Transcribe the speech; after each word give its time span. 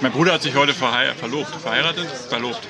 Mein 0.00 0.12
Bruder 0.12 0.34
hat 0.34 0.42
sich 0.42 0.54
heute 0.54 0.72
verhei- 0.72 1.14
verlobt. 1.14 1.54
Verheiratet? 1.60 2.08
Verlobt. 2.28 2.60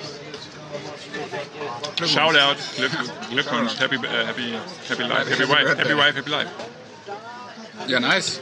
Shoutout. 2.07 2.57
Glück, 2.77 2.93
Glückwunsch. 3.31 3.73
Happy, 3.79 3.97
äh, 3.97 4.27
happy, 4.27 4.55
happy 4.89 5.03
life. 5.03 5.31
Happy 5.31 5.49
wife. 5.49 5.77
Happy 5.77 5.97
wife, 5.97 6.15
happy 6.17 6.31
life. 6.31 6.49
Ja, 7.89 8.01
nice. 8.01 8.41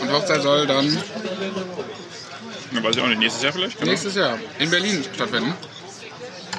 Und 0.00 0.12
Hochzeit 0.12 0.42
soll 0.42 0.66
dann 0.66 0.86
Ja, 2.72 2.82
weiß 2.82 2.96
ich 2.96 3.02
auch 3.02 3.06
nicht. 3.06 3.18
Nächstes 3.18 3.42
Jahr 3.42 3.52
vielleicht? 3.52 3.78
Genau. 3.78 3.90
nächstes 3.90 4.14
Jahr 4.14 4.38
in 4.58 4.70
Berlin 4.70 5.04
stattfinden. 5.14 5.54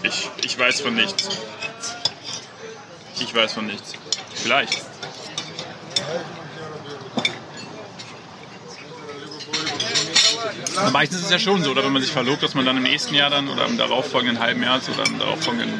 Ich, 0.04 0.30
ich 0.43 0.57
weiß 0.57 0.82
von 0.82 0.96
nichts. 0.96 1.30
Ich 3.20 3.36
weiß 3.36 3.54
von 3.54 3.68
nichts. 3.68 3.93
Vielleicht. 4.34 4.82
Meistens 10.92 11.20
ist 11.20 11.26
es 11.26 11.32
ja 11.32 11.40
schon 11.40 11.64
so, 11.64 11.72
oder 11.72 11.84
wenn 11.84 11.94
man 11.94 12.02
sich 12.02 12.12
verlobt, 12.12 12.44
dass 12.44 12.54
man 12.55 12.66
dann 12.66 12.77
im 12.77 12.84
nächsten 12.84 13.13
Jahr 13.16 13.30
dann 13.30 13.48
oder 13.50 13.66
im 13.66 13.77
darauffolgenden 13.77 14.40
halben 14.40 14.63
Jahr 14.63 14.80
oder 14.94 15.05
im 15.05 15.20
darauffolgenden 15.20 15.80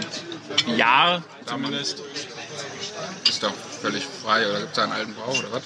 Jahr 0.76 1.24
zumindest. 1.46 2.02
Ist 3.28 3.44
doch 3.44 3.54
völlig 3.82 4.04
frei. 4.24 4.48
Oder 4.50 4.60
gibt 4.60 4.72
es 4.72 4.76
da 4.76 4.84
einen 4.84 4.94
alten 4.94 5.14
Brauch 5.14 5.38
oder 5.40 5.52
was? 5.52 5.64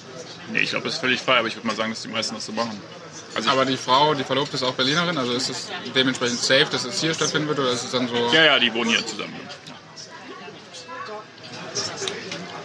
Nee, 0.52 0.60
ich 0.60 0.70
glaube, 0.70 0.84
das 0.84 0.94
ist 0.94 1.00
völlig 1.00 1.20
frei, 1.20 1.38
aber 1.38 1.48
ich 1.48 1.56
würde 1.56 1.66
mal 1.66 1.76
sagen, 1.76 1.90
dass 1.90 2.02
die 2.02 2.08
meisten 2.08 2.34
das 2.34 2.46
so 2.46 2.52
machen. 2.52 2.80
Also 3.34 3.50
Aber 3.50 3.64
die 3.64 3.76
Frau, 3.76 4.14
die 4.14 4.22
Verlobte 4.24 4.56
ist 4.56 4.62
auch 4.62 4.74
Berlinerin, 4.74 5.18
also 5.18 5.32
ist 5.32 5.50
es 5.50 5.68
dementsprechend 5.94 6.38
safe, 6.38 6.66
dass 6.70 6.84
es 6.84 7.00
hier 7.00 7.14
stattfinden 7.14 7.48
wird 7.48 7.58
oder 7.58 7.70
ist 7.70 7.84
es 7.84 7.90
dann 7.90 8.06
so. 8.06 8.14
ja, 8.32 8.44
ja, 8.44 8.58
die 8.58 8.72
wohnen 8.72 8.90
hier 8.90 9.04
zusammen. 9.04 9.34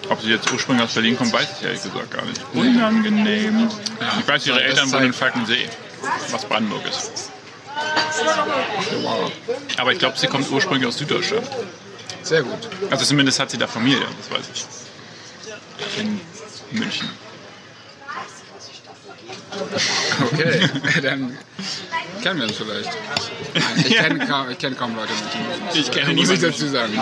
Ob 0.10 0.22
sie 0.22 0.30
jetzt 0.30 0.52
ursprünglich 0.52 0.86
aus 0.86 0.94
Berlin 0.94 1.18
kommt, 1.18 1.34
weiß 1.34 1.48
ich 1.60 1.66
ehrlich 1.66 1.84
gesagt 1.84 2.12
gar 2.12 2.26
nicht. 2.26 2.42
Unangenehm. 2.54 3.70
Ich 4.20 4.28
weiß, 4.28 4.48
ihre 4.48 4.62
Eltern 4.64 4.92
wohnen 4.92 5.06
in 5.06 5.14
Falkensee, 5.14 5.70
was 6.32 6.46
Brandenburg 6.46 6.88
ist. 6.88 7.32
Aber 9.78 9.92
ich 9.92 10.00
glaube, 10.00 10.18
sie 10.18 10.28
kommt 10.28 10.50
ursprünglich 10.52 10.88
aus 10.88 10.98
Süddeutschland. 10.98 11.48
Sehr 12.24 12.44
gut. 12.44 12.70
Also 12.90 13.06
zumindest 13.06 13.40
hat 13.40 13.50
sie 13.50 13.58
da 13.58 13.68
Familie, 13.68 14.06
das 14.18 14.38
weiß 14.38 14.50
ich. 14.54 16.00
In 16.02 16.20
München. 16.72 17.10
Okay, 20.32 20.70
dann 21.04 21.38
kennen 22.22 22.40
wir 22.40 22.48
uns 22.48 22.58
vielleicht. 22.58 22.90
Ich 23.78 23.96
kenne 23.96 24.26
kaum, 24.28 24.50
ich 24.50 24.58
kenn 24.58 24.78
kaum 24.78 24.96
Leute 24.96 25.12
München. 25.14 25.42
Ich 25.74 25.92
kenne 25.92 26.14
Muss 26.14 26.30
ich 26.30 26.40
niemanden. 26.40 26.52
dazu 26.52 26.68
sagen. 26.68 26.94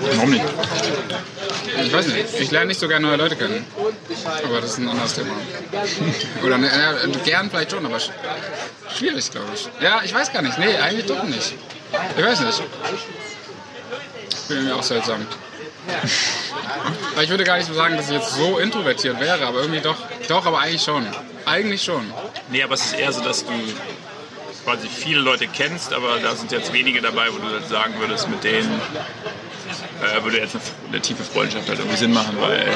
Warum 0.00 0.30
nicht? 0.30 0.44
Ich 1.84 1.92
weiß 1.92 2.06
nicht, 2.08 2.40
ich 2.40 2.50
lerne 2.50 2.66
nicht 2.66 2.80
so 2.80 2.88
gerne 2.88 3.06
neue 3.06 3.16
Leute 3.16 3.36
kennen. 3.36 3.64
Aber 4.44 4.60
das 4.60 4.70
ist 4.72 4.78
ein 4.78 4.88
anderes 4.88 5.14
Thema. 5.14 5.34
Oder 6.44 6.58
ne, 6.58 6.70
gern 7.24 7.50
vielleicht 7.50 7.70
schon, 7.72 7.84
aber 7.86 8.00
sch 8.00 8.10
schwierig, 8.96 9.30
glaube 9.30 9.48
ich. 9.54 9.68
Ja, 9.80 10.00
ich 10.04 10.14
weiß 10.14 10.32
gar 10.32 10.42
nicht. 10.42 10.58
Nee, 10.58 10.76
eigentlich 10.76 11.06
doch 11.06 11.22
nicht. 11.24 11.54
Ich 12.16 12.24
weiß 12.24 12.40
nicht. 12.40 12.62
Ich 14.30 14.48
bin 14.48 14.56
irgendwie 14.58 14.72
auch 14.74 14.82
seltsam. 14.82 15.26
Weil 17.14 17.24
ich 17.24 17.30
würde 17.30 17.44
gar 17.44 17.56
nicht 17.56 17.66
so 17.66 17.74
sagen, 17.74 17.96
dass 17.96 18.08
ich 18.08 18.14
jetzt 18.14 18.34
so 18.34 18.58
introvertiert 18.58 19.20
wäre, 19.20 19.46
aber 19.46 19.60
irgendwie 19.60 19.80
doch. 19.80 19.96
Doch, 20.28 20.46
aber 20.46 20.60
eigentlich 20.60 20.82
schon. 20.82 21.06
Eigentlich 21.44 21.82
schon. 21.82 22.12
Nee, 22.50 22.62
aber 22.62 22.74
es 22.74 22.86
ist 22.86 22.98
eher 22.98 23.12
so, 23.12 23.22
dass 23.22 23.44
du 23.44 23.52
quasi 24.64 24.88
viele 24.88 25.20
Leute 25.20 25.46
kennst, 25.46 25.92
aber 25.92 26.18
da 26.18 26.34
sind 26.34 26.50
jetzt 26.50 26.72
wenige 26.72 27.00
dabei, 27.00 27.28
wo 27.32 27.38
du 27.38 27.54
jetzt 27.54 27.68
sagen 27.68 27.94
würdest, 27.98 28.28
mit 28.28 28.42
denen 28.42 28.80
äh, 30.02 30.22
würde 30.24 30.38
jetzt 30.38 30.56
eine, 30.56 30.64
eine 30.88 31.00
tiefe 31.00 31.22
Freundschaft 31.22 31.68
halt 31.68 31.78
irgendwie 31.78 31.96
Sinn 31.96 32.12
machen, 32.12 32.36
weil 32.40 32.58
äh, 32.58 32.66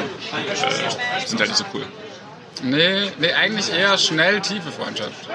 die 1.20 1.26
sind 1.26 1.40
halt 1.40 1.50
nicht 1.50 1.58
so 1.58 1.64
cool. 1.74 1.84
Nee, 2.62 3.10
nee, 3.18 3.32
eigentlich 3.32 3.72
eher 3.72 3.96
schnell 3.98 4.40
tiefe 4.40 4.70
Freundschaft. 4.70 5.28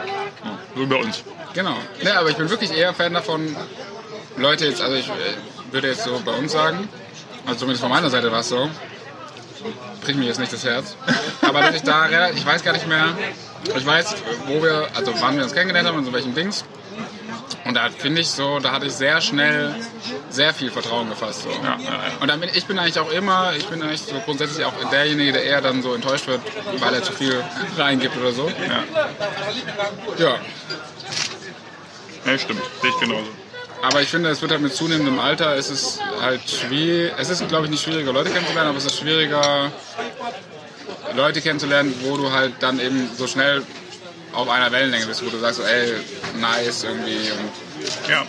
So 0.75 0.81
wie 0.81 0.85
bei 0.85 0.95
uns. 0.95 1.23
Genau. 1.53 1.75
Nee, 2.01 2.11
aber 2.11 2.29
ich 2.29 2.37
bin 2.37 2.49
wirklich 2.49 2.71
eher 2.71 2.93
Fan 2.93 3.13
davon, 3.13 3.55
Leute 4.37 4.65
jetzt, 4.65 4.81
also 4.81 4.95
ich 4.95 5.07
äh, 5.07 5.11
würde 5.71 5.89
jetzt 5.89 6.03
so 6.03 6.21
bei 6.23 6.33
uns 6.33 6.51
sagen, 6.51 6.87
also 7.45 7.59
zumindest 7.59 7.81
von 7.81 7.89
meiner 7.89 8.09
Seite 8.09 8.31
war 8.31 8.39
es 8.39 8.49
so, 8.49 8.69
bricht 10.01 10.17
mir 10.17 10.25
jetzt 10.25 10.39
nicht 10.39 10.53
das 10.53 10.63
Herz, 10.63 10.95
aber 11.41 11.61
dass 11.61 11.75
ich 11.75 11.83
da, 11.83 12.29
ich 12.29 12.45
weiß 12.45 12.63
gar 12.63 12.73
nicht 12.73 12.87
mehr, 12.87 13.15
ich 13.75 13.85
weiß, 13.85 14.15
wo 14.47 14.61
wir, 14.61 14.87
also 14.95 15.13
wann 15.19 15.35
wir 15.37 15.43
uns 15.43 15.53
kennengelernt 15.53 15.87
haben 15.87 15.97
und 15.97 16.05
so 16.05 16.13
welchen 16.13 16.35
Dings. 16.35 16.65
Und 17.63 17.73
da 17.75 17.89
finde 17.89 18.21
ich 18.21 18.29
so, 18.29 18.59
da 18.59 18.71
hatte 18.71 18.85
ich 18.85 18.93
sehr 18.93 19.21
schnell 19.21 19.75
sehr 20.29 20.53
viel 20.53 20.69
Vertrauen 20.69 21.09
gefasst. 21.09 21.43
So. 21.43 21.49
Ja, 21.49 21.77
ja, 21.79 21.91
ja. 21.91 22.01
Und 22.19 22.27
dann 22.27 22.39
bin, 22.39 22.49
ich 22.53 22.65
bin 22.65 22.77
eigentlich 22.77 22.99
auch 22.99 23.11
immer, 23.11 23.53
ich 23.57 23.65
bin 23.65 23.81
eigentlich 23.81 24.01
so 24.01 24.19
grundsätzlich 24.23 24.65
auch 24.65 24.73
derjenige, 24.91 25.33
der 25.33 25.43
eher 25.43 25.61
dann 25.61 25.81
so 25.81 25.93
enttäuscht 25.95 26.27
wird, 26.27 26.41
weil 26.79 26.93
er 26.93 27.01
zu 27.01 27.11
viel 27.11 27.43
reingibt 27.77 28.15
oder 28.17 28.31
so. 28.31 28.49
Ja, 28.49 28.83
Ja, 30.17 30.39
ja 32.25 32.37
stimmt. 32.37 32.61
Sehe 32.81 32.91
ich 32.91 32.99
genauso. 32.99 33.44
Aber 33.81 34.01
ich 34.01 34.09
finde, 34.09 34.29
es 34.29 34.41
wird 34.41 34.51
halt 34.51 34.61
mit 34.61 34.73
zunehmendem 34.73 35.19
Alter, 35.19 35.55
es 35.55 35.69
ist 35.69 35.99
halt 36.21 36.41
schwierig, 36.49 37.13
es 37.17 37.29
ist 37.29 37.47
glaube 37.47 37.65
ich 37.65 37.71
nicht 37.71 37.83
schwieriger, 37.83 38.11
Leute 38.13 38.29
kennenzulernen, 38.31 38.69
aber 38.69 38.77
es 38.77 38.85
ist 38.85 38.97
schwieriger, 38.97 39.71
Leute 41.15 41.41
kennenzulernen, 41.41 41.93
wo 42.01 42.17
du 42.17 42.31
halt 42.31 42.53
dann 42.61 42.79
eben 42.79 43.09
so 43.15 43.27
schnell 43.27 43.61
auf 44.33 44.49
einer 44.49 44.71
Wellenlänge 44.71 45.05
bist, 45.05 45.25
wo 45.25 45.29
du 45.29 45.37
sagst, 45.37 45.57
so, 45.59 45.63
ey, 45.63 45.93
nice 46.39 46.83
irgendwie 46.83 47.31
und 47.31 48.09
Ja, 48.09 48.25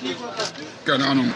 keine 0.84 1.06
Ahnung. 1.06 1.34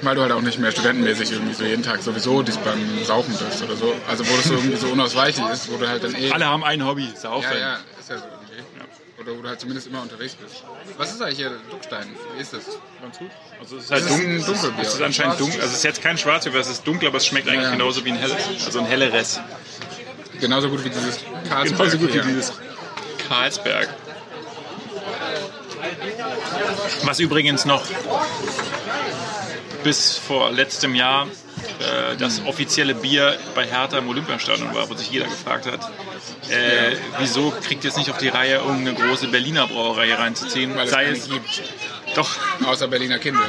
Weil 0.00 0.14
du 0.14 0.22
halt 0.22 0.32
auch 0.32 0.40
nicht 0.40 0.58
mehr 0.58 0.72
studentenmäßig 0.72 1.32
irgendwie 1.32 1.54
so 1.54 1.64
jeden 1.64 1.82
Tag 1.82 2.02
sowieso 2.02 2.42
dich 2.42 2.56
beim 2.58 3.04
Saufen 3.04 3.36
bist 3.36 3.62
oder 3.62 3.76
so. 3.76 3.94
Also 4.08 4.26
wo 4.26 4.36
das 4.36 4.46
so 4.46 4.54
irgendwie 4.54 4.76
so 4.76 4.88
unausweichlich 4.88 5.46
ist, 5.50 5.70
wo 5.70 5.76
du 5.76 5.88
halt 5.88 6.02
dann 6.02 6.14
eh... 6.14 6.32
alle 6.32 6.46
haben 6.46 6.64
ein 6.64 6.84
Hobby, 6.84 7.12
Saufen. 7.14 7.50
Ja, 7.52 7.58
ja, 7.58 7.78
ist 8.00 8.10
ja 8.10 8.18
so. 8.18 8.24
Oder 9.22 9.36
wo 9.38 9.42
du 9.42 9.48
halt 9.48 9.60
zumindest 9.60 9.86
immer 9.86 10.02
unterwegs 10.02 10.34
bist. 10.34 10.64
Was 10.96 11.12
ist 11.12 11.22
eigentlich 11.22 11.38
hier 11.38 11.52
Duckstein? 11.70 12.06
Wie 12.34 12.40
ist 12.40 12.52
das? 12.52 12.64
Ganz 13.00 13.18
gut. 13.18 13.30
Also 13.60 13.76
es 13.76 13.84
ist 13.84 13.90
halt 13.90 14.02
ist 14.02 14.10
dunkel. 14.10 14.28
ein 14.28 14.44
Dunkelbier. 14.44 14.82
Es 14.82 14.94
ist 14.94 15.02
anscheinend 15.02 15.40
dunkel. 15.40 15.60
Also 15.60 15.70
es 15.70 15.78
ist 15.78 15.84
jetzt 15.84 16.02
kein 16.02 16.18
Schwarzbier, 16.18 16.54
es 16.56 16.68
ist 16.68 16.86
dunkel, 16.86 17.08
aber 17.08 17.18
es 17.18 17.26
schmeckt 17.26 17.46
eigentlich 17.46 17.62
Ja, 17.62 17.68
ja. 17.68 17.76
genauso 17.76 18.04
wie 18.04 18.10
ein 18.10 18.16
helles. 18.16 18.36
Also 18.66 18.80
ein 18.80 18.86
helleres. 18.86 19.40
Genauso 20.40 20.68
gut 20.70 20.84
wie 20.84 20.90
dieses 20.90 21.20
Karlsberg 21.48 21.78
Genauso 21.78 21.98
gut 21.98 22.14
wie 22.14 22.20
dieses 22.20 22.52
Karlsberg. 23.28 23.88
Was 27.04 27.20
übrigens 27.20 27.64
noch 27.64 27.82
bis 29.84 30.16
vor 30.16 30.50
letztem 30.50 30.94
Jahr 30.94 31.28
äh, 31.80 32.16
das 32.18 32.42
offizielle 32.46 32.94
Bier 32.94 33.36
bei 33.54 33.66
Hertha 33.66 33.98
im 33.98 34.08
Olympiastadion 34.08 34.74
war, 34.74 34.88
wo 34.88 34.94
sich 34.94 35.10
jeder 35.10 35.26
gefragt 35.26 35.66
hat, 35.66 35.80
äh, 36.50 36.96
wieso 37.18 37.50
kriegt 37.66 37.84
ihr 37.84 37.90
es 37.90 37.96
nicht 37.96 38.10
auf 38.10 38.18
die 38.18 38.28
Reihe, 38.28 38.56
irgendeine 38.56 38.94
große 38.94 39.28
Berliner 39.28 39.66
Brauerei 39.66 40.06
hier 40.06 40.18
reinzuziehen? 40.18 40.74
Weil 40.74 40.84
es 40.84 40.90
Sei 40.90 41.04
keine 41.04 41.16
es 41.16 41.28
gibt. 41.28 41.62
doch 42.14 42.30
Außer 42.66 42.88
Berliner 42.88 43.18
Kindle. 43.18 43.42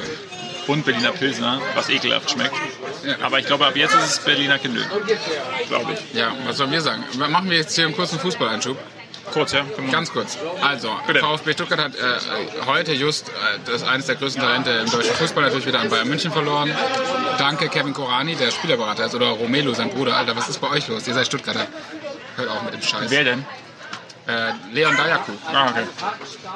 und 0.67 0.85
Berliner 0.85 1.11
Pilsner, 1.11 1.61
was 1.75 1.89
ekelhaft 1.89 2.31
schmeckt. 2.31 2.55
Ja. 3.05 3.15
Aber 3.21 3.39
ich 3.39 3.45
glaube, 3.45 3.65
ab 3.67 3.75
jetzt 3.75 3.93
ist 3.95 4.03
es 4.05 4.19
Berliner 4.19 4.59
Kindle. 4.59 4.85
Glaube 5.67 5.93
ich. 5.93 6.17
Ja, 6.17 6.33
was 6.45 6.57
sollen 6.57 6.71
wir 6.71 6.81
sagen? 6.81 7.03
Machen 7.17 7.49
wir 7.49 7.57
jetzt 7.57 7.75
hier 7.75 7.85
einen 7.85 7.95
kurzen 7.95 8.19
Fußballeinschub. 8.19 8.77
Kurz, 9.33 9.51
ja? 9.51 9.65
Ganz 9.91 10.11
kurz. 10.11 10.37
Also, 10.61 10.95
Bitte. 11.07 11.19
VfB 11.19 11.53
Stuttgart 11.53 11.79
hat 11.79 11.95
äh, 11.95 12.65
heute 12.67 12.93
just 12.93 13.29
äh, 13.29 13.31
das 13.65 13.81
eines 13.81 14.05
der 14.05 14.15
größten 14.15 14.41
Talente 14.43 14.69
im 14.69 14.91
deutschen 14.91 15.15
Fußball 15.15 15.43
natürlich 15.43 15.65
wieder 15.65 15.79
an 15.79 15.89
Bayern 15.89 16.07
München 16.07 16.31
verloren. 16.31 16.71
Danke 17.39 17.67
Kevin 17.67 17.93
Korani, 17.93 18.35
der 18.35 18.51
Spielerberater 18.51 19.07
ist, 19.07 19.15
oder 19.15 19.29
Romelu, 19.29 19.73
sein 19.73 19.89
Bruder. 19.89 20.15
Alter, 20.17 20.35
was 20.35 20.49
ist 20.49 20.61
bei 20.61 20.69
euch 20.69 20.87
los? 20.87 21.07
Ihr 21.07 21.15
seid 21.15 21.25
Stuttgarter. 21.25 21.65
Hört 22.35 22.47
auf 22.47 22.61
mit 22.61 22.75
dem 22.75 22.83
Scheiß. 22.83 23.09
Wer 23.09 23.23
denn? 23.23 23.45
Äh, 24.27 24.51
Leon 24.71 24.95
Dayaku. 24.95 25.31
Ah, 25.51 25.69
okay. 25.69 25.83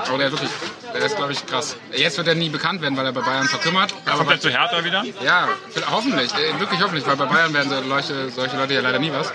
Aber 0.07 0.17
der 0.19 0.27
ist 0.27 0.33
wirklich, 0.33 0.51
der 0.93 1.01
ist 1.01 1.15
glaube 1.17 1.33
ich 1.33 1.45
krass. 1.47 1.75
Jetzt 1.93 2.17
wird 2.17 2.27
er 2.27 2.35
nie 2.35 2.49
bekannt 2.49 2.81
werden, 2.81 2.95
weil 2.95 3.07
er 3.07 3.11
bei 3.11 3.21
Bayern 3.21 3.47
verkümmert. 3.47 3.93
Aber 4.05 4.19
Kommt 4.19 4.31
er 4.31 4.39
zu 4.39 4.49
Hertha 4.49 4.85
wieder? 4.85 5.03
Ja, 5.23 5.49
hoffentlich, 5.91 6.31
äh, 6.35 6.59
wirklich 6.59 6.81
hoffentlich, 6.81 7.07
weil 7.07 7.17
bei 7.17 7.25
Bayern 7.25 7.53
werden 7.55 7.71
solche, 7.89 8.29
solche 8.29 8.55
Leute 8.55 8.75
ja 8.75 8.81
leider 8.81 8.99
nie 8.99 9.11
was, 9.11 9.33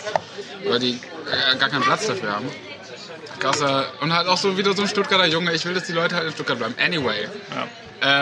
weil 0.64 0.78
die 0.78 0.92
äh, 0.92 1.56
gar 1.56 1.69
keinen 1.69 1.82
Platz 1.82 2.06
dafür 2.06 2.36
haben. 2.36 2.48
Krasser, 3.42 3.87
und 4.00 4.12
halt 4.12 4.28
auch 4.28 4.37
so 4.37 4.56
wieder 4.56 4.72
so 4.72 4.82
ein 4.82 4.88
Stuttgarter 4.88 5.26
Junge, 5.26 5.52
ich 5.52 5.64
will, 5.64 5.75
dass 5.75 5.84
die 5.84 5.93
Leute 5.93 6.14
halt 6.14 6.26
in 6.26 6.32
Stuttgart 6.32 6.58
bleiben. 6.58 6.75
Anyway. 6.78 7.28
Ja. 7.55 7.67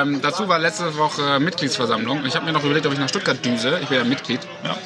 Ähm, 0.02 0.20
dazu 0.22 0.48
war 0.48 0.58
letzte 0.58 0.96
Woche 0.96 1.38
Mitgliedsversammlung. 1.40 2.24
Ich 2.24 2.34
habe 2.36 2.46
mir 2.46 2.52
noch 2.52 2.64
überlegt, 2.64 2.86
ob 2.86 2.92
ich 2.94 2.98
nach 2.98 3.08
Stuttgart 3.08 3.44
düse. 3.44 3.78
Ich 3.82 3.88
bin 3.88 3.98
ja 3.98 4.04
Mitglied. 4.04 4.40
Ja. 4.64 4.76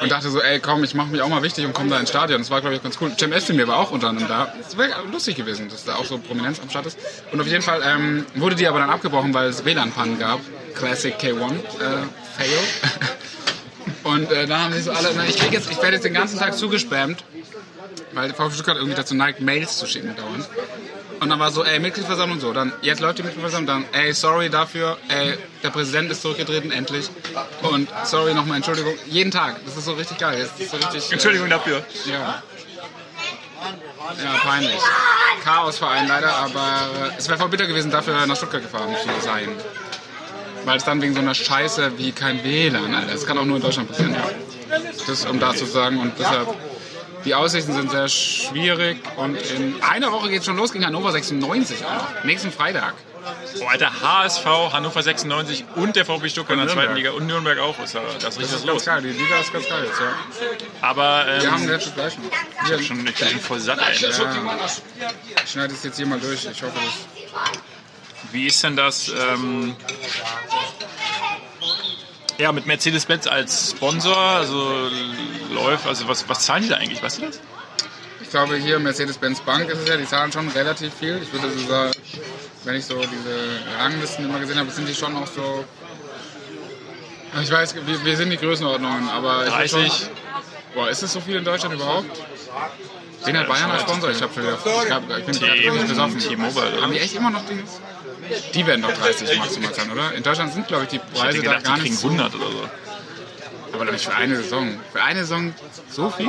Und 0.00 0.10
dachte 0.10 0.30
so, 0.30 0.40
ey, 0.40 0.58
komm, 0.58 0.82
ich 0.82 0.94
mache 0.94 1.08
mich 1.08 1.22
auch 1.22 1.28
mal 1.28 1.42
wichtig 1.42 1.64
und 1.64 1.74
komme 1.74 1.90
da 1.90 1.98
ins 1.98 2.08
Stadion. 2.08 2.40
Das 2.40 2.50
war, 2.50 2.60
glaube 2.60 2.74
ich, 2.74 2.82
ganz 2.82 2.98
cool. 3.00 3.12
Cem 3.16 3.32
Özdemir 3.32 3.68
war 3.68 3.78
auch 3.78 3.92
unter 3.92 4.08
anderem 4.08 4.28
da. 4.28 4.52
Das 4.60 4.76
wäre 4.76 4.90
lustig 5.10 5.36
gewesen, 5.36 5.68
dass 5.68 5.84
da 5.84 5.94
auch 5.94 6.04
so 6.04 6.18
Prominenz 6.18 6.60
am 6.60 6.70
Start 6.70 6.86
ist. 6.86 6.98
Und 7.30 7.40
auf 7.40 7.46
jeden 7.46 7.62
Fall 7.62 7.82
ähm, 7.84 8.26
wurde 8.34 8.56
die 8.56 8.66
aber 8.66 8.80
dann 8.80 8.90
abgebrochen, 8.90 9.32
weil 9.34 9.48
es 9.48 9.64
WLAN-Pannen 9.64 10.18
gab. 10.18 10.40
Classic 10.74 11.14
K1 11.16 11.52
äh, 11.52 11.58
Fail. 12.36 12.58
und 14.04 14.32
äh, 14.32 14.46
dann 14.46 14.64
haben 14.64 14.72
sie 14.72 14.82
so 14.82 14.92
alle, 14.92 15.10
na, 15.16 15.24
ich, 15.24 15.40
jetzt, 15.50 15.70
ich 15.70 15.76
werde 15.78 15.94
jetzt 15.94 16.04
den 16.04 16.14
ganzen 16.14 16.38
Tag 16.38 16.54
zugespammt, 16.54 17.24
weil 18.12 18.28
der 18.28 18.36
VfB 18.36 18.54
Stuttgart 18.54 18.76
irgendwie 18.76 18.96
dazu 18.96 19.14
neigt, 19.14 19.40
Mails 19.40 19.78
zu 19.78 19.86
schicken 19.86 20.14
dauernd. 20.16 20.48
Und 21.20 21.28
dann 21.28 21.38
war 21.38 21.52
so, 21.52 21.64
ey, 21.64 21.78
Mitgliedsversammlung 21.78 22.40
so. 22.40 22.52
Dann, 22.52 22.72
jetzt 22.82 23.00
läuft 23.00 23.18
die 23.18 23.22
Mitgliedsversammlung, 23.22 23.84
dann, 23.92 24.00
ey, 24.00 24.12
sorry 24.12 24.50
dafür, 24.50 24.98
ey, 25.08 25.38
der 25.62 25.70
Präsident 25.70 26.10
ist 26.10 26.22
zurückgetreten, 26.22 26.72
endlich. 26.72 27.08
Und 27.62 27.88
sorry 28.04 28.34
nochmal, 28.34 28.56
Entschuldigung. 28.56 28.94
Jeden 29.06 29.30
Tag. 29.30 29.64
Das 29.64 29.76
ist 29.76 29.84
so 29.84 29.92
richtig 29.92 30.18
geil. 30.18 30.48
So 30.58 30.76
richtig. 30.76 31.12
Entschuldigung 31.12 31.48
dafür. 31.48 31.78
Äh, 31.78 32.10
ja. 32.10 32.42
Ja, 34.24 34.32
peinlich. 34.42 34.80
Chaosverein 35.44 36.08
leider, 36.08 36.34
aber 36.34 36.90
es 37.16 37.28
wäre 37.28 37.38
voll 37.38 37.48
bitter 37.48 37.66
gewesen, 37.66 37.90
dafür 37.90 38.26
nach 38.26 38.36
Stuttgart 38.36 38.62
gefahren 38.62 38.94
zu 39.00 39.24
sein. 39.24 39.48
Weil 40.64 40.76
es 40.76 40.84
dann 40.84 41.00
wegen 41.02 41.14
so 41.14 41.20
einer 41.20 41.34
Scheiße 41.34 41.98
wie 41.98 42.12
kein 42.12 42.42
WLAN, 42.44 42.94
Alter. 42.94 43.12
Das 43.12 43.26
kann 43.26 43.38
auch 43.38 43.44
nur 43.44 43.56
in 43.56 43.62
Deutschland 43.62 43.88
passieren, 43.88 44.14
ja. 44.14 44.28
Das 45.06 45.24
um 45.26 45.38
da 45.38 45.54
zu 45.54 45.66
sagen 45.66 46.00
und 46.00 46.12
deshalb. 46.18 46.48
Die 47.24 47.34
Aussichten 47.34 47.72
sind 47.72 47.90
sehr 47.90 48.08
schwierig 48.08 48.98
und 49.16 49.36
in 49.36 49.80
einer 49.82 50.10
Woche 50.12 50.28
geht 50.28 50.40
es 50.40 50.46
schon 50.46 50.56
los 50.56 50.72
gegen 50.72 50.84
Hannover 50.84 51.12
96 51.12 51.84
auch. 51.84 52.24
Nächsten 52.24 52.50
Freitag. 52.50 52.94
Oh, 53.60 53.66
Alter, 53.66 53.92
HSV, 54.02 54.44
Hannover 54.72 55.00
96 55.02 55.64
und 55.76 55.94
der 55.94 56.04
VfB 56.04 56.28
Stuttgart 56.28 56.58
in 56.58 56.64
der 56.66 56.74
zweiten 56.74 56.94
Liga 56.96 57.12
und 57.12 57.26
Nürnberg 57.28 57.58
auch. 57.60 57.78
Ist 57.78 57.94
da, 57.94 58.00
da 58.00 58.28
ist 58.28 58.38
richtig 58.40 58.40
Das 58.40 58.52
was 58.52 58.60
ist 58.60 58.66
los. 58.66 58.84
geil, 58.84 59.02
die 59.02 59.10
Liga 59.10 59.38
ist 59.38 59.52
ganz 59.52 59.68
geil 59.68 59.84
jetzt, 59.86 60.00
ja. 60.00 60.12
Aber 60.80 61.26
Wir 61.40 61.52
haben 61.52 61.62
ähm, 61.62 61.68
selbst 61.68 61.86
das 61.88 61.94
Gleiche. 61.94 62.16
ich 62.66 62.72
hab 62.72 62.80
schon, 62.82 63.06
ich 63.06 63.14
bin 63.14 63.40
voll 63.40 63.60
satt, 63.60 63.78
ey. 63.78 64.10
Ja, 64.10 65.08
ich 65.44 65.50
schneide 65.50 65.72
es 65.74 65.84
jetzt 65.84 65.96
hier 65.96 66.06
mal 66.06 66.18
durch. 66.18 66.44
Ich 66.46 66.62
hoffe, 66.62 66.72
das. 66.74 67.52
Wie 68.32 68.46
ist 68.48 68.62
denn 68.64 68.74
das? 68.74 69.08
Ähm, 69.08 69.76
ja, 72.38 72.52
mit 72.52 72.66
Mercedes-Benz 72.66 73.26
als 73.26 73.70
Sponsor, 73.70 74.16
also 74.16 74.88
läuft, 75.52 75.86
also 75.86 76.08
was, 76.08 76.28
was 76.28 76.40
zahlen 76.44 76.62
die 76.64 76.68
da 76.68 76.76
eigentlich, 76.76 77.02
weißt 77.02 77.18
du 77.18 77.26
das? 77.26 77.40
Ich 78.22 78.30
glaube, 78.30 78.56
hier 78.56 78.78
Mercedes-Benz 78.78 79.40
Bank 79.40 79.68
ist 79.68 79.78
es 79.82 79.88
ja, 79.88 79.96
die 79.96 80.06
zahlen 80.06 80.32
schon 80.32 80.48
relativ 80.48 80.92
viel. 80.94 81.20
Ich 81.22 81.32
würde 81.32 81.50
so 81.50 81.66
sagen, 81.66 81.92
wenn 82.64 82.76
ich 82.76 82.84
so 82.84 82.94
diese 82.94 83.60
Ranglisten 83.78 84.24
immer 84.24 84.38
gesehen 84.38 84.58
habe, 84.58 84.70
sind 84.70 84.88
die 84.88 84.94
schon 84.94 85.14
auch 85.16 85.26
so. 85.26 85.64
Ich 87.42 87.50
weiß, 87.50 87.74
wir, 87.86 88.04
wir 88.04 88.16
sind 88.16 88.30
die 88.30 88.36
Größenordnungen, 88.38 89.08
aber. 89.10 89.46
ich 89.46 89.52
würd 89.52 89.72
30? 89.72 89.92
Schon, 89.92 90.08
boah, 90.74 90.88
ist 90.88 91.02
es 91.02 91.12
so 91.12 91.20
viel 91.20 91.36
in 91.36 91.44
Deutschland 91.44 91.74
überhaupt? 91.74 92.08
Wen 93.24 93.38
hat 93.38 93.48
Bayern 93.48 93.70
als 93.70 93.82
Sponsor? 93.82 94.10
Ich, 94.10 94.22
hab, 94.22 94.34
schon 94.34 94.42
wieder- 94.42 94.58
ich, 94.84 94.90
hab, 94.90 95.02
ich 95.18 95.24
bin 95.24 95.38
gerade 95.38 95.86
besoffen. 95.86 96.18
T-Mobile? 96.18 96.80
Haben 96.82 96.92
die 96.92 96.98
echt 96.98 97.14
immer 97.14 97.30
noch 97.30 97.44
Dings? 97.46 97.80
Die 98.54 98.66
werden 98.66 98.82
doch 98.82 98.92
30 98.92 99.38
maximal 99.38 99.72
zahlen, 99.72 99.90
oder? 99.92 100.12
In 100.14 100.22
Deutschland 100.22 100.52
sind, 100.52 100.68
glaube 100.68 100.84
ich, 100.84 100.90
die 100.90 100.96
Ich 100.96 101.20
Preise 101.20 101.38
da 101.38 101.44
gedacht, 101.44 101.64
gar 101.64 101.76
die 101.76 101.82
nicht 101.82 102.00
kriegen 102.00 102.16
so. 102.18 102.22
100 102.22 102.34
oder 102.34 102.50
so. 102.50 102.68
Aber 103.74 103.84
doch 103.86 103.92
nicht 103.92 104.04
für 104.04 104.14
eine 104.14 104.36
Saison. 104.36 104.78
Für 104.92 105.02
eine 105.02 105.20
Saison 105.20 105.54
so 105.90 106.10
viel? 106.10 106.28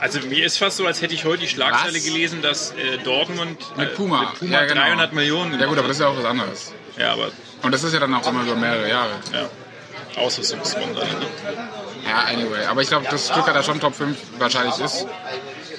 Also 0.00 0.20
mir 0.20 0.44
ist 0.44 0.58
fast 0.58 0.76
so, 0.76 0.86
als 0.86 1.00
hätte 1.00 1.14
ich 1.14 1.24
heute 1.24 1.40
die 1.42 1.48
Schlagzeile 1.48 1.96
Was? 1.96 2.04
gelesen, 2.04 2.42
dass 2.42 2.72
äh, 2.72 2.98
Dortmund 3.04 3.58
Mit 3.76 3.90
äh, 3.90 3.94
Puma. 3.94 4.20
mit 4.20 4.38
Puma 4.38 4.52
Ja, 4.52 4.64
genau. 4.66 4.80
300 4.82 5.12
Millionen 5.14 5.58
Ja 5.58 5.66
gut, 5.66 5.78
aber 5.78 5.88
das 5.88 5.96
ist 5.96 6.02
ja 6.02 6.08
auch 6.08 6.16
was 6.18 6.24
anderes. 6.26 6.72
Ja, 6.98 7.12
aber 7.12 7.30
Und 7.62 7.72
das 7.72 7.82
ist 7.84 7.92
ja 7.94 8.00
dann 8.00 8.12
auch 8.14 8.26
immer 8.26 8.42
über 8.42 8.54
mehrere 8.56 8.88
Jahre. 8.88 9.12
ja. 9.32 9.48
Ausrüstungssponsor. 10.20 11.04
Ne? 11.04 11.10
Ja, 12.06 12.24
anyway. 12.24 12.64
Aber 12.66 12.82
ich 12.82 12.88
glaube, 12.88 13.06
dass 13.10 13.28
da 13.28 13.62
schon 13.62 13.80
Top 13.80 13.94
5 13.94 14.16
wahrscheinlich 14.38 14.78
ist. 14.78 15.06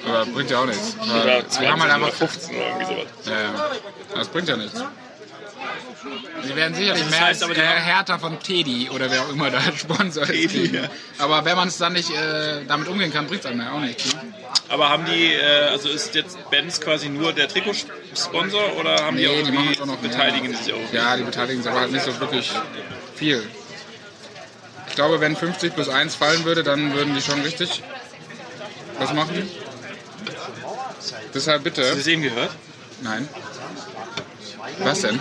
Aber 0.08 0.26
bringt 0.26 0.52
ja 0.52 0.60
auch 0.60 0.66
nichts. 0.66 0.96
Weil 1.00 1.26
wir 1.26 1.50
20 1.50 1.72
haben 1.72 1.82
halt 1.82 1.92
einfach. 1.92 2.14
15 2.14 2.56
oder 2.56 2.66
irgendwie 2.68 2.86
sowas. 2.86 3.08
Ja. 3.26 3.70
Das 4.16 4.28
bringt 4.28 4.48
ja 4.48 4.58
nichts. 4.58 4.84
Die 6.48 6.56
werden 6.56 6.76
sicherlich 6.76 7.04
Das 7.04 7.12
mehr 7.12 7.26
als 7.26 7.42
äh, 7.42 7.56
Hertha 7.56 8.20
von 8.20 8.40
Teddy 8.40 8.90
oder 8.92 9.10
wer 9.10 9.24
auch 9.24 9.30
immer 9.30 9.50
da 9.50 9.60
Sponsor 9.76 10.24
ist. 10.24 10.52
Teddy, 10.52 10.76
ja. 10.76 10.90
Aber 11.18 11.44
wenn 11.46 11.56
man 11.56 11.68
es 11.68 11.78
dann 11.78 11.94
nicht 11.94 12.12
äh, 12.12 12.64
damit 12.68 12.88
umgehen 12.88 13.12
kann, 13.12 13.26
bringt 13.26 13.44
es 13.44 13.48
einem 13.50 13.62
ja 13.62 13.72
auch 13.72 13.80
nichts. 13.80 14.14
Ne? 14.14 14.22
Aber 14.70 14.90
haben 14.90 15.06
die, 15.06 15.34
äh, 15.34 15.70
also 15.72 15.90
ist 15.90 16.14
jetzt 16.14 16.50
Benz 16.52 16.80
quasi 16.80 17.10
nur 17.10 17.34
der 17.34 17.48
Trikotsponsor 17.48 18.78
oder 18.78 19.04
haben 19.04 19.18
die 19.18 19.28
auch 19.28 19.32
Nee, 19.32 19.44
die 19.44 19.52
machen 19.52 19.66
irgendwie 19.66 19.76
schon 19.76 19.88
noch 19.88 19.98
beteiligen 19.98 20.56
sich 20.56 20.74
auch? 20.74 20.94
Ja, 20.94 21.18
die 21.18 21.24
beteiligen 21.24 21.64
sich 21.64 21.72
aber 21.72 21.82
halt 21.82 21.92
nicht 21.92 22.06
so 22.06 22.20
wirklich 22.20 22.52
viel. 23.16 23.44
Ich 24.96 24.98
glaube, 24.98 25.20
wenn 25.20 25.36
50 25.36 25.76
plus 25.76 25.90
1 25.90 26.16
fallen 26.16 26.46
würde, 26.46 26.64
dann 26.64 26.94
würden 26.94 27.14
die 27.16 27.22
schon 27.22 27.42
richtig 27.42 27.84
was 28.98 29.12
machen. 29.12 29.46
Deshalb 31.34 31.66
Hast 31.66 31.78
du 31.78 31.82
bitte. 31.82 31.96
das 31.98 32.08
eben 32.08 32.22
gehört? 32.22 32.52
Nein. 33.02 33.28
Was 34.80 35.02
denn? 35.02 35.20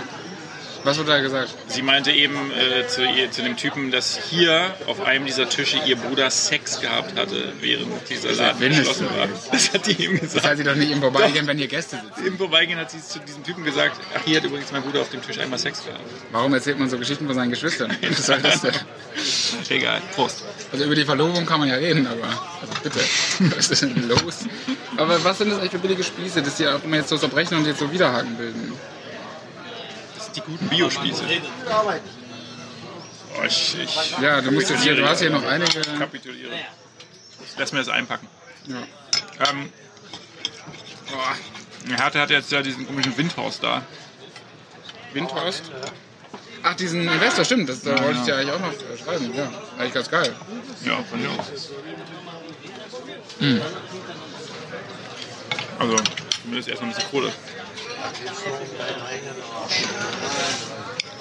Was 0.84 0.98
wurde 0.98 1.12
da 1.12 1.20
gesagt? 1.20 1.54
Sie 1.68 1.80
meinte 1.80 2.12
eben 2.12 2.36
äh, 2.52 2.86
zu, 2.86 3.02
ihr, 3.02 3.30
zu 3.30 3.42
dem 3.42 3.56
Typen, 3.56 3.90
dass 3.90 4.18
hier 4.28 4.74
auf 4.86 5.00
einem 5.00 5.24
dieser 5.24 5.48
Tische 5.48 5.78
ihr 5.86 5.96
Bruder 5.96 6.30
Sex 6.30 6.80
gehabt 6.80 7.18
hatte, 7.18 7.52
während 7.60 8.08
dieser 8.10 8.32
Laden 8.32 8.68
geschlossen 8.68 9.06
war. 9.16 9.26
Das 9.50 9.72
hat 9.72 9.86
die 9.86 10.04
ihm 10.04 10.12
Das 10.20 10.34
gesagt. 10.34 10.46
heißt 10.46 10.58
sie 10.58 10.64
doch 10.64 10.74
nicht 10.74 10.90
im 10.92 11.00
Vorbeigehen, 11.00 11.46
wenn 11.46 11.56
hier 11.56 11.68
Gäste 11.68 11.96
sitzen. 11.96 12.26
Im 12.26 12.36
Vorbeigehen 12.36 12.78
hat 12.78 12.90
sie 12.90 13.00
zu 13.02 13.18
diesem 13.20 13.42
Typen 13.42 13.64
gesagt, 13.64 13.98
ach, 14.14 14.20
hier 14.26 14.36
hat 14.36 14.44
übrigens 14.44 14.72
mein 14.72 14.82
Bruder 14.82 15.00
auf 15.00 15.08
dem 15.08 15.22
Tisch 15.22 15.38
einmal 15.38 15.58
Sex 15.58 15.84
gehabt. 15.84 16.02
Warum 16.32 16.52
erzählt 16.52 16.78
man 16.78 16.90
so 16.90 16.98
Geschichten 16.98 17.26
von 17.26 17.34
seinen 17.34 17.50
Geschwistern? 17.50 17.96
Was 18.10 18.26
soll 18.26 18.40
das 18.42 18.60
denn? 18.60 18.74
Egal, 19.70 20.02
Prost. 20.14 20.44
Also 20.70 20.84
über 20.84 20.94
die 20.94 21.04
Verlobung 21.06 21.46
kann 21.46 21.60
man 21.60 21.68
ja 21.70 21.76
reden, 21.76 22.06
aber 22.06 22.26
also 22.26 22.74
bitte, 22.82 22.98
was 23.56 23.70
ist 23.70 23.82
denn 23.82 24.08
los? 24.08 24.40
Aber 24.96 25.22
was 25.24 25.38
sind 25.38 25.50
das 25.50 25.58
eigentlich 25.60 25.70
für 25.72 25.78
billige 25.78 26.02
Spieße, 26.02 26.42
dass 26.42 26.56
die 26.56 26.66
auch 26.66 26.82
immer 26.84 26.96
jetzt 26.96 27.08
so 27.08 27.16
zerbrechen 27.16 27.56
und 27.56 27.66
jetzt 27.66 27.78
so 27.78 27.90
Widerhaken 27.90 28.36
bilden? 28.36 28.72
Die 30.36 30.40
guten 30.40 30.68
Biospieße. 30.68 31.24
Oh, 33.36 33.44
ich, 33.46 33.76
ich 33.78 34.18
Ja, 34.20 34.40
du 34.40 34.50
musst 34.52 34.70
jetzt 34.70 34.82
hier, 34.82 34.94
du 34.96 35.08
hast 35.08 35.20
hier 35.20 35.30
noch 35.30 35.44
einige. 35.44 35.80
kapituliere. 35.98 36.52
Lass 37.58 37.72
mir 37.72 37.78
das 37.78 37.88
einpacken. 37.88 38.26
Ja. 38.66 38.82
Ähm, 39.50 39.72
oh, 41.12 41.90
Hertha 41.96 42.20
hat 42.20 42.30
jetzt 42.30 42.50
ja 42.50 42.62
diesen 42.62 42.86
komischen 42.86 43.16
Windhaus 43.16 43.60
da. 43.60 43.82
Windhorst? 45.12 45.70
Ach, 46.62 46.74
diesen 46.74 47.06
Investor, 47.06 47.44
stimmt, 47.44 47.68
das, 47.68 47.82
da 47.82 48.02
wollte 48.02 48.20
ich 48.20 48.24
dir 48.24 48.36
eigentlich 48.36 48.52
auch 48.52 48.60
noch 48.60 48.72
schreiben. 49.04 49.34
Ja, 49.34 49.50
eigentlich 49.78 49.94
ganz 49.94 50.10
geil. 50.10 50.34
Ja, 50.84 51.02
von 51.02 51.20
mir 51.20 51.30
aus. 51.30 51.70
Also, 55.78 55.96
zumindest 56.42 56.68
erstmal 56.68 56.90
ein 56.90 56.94
bisschen 56.94 57.10
Kohle. 57.10 57.32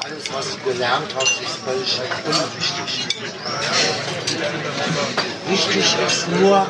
Alles, 0.03 0.33
was 0.33 0.51
du 0.51 0.57
gelernt 0.69 1.15
hast, 1.15 1.41
ist 1.41 1.57
völlig 1.63 2.01
unwichtig. 2.25 3.07
Wichtig 5.47 5.95
ist 6.05 6.27
nur, 6.27 6.67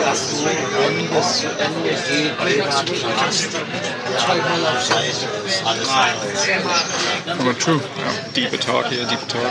dass 0.00 0.30
du, 0.30 0.44
wenn 0.44 1.18
es 1.18 1.38
zu 1.40 1.48
Ende 1.48 1.88
geht, 1.88 2.56
jemanden 2.56 3.16
hast, 3.18 3.48
der 3.52 4.30
an 4.30 4.38
deiner 4.38 4.80
Seite 4.80 5.26
ist. 5.44 5.66
Alles 5.66 5.88
andere. 5.88 7.40
Aber 7.40 7.58
true. 7.58 7.80
Ja, 7.80 8.12
Deep 8.36 8.60
Talk 8.60 8.86
hier, 8.90 9.04
Deep 9.06 9.28
Talk. 9.28 9.42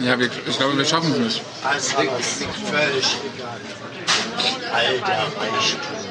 Ja, 0.00 0.18
wir, 0.18 0.28
ich 0.46 0.56
glaube, 0.58 0.76
wir 0.76 0.84
schaffen 0.84 1.12
es 1.12 1.18
nicht. 1.18 1.42
Das 1.62 1.86
ist 1.86 1.94
völlig 2.68 3.16
egal. 3.36 3.60
All 4.72 4.98
der 4.98 5.24
Reichtum, 5.36 6.09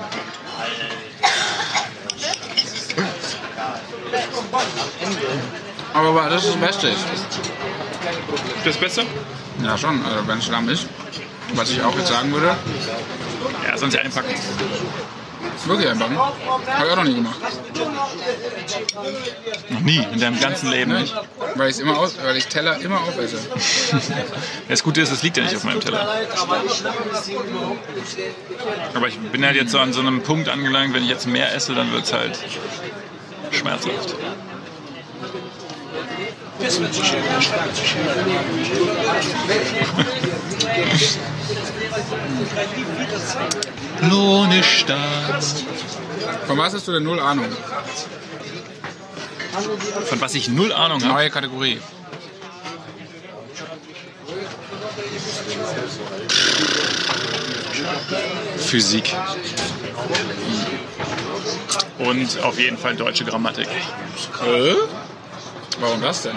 Aber 5.93 6.29
das 6.29 6.45
ist 6.45 6.53
das 6.55 6.61
Beste. 6.61 6.91
Das 8.63 8.77
Beste? 8.77 9.03
Ja, 9.63 9.77
schon, 9.77 10.05
also 10.05 10.27
wenn 10.27 10.41
Schlamm 10.41 10.69
ist. 10.69 10.87
Was 11.55 11.71
ich 11.71 11.81
auch 11.81 11.95
jetzt 11.97 12.09
sagen 12.09 12.31
würde, 12.31 12.55
Ja, 13.67 13.77
sonst 13.77 13.95
ja 13.95 14.01
einpacken. 14.01 14.29
wirklich 15.65 15.89
einbauen. 15.89 16.17
Habe 16.17 16.85
ich 16.85 16.91
auch 16.91 16.95
noch 16.95 17.03
nie 17.03 17.15
gemacht. 17.15 17.39
Noch 19.69 19.79
nie, 19.79 20.05
in 20.13 20.19
deinem 20.19 20.39
ganzen 20.39 20.69
Leben 20.69 20.93
nicht. 20.93 21.15
Weil, 21.55 21.69
ich's 21.69 21.79
immer 21.79 21.97
aus, 21.97 22.17
weil 22.23 22.37
ich 22.37 22.47
Teller 22.47 22.79
immer 22.79 22.99
aufesse. 23.01 23.37
Das 24.69 24.83
Gute 24.83 25.01
ist, 25.01 25.11
es 25.11 25.23
liegt 25.23 25.37
ja 25.37 25.43
nicht 25.43 25.55
auf 25.55 25.63
meinem 25.63 25.79
Teller. 25.79 26.07
Aber 28.93 29.07
ich 29.07 29.19
bin 29.19 29.43
halt 29.43 29.55
jetzt 29.55 29.71
so 29.71 29.79
an 29.79 29.91
so 29.91 30.01
einem 30.01 30.21
Punkt 30.21 30.47
angelangt, 30.49 30.93
wenn 30.93 31.03
ich 31.03 31.09
jetzt 31.09 31.25
mehr 31.25 31.53
esse, 31.55 31.73
dann 31.73 31.91
wird 31.91 32.03
es 32.03 32.13
halt 32.13 32.37
schmerzhaft. 33.51 34.15
Lohne 44.01 44.63
Staat. 44.63 45.43
Von 46.47 46.57
was 46.57 46.73
hast 46.73 46.87
du 46.87 46.91
denn 46.93 47.03
null 47.03 47.19
Ahnung? 47.19 47.45
Von 50.05 50.21
was 50.21 50.35
ich 50.35 50.47
null 50.49 50.71
Ahnung 50.73 51.01
habe. 51.03 51.13
Neue 51.13 51.29
Kategorie. 51.29 51.79
Physik. 58.57 59.15
Und 61.99 62.41
auf 62.43 62.57
jeden 62.59 62.77
Fall 62.77 62.95
deutsche 62.95 63.25
Grammatik. 63.25 63.67
Äh? 63.67 64.73
Warum 65.79 66.01
das 66.01 66.23
denn? 66.23 66.35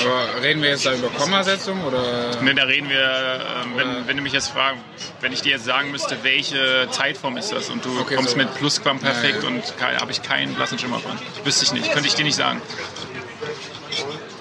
Aber 0.00 0.42
reden 0.42 0.62
wir 0.62 0.70
jetzt 0.70 0.86
da 0.86 0.94
über 0.94 1.08
Kommasetzung 1.08 1.84
oder? 1.84 2.40
Ne, 2.42 2.54
da 2.54 2.64
reden 2.64 2.88
wir, 2.88 3.40
ähm, 3.62 3.72
wenn, 3.76 4.08
wenn 4.08 4.16
du 4.16 4.22
mich 4.22 4.32
jetzt 4.32 4.48
fragst, 4.48 4.80
wenn 5.20 5.32
ich 5.32 5.42
dir 5.42 5.52
jetzt 5.52 5.64
sagen 5.66 5.90
müsste, 5.90 6.16
welche 6.22 6.88
Zeitform 6.90 7.36
ist 7.36 7.52
das 7.52 7.68
und 7.68 7.84
du 7.84 8.00
Okay, 8.00 8.16
kommst 8.16 8.30
so. 8.32 8.36
mit 8.36 8.54
Plusquamperfekt 8.54 9.42
Ja, 9.42 9.48
ja. 9.50 9.56
und 9.56 10.00
habe 10.00 10.10
ich 10.12 10.22
keinen 10.22 10.54
blassen 10.54 10.78
Schimmer 10.78 10.98
von. 10.98 11.12
Wüsste 11.44 11.64
ich 11.64 11.72
nicht, 11.72 11.92
könnte 11.92 12.08
ich 12.08 12.14
dir 12.14 12.24
nicht 12.24 12.36
sagen. 12.36 12.60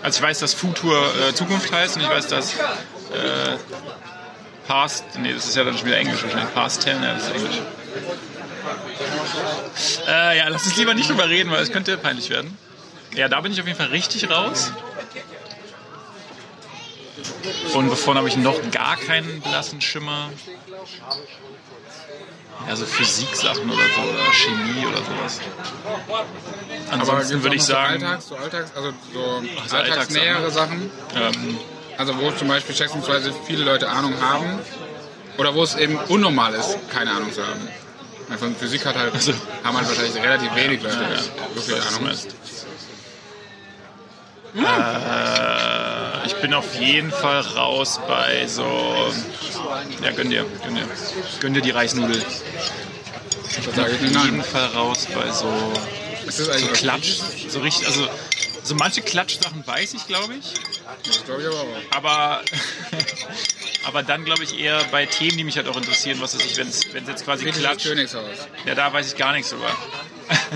Also 0.02 0.18
ich 0.18 0.24
weiß, 0.24 0.40
dass 0.40 0.54
Futur 0.54 0.98
äh, 1.30 1.34
Zukunft 1.34 1.72
heißt 1.72 1.98
und 1.98 2.04
ich 2.04 2.10
weiß, 2.10 2.28
dass 2.28 2.54
äh, 2.56 2.60
Past, 4.68 5.04
nee, 5.20 5.34
das 5.34 5.48
ist 5.48 5.56
ja 5.56 5.64
dann 5.66 5.78
schon 5.78 5.88
wieder 5.88 5.98
Englisch 5.98 6.24
wahrscheinlich. 6.24 6.54
Past 6.54 6.82
10, 6.84 7.04
ja, 7.04 7.14
das 7.14 7.24
ist 7.28 7.36
Englisch. 7.36 7.62
Äh, 10.08 10.38
ja, 10.38 10.48
lass 10.50 10.66
uns 10.66 10.76
lieber 10.78 10.94
nicht 10.94 11.10
drüber 11.10 11.28
reden, 11.30 11.52
weil 11.52 11.62
es 11.62 11.72
könnte 11.72 11.98
peinlich 11.98 12.30
werden. 12.30 12.58
Ja, 13.16 13.28
da 13.28 13.42
bin 13.42 13.52
ich 13.52 13.60
auf 13.60 13.68
jeden 13.68 13.78
Fall 13.78 13.88
richtig 13.88 14.30
raus. 14.30 14.72
Und 17.74 17.90
wovon 17.92 18.18
habe 18.18 18.28
ich 18.28 18.38
noch 18.38 18.60
gar 18.72 18.98
keinen 18.98 19.42
blassen 19.42 19.82
Schimmer? 19.82 20.30
Ja, 22.68 22.76
so 22.76 22.86
Physiksachen 22.86 23.70
oder 23.70 23.84
so, 23.96 24.02
oder 24.02 24.32
Chemie 24.34 24.86
oder 24.86 24.98
sowas. 24.98 25.40
Ansonsten 26.92 27.44
würde 27.44 27.56
ich 27.56 27.64
sagen, 27.64 28.00
So 28.00 28.06
Alltags, 28.06 28.28
so 28.28 28.36
Alltags, 28.36 28.72
also 28.76 28.94
so 29.14 29.44
so 29.68 29.76
alltagsnähere 29.76 30.52
Sachen. 30.52 30.92
ähm, 31.16 31.60
Also 31.98 32.18
wo 32.20 32.32
zum 32.32 32.48
Beispiel 32.48 32.76
schätzungsweise 32.76 33.34
viele 33.46 33.64
Leute 33.64 33.90
Ahnung 33.90 34.14
haben. 34.22 34.60
Oder 35.38 35.56
wo 35.56 35.64
es 35.64 35.76
eben 35.76 35.98
unnormal 36.10 36.54
ist, 36.54 36.78
keine 36.90 37.12
Ahnung 37.12 37.32
zu 37.34 37.42
haben. 37.46 37.68
Weil 38.32 38.38
Von 38.38 38.56
Physik 38.56 38.86
hat 38.86 38.96
halt, 38.96 39.12
haben 39.62 39.76
halt 39.78 39.90
wahrscheinlich 39.90 40.16
relativ 40.16 40.56
wenig 40.56 40.82
Leute 40.82 41.00
wirklich 41.54 41.56
was 41.56 41.66
du 41.68 41.96
Ahnung. 41.96 42.04
meinst. 42.04 42.28
Äh, 44.56 46.28
ich 46.28 46.36
bin 46.36 46.54
auf 46.54 46.74
jeden 46.80 47.12
Fall 47.12 47.42
raus 47.42 48.00
bei 48.08 48.48
so. 48.48 48.64
Ja, 50.02 50.12
gönn 50.12 50.30
dir, 50.30 50.46
gönn 50.64 50.76
dir. 50.76 50.88
Gönn 51.42 51.54
dir 51.54 51.62
die 51.62 51.72
Reisnudel. 51.72 52.24
Ich 53.50 53.58
nicht 53.68 53.80
Auf 53.80 54.24
jeden. 54.26 54.44
Fall 54.44 54.68
raus 54.68 55.08
bei 55.14 55.30
so, 55.32 55.52
Ist 56.26 56.40
das 56.40 56.46
so 56.46 56.52
eigentlich 56.54 56.72
Klatsch. 56.72 57.18
So 57.50 57.60
richtig, 57.60 57.86
also 57.86 58.08
so 58.64 58.76
manche 58.76 59.02
Klatschsachen 59.02 59.66
weiß 59.66 59.94
ich, 59.96 60.08
glaube 60.08 60.36
ich. 60.36 60.54
Das 61.06 61.26
glaube 61.26 61.42
ich 61.42 61.48
aber 61.48 61.60
auch. 61.62 61.96
Aber, 61.98 62.42
aber 63.86 64.04
dann 64.04 64.26
glaube 64.26 64.44
ich 64.44 64.60
eher 64.60 64.84
bei 64.92 65.06
Themen, 65.06 65.38
die 65.38 65.44
mich 65.44 65.58
halt 65.58 65.68
auch 65.68 65.78
interessieren, 65.78 66.20
was 66.22 66.36
weiß 66.36 66.46
ich, 66.46 66.58
wenn 66.58 66.68
es 66.68 66.86
jetzt 67.08 67.26
quasi 67.26 67.44
Britisches 67.44 67.64
Klatsch. 67.64 67.84
Königshaus. 67.84 68.26
Ja, 68.66 68.76
da 68.76 68.94
weiß 68.94 69.08
ich 69.08 69.18
gar 69.18 69.34
nichts 69.34 69.50
drüber. 69.50 69.70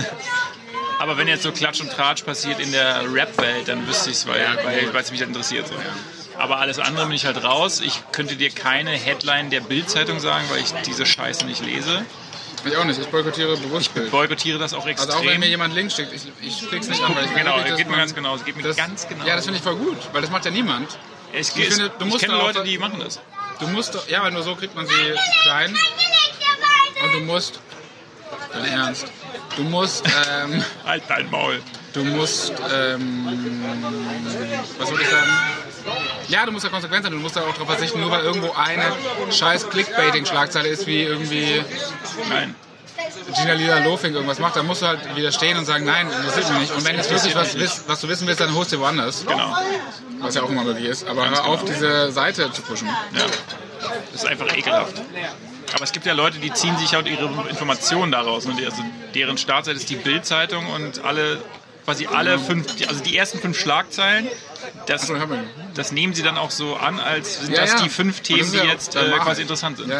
Aber 0.98 1.18
wenn 1.18 1.28
jetzt 1.28 1.42
so 1.42 1.52
Klatsch 1.52 1.80
und 1.80 1.92
Tratsch 1.92 2.24
passiert 2.24 2.58
in 2.58 2.72
der 2.72 3.12
Rap-Welt, 3.12 3.68
dann 3.68 3.86
wüsste 3.86 4.10
ich 4.10 4.16
es, 4.16 4.26
weil 4.26 4.40
Ja, 4.40 4.54
cool. 4.64 4.96
es 4.98 5.10
mich 5.10 5.20
halt 5.20 5.28
interessiert. 5.28 5.68
So. 5.68 5.74
Aber 6.38 6.58
alles 6.58 6.78
andere 6.78 7.06
bin 7.06 7.14
ich 7.14 7.26
halt 7.26 7.42
raus. 7.44 7.80
Ich 7.80 8.00
könnte 8.12 8.36
dir 8.36 8.50
keine 8.50 8.90
Headline 8.90 9.50
der 9.50 9.60
Bild-Zeitung 9.60 10.20
sagen, 10.20 10.46
weil 10.50 10.60
ich 10.60 10.72
diese 10.86 11.04
Scheiße 11.04 11.44
nicht 11.44 11.62
lese. 11.64 12.04
Ich 12.66 12.76
auch 12.76 12.84
nicht, 12.84 13.00
ich 13.00 13.06
boykottiere 13.08 13.56
bewusst 13.56 13.94
Bild. 13.94 14.10
Boykottiere 14.10 14.58
das 14.58 14.74
auch 14.74 14.86
extrem. 14.86 15.10
Also 15.10 15.22
auch 15.22 15.30
wenn 15.30 15.40
mir 15.40 15.48
jemand 15.48 15.74
Link 15.74 15.92
schickt, 15.92 16.12
ich, 16.12 16.22
ich 16.42 16.68
klick's 16.68 16.88
nicht 16.88 17.02
an, 17.02 17.14
weil 17.14 17.24
ich 17.24 17.34
genau, 17.34 17.56
wirklich, 17.58 17.76
geht 17.76 17.88
mir 17.90 17.96
ganz 17.96 18.14
genau. 18.14 18.36
Geht 18.38 18.56
mir 18.56 18.62
das, 18.62 18.76
ganz 18.76 19.06
genau. 19.08 19.24
Ja, 19.24 19.36
das 19.36 19.44
finde 19.44 19.58
ich 19.58 19.64
voll 19.64 19.76
gut, 19.76 19.96
weil 20.12 20.20
das 20.22 20.30
macht 20.30 20.44
ja 20.44 20.50
niemand. 20.50 20.98
ich, 21.32 21.40
ich 21.40 21.56
ich, 21.56 21.68
finde, 21.68 21.90
du 21.90 22.04
ich 22.04 22.10
musst 22.10 22.20
kenne 22.24 22.34
da 22.36 22.40
auch- 22.40 22.46
Leute, 22.54 22.64
die 22.64 22.78
machen 22.78 23.00
das. 23.02 23.20
Du 23.60 23.66
musst, 23.68 23.96
ja, 24.08 24.22
weil 24.22 24.32
nur 24.32 24.42
so 24.42 24.54
kriegt 24.54 24.74
man 24.74 24.86
sie 24.86 24.92
klein. 25.42 25.74
Und 27.04 27.12
du 27.14 27.20
musst, 27.20 27.60
dein 28.52 28.64
Ernst, 28.66 29.06
du 29.56 29.62
musst, 29.62 30.04
ähm, 30.06 30.62
Halt 30.84 31.02
dein 31.08 31.30
Maul. 31.30 31.62
du 31.92 32.04
musst, 32.04 32.52
ähm, 32.72 33.26
was 34.78 34.90
würde 34.90 35.02
ich 35.02 35.08
sagen? 35.08 35.26
Ja, 36.28 36.44
du 36.44 36.52
musst 36.52 36.64
ja 36.64 36.70
konsequent 36.70 37.04
sein, 37.04 37.12
du 37.12 37.18
musst 37.18 37.36
da 37.36 37.40
auch 37.42 37.52
darauf 37.52 37.68
verzichten, 37.68 38.00
nur 38.00 38.10
weil 38.10 38.22
irgendwo 38.24 38.52
eine 38.52 38.92
scheiß 39.32 39.68
Clickbaiting-Schlagzeile 39.70 40.68
ist, 40.68 40.86
wie 40.86 41.02
irgendwie 41.02 41.62
Nein. 42.28 42.54
Gina 43.36 43.52
Lila 43.52 43.78
Lofing 43.80 44.14
irgendwas 44.14 44.38
macht, 44.38 44.56
dann 44.56 44.66
musst 44.66 44.82
du 44.82 44.86
halt 44.86 45.14
widerstehen 45.16 45.58
und 45.58 45.64
sagen, 45.66 45.84
nein, 45.84 46.08
das 46.08 46.18
interessiert 46.18 46.50
mich 46.50 46.60
nicht. 46.60 46.72
Und 46.74 46.84
wenn 46.86 46.98
es 46.98 47.10
wirklich 47.10 47.34
was, 47.34 47.58
wiss- 47.58 47.84
was 47.86 48.00
du 48.00 48.08
wissen 48.08 48.26
willst, 48.26 48.40
dann 48.40 48.54
holst 48.54 48.72
du 48.72 48.80
woanders. 48.80 49.24
Genau. 49.26 49.54
Was 50.20 50.34
ja 50.34 50.42
auch 50.42 50.48
immer 50.50 50.64
möglich 50.64 50.86
ist. 50.86 51.06
Aber 51.06 51.28
hör 51.28 51.44
auf, 51.44 51.64
diese 51.64 52.10
Seite 52.10 52.50
zu 52.52 52.62
pushen. 52.62 52.88
Ja. 52.88 53.24
Das 54.12 54.22
ist 54.22 54.26
einfach 54.26 54.46
ekelhaft. 54.56 54.94
Aber 55.74 55.84
es 55.84 55.92
gibt 55.92 56.06
ja 56.06 56.14
Leute, 56.14 56.38
die 56.38 56.52
ziehen 56.52 56.76
sich 56.78 56.94
halt 56.94 57.06
ihre 57.06 57.26
Informationen 57.50 58.10
daraus. 58.12 58.46
Und 58.46 58.58
die, 58.58 58.64
also 58.64 58.82
deren 59.14 59.36
Startseite 59.36 59.76
ist 59.78 59.90
die 59.90 59.96
Bild-Zeitung 59.96 60.66
und 60.72 61.04
alle, 61.04 61.42
quasi 61.86 62.06
alle 62.06 62.38
fünf, 62.38 62.66
also 62.88 63.02
die 63.02 63.16
ersten 63.16 63.38
fünf 63.38 63.58
Schlagzeilen, 63.58 64.26
das, 64.86 65.10
das 65.74 65.92
nehmen 65.92 66.12
sie 66.12 66.22
dann 66.22 66.36
auch 66.36 66.50
so 66.50 66.76
an, 66.76 67.00
als 67.00 67.40
sind 67.40 67.54
Ja, 67.54 67.62
das 67.62 67.72
ja. 67.72 67.82
die 67.84 67.88
fünf 67.88 68.20
Themen, 68.20 68.50
die 68.50 68.58
jetzt 68.58 68.96
äh, 68.96 69.08
quasi 69.20 69.42
interessant 69.42 69.78
sind. 69.78 69.92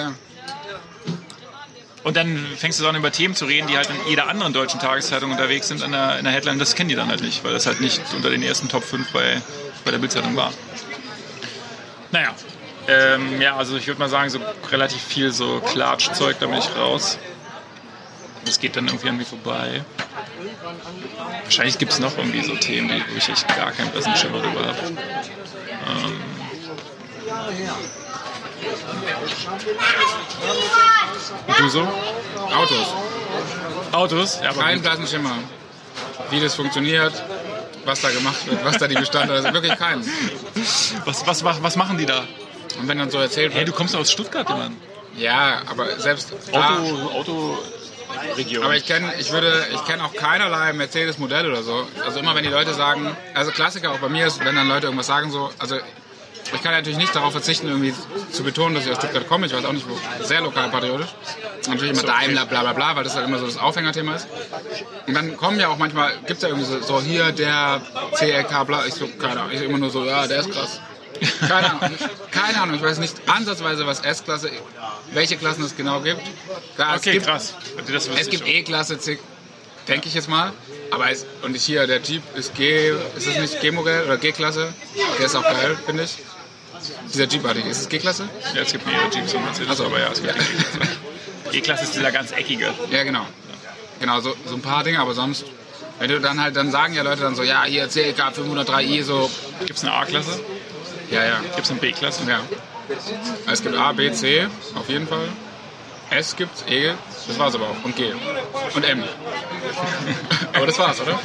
Und 2.02 2.16
dann 2.16 2.44
fängst 2.56 2.78
du 2.78 2.84
dann 2.84 2.94
über 2.96 3.10
Themen 3.10 3.34
zu 3.34 3.46
reden, 3.46 3.66
die 3.68 3.76
halt 3.76 3.88
in 3.90 3.96
jeder 4.08 4.28
anderen 4.28 4.52
deutschen 4.52 4.78
Tageszeitung 4.78 5.30
unterwegs 5.30 5.68
sind 5.68 5.82
in 5.82 5.92
der, 5.92 6.18
in 6.18 6.24
der 6.24 6.32
Headline. 6.32 6.58
Das 6.58 6.74
kennen 6.74 6.88
die 6.88 6.94
dann 6.94 7.08
halt 7.08 7.22
nicht, 7.22 7.42
weil 7.42 7.52
das 7.52 7.66
halt 7.66 7.80
nicht 7.80 8.00
unter 8.14 8.30
den 8.30 8.42
ersten 8.42 8.68
Top 8.68 8.84
5 8.84 9.10
bei, 9.12 9.40
bei 9.84 9.90
der 9.92 9.98
Bildzeitung 9.98 10.36
war. 10.36 10.52
Naja. 12.12 12.34
Ähm, 12.88 13.40
ja, 13.40 13.56
also 13.56 13.76
ich 13.76 13.86
würde 13.88 13.98
mal 13.98 14.08
sagen, 14.08 14.30
so 14.30 14.38
relativ 14.70 15.02
viel 15.02 15.32
so 15.32 15.60
Klatschzeug, 15.60 16.38
da 16.38 16.46
bin 16.46 16.58
ich 16.58 16.76
raus. 16.76 17.18
Das 18.46 18.60
geht 18.60 18.76
dann 18.76 18.86
irgendwie 18.86 19.08
an 19.08 19.16
mir 19.16 19.26
vorbei. 19.26 19.84
Wahrscheinlich 21.42 21.78
gibt 21.78 21.92
es 21.92 21.98
noch 21.98 22.16
irgendwie 22.16 22.42
so 22.42 22.54
Themen, 22.54 22.88
die, 22.88 23.02
wo 23.12 23.16
ich 23.16 23.28
echt 23.28 23.48
gar 23.48 23.72
keinen 23.72 23.90
blassen 23.90 24.14
Schimmer 24.16 24.40
drüber 24.40 24.66
habe. 24.66 24.78
Ähm, 24.86 26.20
und 31.46 31.58
du 31.58 31.68
so? 31.68 31.80
Autos. 31.80 32.94
Autos? 33.92 34.40
Ja, 34.42 34.50
aber 34.50 34.62
Kein 34.62 34.80
blassen 34.80 35.06
Schimmer. 35.06 35.38
Wie 36.30 36.40
das 36.40 36.54
funktioniert, 36.54 37.12
was 37.84 38.00
da 38.00 38.10
gemacht 38.10 38.46
wird, 38.46 38.64
was 38.64 38.78
da 38.78 38.86
die 38.86 38.94
Bestandteile 38.94 39.42
sind. 39.42 39.54
Wirklich 39.54 39.76
keinen. 39.76 40.04
Was, 41.04 41.26
was, 41.26 41.44
was, 41.44 41.76
machen 41.76 41.98
die 41.98 42.06
da? 42.06 42.24
Und 42.78 42.88
wenn 42.88 42.98
dann 42.98 43.10
so 43.10 43.18
erzählt 43.18 43.52
Hey, 43.52 43.60
wird, 43.60 43.68
du 43.68 43.72
kommst 43.72 43.96
aus 43.96 44.10
Stuttgart, 44.10 44.48
Mann. 44.48 44.76
ja, 45.16 45.62
aber 45.66 45.98
selbst 45.98 46.32
Auto, 46.52 47.10
Auto 47.10 47.58
Region. 48.36 48.64
aber 48.64 48.76
ich 48.76 48.86
kenne, 48.86 49.12
ich 49.18 49.32
würde, 49.32 49.66
ich 49.72 49.84
kenne 49.84 50.04
auch 50.04 50.14
keinerlei 50.14 50.72
Mercedes-Modell 50.72 51.50
oder 51.50 51.62
so. 51.62 51.86
Also 52.04 52.18
immer 52.20 52.34
wenn 52.34 52.44
die 52.44 52.50
Leute 52.50 52.74
sagen, 52.74 53.16
also 53.34 53.50
Klassiker 53.50 53.92
auch 53.92 53.98
bei 53.98 54.08
mir 54.08 54.26
ist, 54.26 54.44
wenn 54.44 54.56
dann 54.56 54.68
Leute 54.68 54.86
irgendwas 54.86 55.06
sagen 55.06 55.30
so, 55.30 55.50
also 55.58 55.76
ich 56.54 56.62
kann 56.62 56.72
natürlich 56.72 56.98
nicht 56.98 57.14
darauf 57.14 57.32
verzichten, 57.32 57.66
irgendwie 57.66 57.92
zu 58.30 58.44
betonen, 58.44 58.74
dass 58.74 58.84
ich 58.84 58.92
aus 58.92 58.98
Stuttgart 58.98 59.26
komme. 59.28 59.46
Ich 59.46 59.52
weiß 59.52 59.64
auch 59.64 59.72
nicht, 59.72 59.86
wo. 59.88 59.98
Sehr 60.24 60.40
lokalpatriotisch. 60.40 61.14
Natürlich 61.68 61.92
immer. 61.92 62.02
Daimler, 62.02 62.46
bla 62.46 62.62
bla 62.62 62.72
bla, 62.72 62.96
weil 62.96 63.04
das 63.04 63.16
halt 63.16 63.26
immer 63.26 63.38
so 63.38 63.46
das 63.46 63.58
Aufhängerthema 63.58 64.14
ist. 64.14 64.28
Und 65.06 65.14
dann 65.14 65.36
kommen 65.36 65.58
ja 65.58 65.68
auch 65.68 65.78
manchmal, 65.78 66.12
gibt 66.26 66.38
es 66.38 66.42
ja 66.42 66.48
irgendwie 66.48 66.66
so, 66.66 66.80
so 66.80 67.00
hier 67.00 67.32
der 67.32 67.80
CLK, 68.14 68.64
bla, 68.66 68.86
ich 68.86 68.94
so, 68.94 69.08
keine 69.20 69.40
Ahnung, 69.40 69.52
ich 69.52 69.62
immer 69.62 69.78
nur 69.78 69.90
so, 69.90 70.04
ja, 70.04 70.26
der 70.26 70.40
ist 70.40 70.50
krass. 70.50 70.80
Keine 71.40 71.70
Ahnung, 71.70 71.80
keine 72.30 72.60
Ahnung, 72.60 72.76
ich 72.76 72.82
weiß 72.82 72.98
nicht 72.98 73.14
ansatzweise, 73.26 73.86
was 73.86 74.00
S-Klasse, 74.00 74.50
welche 75.12 75.36
Klassen 75.36 75.64
es 75.64 75.76
genau 75.76 76.00
gibt. 76.00 76.20
Klar, 76.74 76.96
es 76.96 77.02
okay, 77.02 77.12
gibt, 77.12 77.26
krass. 77.26 77.54
Es 78.18 78.28
gibt 78.28 78.46
E-Klasse, 78.46 78.98
C, 78.98 79.18
denke 79.88 80.08
ich 80.08 80.14
jetzt 80.14 80.28
mal. 80.28 80.52
Aber 80.90 81.10
es, 81.10 81.26
und 81.42 81.54
ich 81.56 81.64
hier, 81.64 81.86
der 81.86 82.00
Jeep 82.00 82.22
ist 82.36 82.54
G, 82.54 82.90
ist 83.16 83.26
es 83.26 83.38
nicht 83.38 83.60
G-Modell 83.60 84.04
oder 84.04 84.16
G-Klasse? 84.16 84.72
Der 85.18 85.26
ist 85.26 85.34
auch 85.34 85.42
geil, 85.42 85.76
finde 85.86 86.04
ich. 86.04 86.18
Dieser 87.12 87.26
Jeep-artige, 87.26 87.68
ist 87.68 87.80
es 87.80 87.88
G-Klasse? 87.88 88.28
Ja, 88.54 88.62
es 88.62 88.72
gibt 88.72 88.86
mehrere 88.86 89.10
Jeeps 89.10 89.34
und 89.34 89.44
Mercedes, 89.44 89.68
Ach 89.72 89.76
so. 89.76 89.86
aber 89.86 90.00
ja, 90.00 90.08
es 90.12 90.22
gibt 90.22 90.34
E-Klasse 91.52 91.84
ist 91.84 91.94
dieser 91.94 92.12
ganz 92.12 92.32
eckige. 92.32 92.72
Ja, 92.90 93.02
genau. 93.04 93.26
Genau, 94.00 94.20
so, 94.20 94.34
so 94.46 94.54
ein 94.54 94.62
paar 94.62 94.84
Dinge, 94.84 95.00
aber 95.00 95.14
sonst, 95.14 95.46
wenn 95.98 96.10
du 96.10 96.20
dann 96.20 96.40
halt, 96.40 96.56
dann 96.56 96.70
sagen 96.70 96.94
ja 96.94 97.02
Leute 97.02 97.22
dann 97.22 97.34
so, 97.34 97.42
ja, 97.42 97.64
hier 97.64 97.88
CLK 97.88 98.20
503i, 98.36 99.02
so, 99.02 99.30
Gibt 99.60 99.78
es 99.78 99.84
eine 99.84 99.92
A-Klasse? 99.94 100.40
Ja, 101.10 101.24
ja, 101.24 101.40
Gibt 101.40 101.64
es 101.64 101.70
eine 101.70 101.80
B-Klasse? 101.80 102.22
ja. 102.28 102.40
Es 103.50 103.62
gibt 103.62 103.76
A, 103.76 103.92
B, 103.92 104.12
C, 104.12 104.46
auf 104.74 104.88
jeden 104.88 105.08
Fall. 105.08 105.28
S 106.10 106.36
gibt's, 106.36 106.64
E, 106.68 106.92
das 107.26 107.38
war's 107.38 107.54
aber 107.54 107.66
auch. 107.66 107.84
Und 107.84 107.96
G. 107.96 108.12
Und 108.74 108.84
M. 108.84 109.02
aber 110.52 110.66
das 110.66 110.78
war's, 110.78 111.00
oder? 111.00 111.18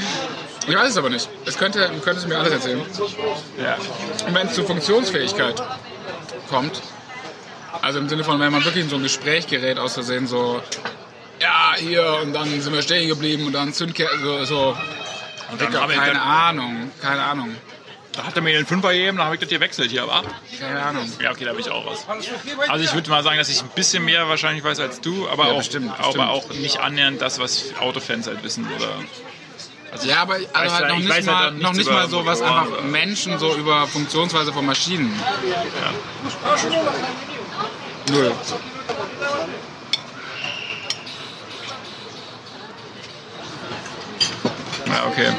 Ich 0.67 0.75
weiß 0.75 0.89
es 0.89 0.97
aber 0.97 1.09
nicht. 1.09 1.29
Es 1.45 1.57
könnte, 1.57 1.89
du 1.93 1.99
könntest 1.99 2.27
mir 2.27 2.37
alles 2.37 2.51
erzählen. 2.51 2.81
Ja. 3.61 3.77
Und 4.27 4.35
wenn 4.35 4.47
es 4.47 4.53
zu 4.53 4.63
Funktionsfähigkeit 4.63 5.61
kommt, 6.49 6.81
also 7.81 7.99
im 7.99 8.09
Sinne 8.09 8.23
von, 8.23 8.39
wenn 8.39 8.51
man 8.51 8.63
wirklich 8.63 8.83
in 8.83 8.89
so 8.89 8.95
ein 8.95 9.03
Gespräch 9.03 9.47
gerät, 9.47 9.79
aus 9.79 9.93
Versehen 9.93 10.27
so, 10.27 10.61
ja, 11.39 11.73
hier, 11.77 12.19
und 12.21 12.33
dann 12.33 12.61
sind 12.61 12.73
wir 12.73 12.81
stehen 12.81 13.07
geblieben 13.07 13.47
und 13.47 13.53
dann 13.53 13.73
Zündkerze, 13.73 14.19
so, 14.19 14.45
so 14.45 14.77
Und 15.51 15.61
dann 15.61 15.71
Dicker, 15.71 15.87
keine 15.87 16.21
Ahnung, 16.21 16.91
keine 17.01 17.23
Ahnung, 17.23 17.55
da 18.13 18.25
hat 18.25 18.35
er 18.35 18.41
mir 18.41 18.51
den 18.53 18.65
Fünfer 18.65 18.91
gegeben, 18.91 19.17
dann 19.17 19.25
habe 19.25 19.35
ich 19.35 19.41
das 19.41 19.49
gewechselt 19.49 19.89
hier, 19.89 20.03
aber 20.03 20.23
keine 20.59 20.81
Ahnung. 20.83 21.09
ja, 21.21 21.31
okay, 21.31 21.45
da 21.45 21.51
bin 21.51 21.61
ich 21.61 21.69
auch 21.69 21.85
raus. 21.85 22.05
Also 22.67 22.83
ich 22.83 22.93
würde 22.93 23.09
mal 23.09 23.23
sagen, 23.23 23.37
dass 23.37 23.47
ich 23.49 23.61
ein 23.61 23.69
bisschen 23.69 24.03
mehr 24.03 24.27
wahrscheinlich 24.27 24.63
weiß 24.63 24.79
als 24.79 24.99
du, 25.01 25.29
aber, 25.29 25.45
Ja, 25.47 25.51
auch, 25.53 25.57
bestimmt, 25.59 25.91
aber 25.97 26.03
bestimmt. 26.07 26.27
auch 26.29 26.49
nicht 26.55 26.79
annähernd 26.79 27.21
das, 27.21 27.39
was 27.39 27.73
Autofans 27.79 28.27
halt 28.27 28.43
wissen 28.43 28.67
oder 28.75 28.95
Ja, 30.03 30.21
aber 30.23 30.33
also 30.35 30.47
weiß 30.53 30.71
halt 30.73 30.81
ja- 30.83 30.87
noch 30.89 30.97
ich 30.97 31.03
nicht, 31.05 31.17
weiß 31.17 31.25
mal, 31.25 31.51
noch 31.51 31.73
nicht 31.73 31.89
mal 31.89 32.09
so, 32.09 32.25
was 32.25 32.41
einfach 32.41 32.81
Menschen 32.83 33.39
so 33.39 33.55
über 33.55 33.87
Funktionsweise 33.87 34.51
von 34.51 34.65
Maschinen. 34.65 35.17
Null. 38.09 38.33
ja, 44.87 45.05
okay. 45.07 45.31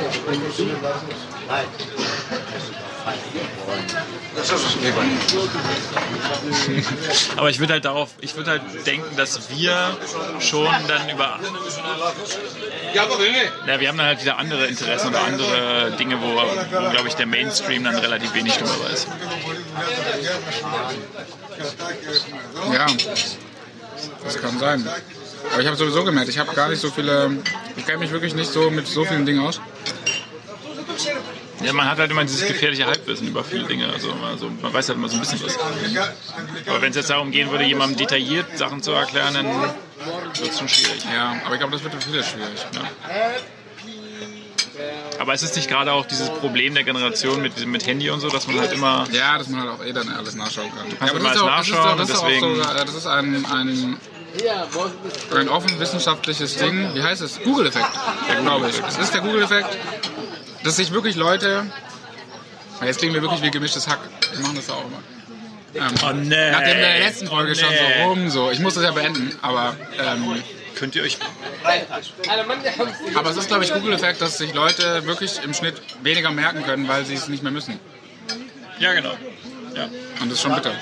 Aber 7.37 7.51
ich 7.51 7.59
würde 7.59 7.73
halt 7.75 7.85
darauf, 7.85 8.11
ich 8.21 8.37
würde 8.37 8.51
halt 8.51 8.63
denken, 8.87 9.17
dass 9.17 9.51
wir 9.51 9.97
schon 10.41 10.69
dann 10.89 11.09
über. 11.11 11.39
Ja, 12.95 13.81
wir 13.81 13.89
haben 13.89 13.99
dann 13.99 14.07
halt 14.07 14.21
wieder 14.23 14.39
andere 14.39 14.67
Interessen 14.67 15.09
oder 15.09 15.23
andere 15.23 15.93
Dinge, 15.99 16.21
wo, 16.21 16.27
wo 16.27 16.91
glaube 16.91 17.09
ich, 17.09 17.15
der 17.15 17.27
Mainstream 17.27 17.85
dann 17.85 17.97
relativ 17.97 18.35
wenig 18.35 18.57
drüber 18.57 18.91
weiß. 18.91 19.07
Ja, 22.73 22.87
das 24.25 24.41
kann 24.41 24.59
sein. 24.59 24.89
Aber 25.53 25.61
ich 25.61 25.67
habe 25.67 25.77
sowieso 25.77 26.05
gemerkt, 26.05 26.29
ich 26.29 26.39
habe 26.39 26.55
gar 26.55 26.69
nicht 26.69 26.81
so 26.81 26.91
viele, 26.91 27.37
ich 27.77 27.85
kenne 27.85 27.99
mich 27.99 28.11
wirklich 28.11 28.35
nicht 28.35 28.53
so 28.53 28.71
mit 28.71 28.87
so 28.87 29.05
vielen 29.05 29.27
Dingen 29.27 29.45
aus. 29.45 29.61
Ja, 31.63 31.73
man 31.73 31.89
hat 31.89 31.99
halt 31.99 32.11
immer 32.11 32.23
dieses 32.25 32.47
gefährliche 32.47 32.87
Halbwissen 32.87 33.29
über 33.29 33.45
viele 33.45 33.65
Dinge. 33.65 33.89
Also, 33.93 34.13
also 34.27 34.51
man 34.61 34.73
weiß 34.73 34.89
halt 34.89 34.99
immer 34.99 35.09
so 35.09 35.17
ein 35.17 35.21
bisschen 35.21 35.43
was. 35.45 35.59
Aber 36.67 36.83
wenn 36.83 36.91
es 36.91 36.97
jetzt 36.97 37.11
darum 37.11 37.31
gehen 37.31 37.51
würde, 37.51 37.65
jemandem 37.65 37.97
detailliert 37.99 38.57
Sachen 38.59 38.83
zu 38.83 38.93
erklären, 38.93 39.35
dann 39.35 39.47
wird 39.47 40.51
es 40.51 40.59
schon 40.59 40.69
schwierig. 40.69 41.05
Ja, 41.15 41.37
aber 41.45 41.55
ich 41.55 41.61
glaube, 41.61 41.73
das 41.73 41.83
wird 41.85 41.95
für 41.95 42.01
viele 42.01 42.23
schwierig. 42.25 42.67
Ja. 42.75 42.81
Aber 45.21 45.35
es 45.35 45.43
ist 45.43 45.55
nicht 45.55 45.69
gerade 45.69 45.93
auch 45.93 46.07
dieses 46.07 46.29
Problem 46.31 46.75
der 46.75 46.83
Generation 46.83 47.41
mit, 47.43 47.65
mit 47.67 47.87
Handy 47.87 48.11
und 48.11 48.21
so, 48.21 48.29
dass 48.29 48.47
man 48.47 48.59
halt 48.59 48.73
immer. 48.73 49.05
Ja, 49.13 49.39
dass 49.39 49.49
man 49.49 49.61
halt 49.61 49.71
auch 49.71 49.85
eh 49.85 49.93
dann 49.93 50.09
alles 50.09 50.35
nachschauen 50.35 50.71
kann. 50.75 50.89
Ja, 50.91 50.97
kannst 50.99 51.15
aber 51.15 51.21
immer 51.21 51.33
das 51.35 51.37
ist, 51.39 51.43
alles 51.43 51.53
auch, 51.53 51.57
das 51.57 51.69
ist, 51.69 51.75
nachschauen 51.75 51.93
auch, 51.93 51.97
das 51.97 52.09
ist 52.11 52.17
und 52.17 52.25
auch 52.25 52.29
deswegen- 52.29 52.57
so, 52.57 52.71
äh, 52.73 52.85
das 52.87 52.95
ist 52.95 53.07
ein, 53.07 53.47
ein, 53.47 53.97
ein 55.39 55.49
offen 55.51 55.79
wissenschaftliches 55.79 56.57
Ding. 56.57 56.95
Wie 56.95 57.03
heißt 57.03 57.21
es? 57.23 57.41
Google-Effekt, 57.43 57.87
glaube 58.43 58.71
ich. 58.71 58.77
Es 58.89 58.99
ist 58.99 59.15
der 59.15 59.21
Google-Effekt, 59.21 59.77
dass 60.65 60.77
sich 60.77 60.93
wirklich 60.93 61.17
Leute. 61.17 61.65
Jetzt 62.85 62.99
klingen 62.99 63.15
wir 63.15 63.23
wirklich 63.23 63.43
wie 63.43 63.51
gemischtes 63.51 63.87
Hack. 63.89 64.01
Wir 64.33 64.41
machen 64.41 64.57
das 64.57 64.69
auch 64.71 64.85
immer. 64.85 65.03
Ähm, 65.75 65.95
Oh 66.05 66.13
nee. 66.13 66.51
Nach 66.51 66.61
der 66.61 66.99
letzten 67.01 67.29
Folge 67.29 67.53
Oh, 67.53 67.55
schon 67.55 67.71
nee. 67.71 67.77
so 68.03 68.09
rum, 68.09 68.31
so. 68.31 68.51
Ich 68.51 68.59
muss 68.59 68.75
das 68.75 68.85
ja 68.85 68.91
beenden, 68.91 69.39
aber 69.41 69.77
ähm, 69.99 70.43
Könnt 70.75 70.97
ihr 70.97 71.03
euch. 71.03 71.19
Aber 73.15 73.31
es 73.31 73.37
ist, 73.37 73.49
glaube 73.49 73.65
ich, 73.65 73.73
Google-Effekt, 73.73 74.21
dass 74.21 74.39
sich 74.39 74.53
Leute 74.55 75.07
wirklich 75.07 75.41
im 75.45 75.55
Schnitt 75.55 75.81
weniger 76.03 76.31
merken 76.31 76.65
können, 76.65 76.89
weil 76.89 77.05
sie 77.05 77.15
es 77.15 77.29
nicht 77.29 77.43
mehr 77.43 77.53
müssen. 77.53 77.79
Ja, 78.79 78.93
genau. 78.95 79.13
Ja. 79.77 79.85
Und 80.21 80.29
das 80.31 80.39
ist 80.39 80.43
schon 80.43 80.55
bitter. 80.55 80.73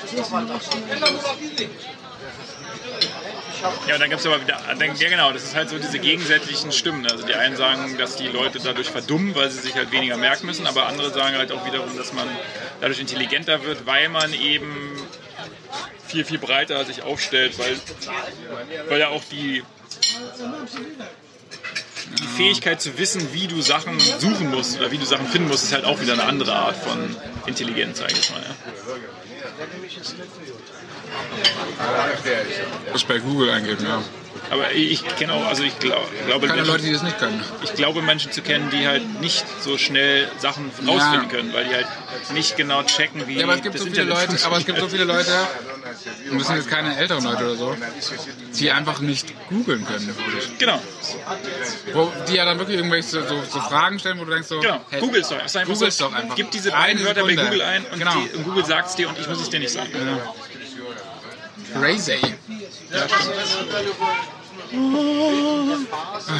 Ja, 3.87 3.95
und 3.95 4.01
dann 4.01 4.09
gibt 4.09 4.21
es 4.21 4.27
aber 4.27 4.41
wieder, 4.41 4.59
dann, 4.79 4.97
ja 4.97 5.09
genau, 5.09 5.33
das 5.33 5.45
ist 5.45 5.55
halt 5.55 5.69
so 5.69 5.79
diese 5.79 5.99
gegensätzlichen 5.99 6.73
Stimmen. 6.73 7.07
Also 7.07 7.27
die 7.27 7.35
einen 7.35 7.57
sagen, 7.57 7.99
dass 7.99 8.17
die 8.17 8.29
Leute 8.29 8.59
dadurch 8.63 8.91
verdummen, 8.91 9.35
weil 9.35 9.51
sie 9.51 9.61
sich 9.61 9.75
halt 9.75 9.93
weniger 9.93 10.17
merken 10.17 10.47
müssen, 10.47 10.67
aber 10.67 10.87
andere 10.87 11.11
sagen 11.11 11.37
halt 11.37 11.53
auch 11.53 11.65
wiederum, 11.67 11.97
dass 11.97 12.13
man 12.13 12.29
dadurch 12.81 13.01
intelligenter 13.01 13.63
wird, 13.65 13.87
weil 13.87 14.09
man 14.09 14.33
eben 14.33 14.97
viel, 16.07 16.25
viel 16.25 16.39
breiter 16.39 16.85
sich 16.85 17.03
aufstellt, 17.03 17.59
weil, 17.59 17.77
weil 18.89 19.01
ja 19.01 19.09
auch 19.09 19.23
die, 19.31 19.63
die 22.19 22.27
Fähigkeit 22.37 22.81
zu 22.81 22.99
wissen, 22.99 23.33
wie 23.33 23.47
du 23.47 23.61
Sachen 23.61 23.99
suchen 24.01 24.51
musst 24.51 24.79
oder 24.79 24.91
wie 24.91 24.99
du 24.99 25.05
Sachen 25.05 25.27
finden 25.27 25.49
musst, 25.49 25.65
ist 25.65 25.73
halt 25.73 25.85
auch 25.85 26.01
wieder 26.01 26.15
eine 26.15 26.25
andere 26.25 26.55
Art 26.55 26.77
von 26.77 27.17
Intelligenz, 27.47 27.99
sage 27.99 28.15
ich 28.19 28.31
mal. 28.31 28.41
Ja. 28.41 28.55
Das 32.93 33.05
bei 33.05 33.19
Google 33.19 33.51
eingeben, 33.51 33.85
ja. 33.87 34.03
Aber 34.51 34.73
ich 34.73 35.05
kenne 35.17 35.33
auch, 35.35 35.47
also 35.47 35.63
ich 35.63 35.79
glaub, 35.79 36.11
glaube, 36.27 36.49
Keine 36.49 36.63
Menschen- 36.63 36.73
Leute, 36.73 36.85
die 36.85 36.93
das 36.93 37.03
nicht 37.05 37.19
können. 37.21 37.41
ich 37.63 37.73
glaube, 37.75 38.03
Menschen 38.03 38.33
zu 38.33 38.43
kennen, 38.43 38.69
die 38.71 38.85
halt 38.87 39.21
nicht 39.21 39.45
so 39.63 39.79
schnell 39.79 40.29
Sachen 40.39 40.73
rausfinden 40.89 41.29
können, 41.29 41.53
weil 41.53 41.67
die 41.67 41.75
halt 41.75 41.87
nicht 42.35 42.57
genau 42.57 42.83
checken, 42.83 43.29
wie 43.29 43.37
Ja, 43.39 43.45
aber 43.45 43.55
es 43.55 43.63
gibt 43.63 43.77
das 43.77 43.83
so 43.83 43.89
viele 43.91 44.03
Leute, 44.05 44.37
aber 44.45 44.57
es 44.59 44.67
gibt 44.67 44.81
so 44.81 44.89
viele 44.89 45.05
Leute, 45.05 45.31
und 46.33 46.39
das 46.41 46.47
sind 46.49 46.57
jetzt 46.57 46.69
keine 46.69 46.97
älteren 46.97 47.23
Leute 47.23 47.45
oder 47.45 47.55
so, 47.55 47.77
die 48.59 48.71
einfach 48.73 48.99
nicht 49.01 49.33
googeln 49.51 49.87
können. 49.87 50.17
Genau, 50.59 50.81
Wo 51.93 52.13
die 52.29 52.35
ja 52.35 52.45
dann 52.45 52.59
wirklich 52.59 52.79
irgendwelche 52.79 53.09
so, 53.09 53.21
so, 53.49 53.61
Fragen 53.61 54.01
stellen, 54.01 54.19
wo 54.19 54.25
du 54.25 54.33
denkst 54.33 54.49
so, 54.49 54.59
genau. 54.59 54.81
hey, 54.91 55.01
Google's 55.01 55.29
doch. 55.29 55.39
Einfach 55.39 55.65
Google's 55.65 55.97
so, 55.97 56.07
doch 56.09 56.15
einfach. 56.15 56.35
Gib 56.35 56.51
diese 56.51 56.73
beiden 56.73 57.05
Wörter 57.05 57.23
bei. 57.23 57.37
Google 57.37 57.63
ein 57.63 57.85
und, 57.85 57.99
Genau. 58.01 58.15
die, 58.15 58.37
und 58.37 58.45
Google 58.45 58.65
sagt 58.65 58.89
es 58.89 58.97
dir 58.97 59.09
und 59.09 59.19
ich 59.19 59.29
muss 59.29 59.41
es 59.41 59.49
dir 59.49 59.61
nicht 59.61 59.73
sagen. 59.73 59.89
Crazy. 61.75 62.19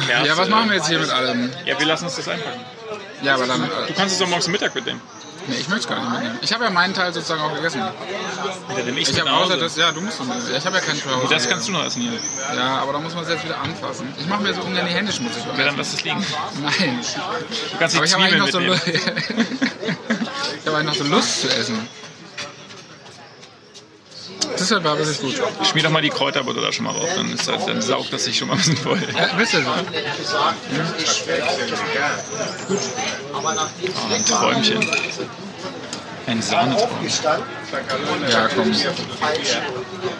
Kerze. 0.07 0.27
Ja, 0.27 0.37
was 0.37 0.49
machen 0.49 0.69
wir 0.69 0.77
jetzt 0.77 0.87
hier 0.87 0.99
mit 0.99 1.09
allem? 1.09 1.51
Ja, 1.65 1.77
wir 1.79 1.85
lassen 1.85 2.05
uns 2.05 2.15
das 2.15 2.27
einpacken. 2.27 2.59
Ja, 3.23 3.35
aber 3.35 3.45
dann, 3.47 3.61
Du 3.61 3.65
äh, 3.65 3.93
kannst 3.95 4.13
es 4.13 4.19
doch 4.19 4.27
morgens 4.27 4.47
Mittag 4.47 4.73
mitnehmen. 4.73 5.01
nee, 5.47 5.55
ich 5.59 5.67
möchte 5.67 5.81
es 5.83 5.87
gar 5.87 5.99
nicht 5.99 6.11
mitnehmen. 6.11 6.39
Ich 6.41 6.53
habe 6.53 6.63
ja 6.63 6.69
meinen 6.69 6.93
Teil 6.93 7.13
sozusagen 7.13 7.41
auch 7.41 7.53
gegessen. 7.53 7.79
Ja, 7.79 7.93
ich 8.95 9.09
Ich 9.09 9.19
habe 9.19 9.31
außer 9.31 9.57
das, 9.57 9.75
ja, 9.75 9.91
du 9.91 10.01
musst 10.01 10.19
es 10.19 10.49
Ich 10.57 10.65
habe 10.65 10.77
ja 10.77 10.81
keinen 10.81 10.99
Zuhause. 11.01 11.27
Das 11.29 11.47
kannst 11.49 11.67
du 11.67 11.71
noch 11.73 11.85
essen 11.85 12.01
hier. 12.01 12.13
Ja, 12.55 12.77
aber 12.79 12.93
da 12.93 12.99
muss 12.99 13.13
man 13.13 13.23
es 13.23 13.29
jetzt 13.29 13.43
wieder 13.43 13.59
anfassen. 13.59 14.07
Ich 14.19 14.27
mache 14.27 14.41
mir 14.43 14.53
so 14.53 14.61
ungern 14.61 14.85
die 14.87 14.93
Hände 14.93 15.11
schmutzig. 15.11 15.43
Ja, 15.57 15.65
dann 15.65 15.77
lass 15.77 15.93
es 15.93 16.03
liegen. 16.03 16.25
Nein. 16.61 16.99
Du 17.71 17.77
kannst 17.77 17.93
die 17.93 17.97
Aber 17.97 18.05
ich 18.05 18.13
habe 18.13 18.23
eigentlich 18.23 18.39
noch 18.39 18.47
so, 18.49 18.59
mitnehmen. 18.59 18.81
Lu- 18.85 19.43
ich 20.61 20.67
habe 20.67 20.77
eigentlich 20.77 20.99
noch 20.99 21.05
so 21.05 21.11
Lust 21.13 21.41
zu 21.41 21.47
essen. 21.49 21.87
Deshalb 24.59 24.83
war 24.83 24.97
wirklich 24.97 25.19
gut. 25.19 25.41
Schmier 25.69 25.83
doch 25.83 25.89
mal 25.89 26.01
die 26.01 26.09
Kräuterbutter 26.09 26.61
da 26.61 26.71
schon 26.71 26.85
mal 26.85 26.93
drauf, 26.93 27.09
dann, 27.15 27.31
ist 27.31 27.47
das, 27.47 27.65
dann 27.65 27.81
saugt 27.81 28.11
das 28.13 28.25
sich 28.25 28.37
schon 28.37 28.47
mal 28.47 28.55
ein 28.55 28.59
bisschen 28.59 28.77
voll. 28.77 28.99
Ja, 29.15 29.37
ihr 29.39 29.45
so? 29.45 29.57
Oh, 33.33 34.13
ein 34.13 34.25
Träumchen. 34.25 34.87
Ein 36.27 36.41
Sahnetraum. 36.41 36.89
Ja, 38.29 38.47
komm. 38.55 38.73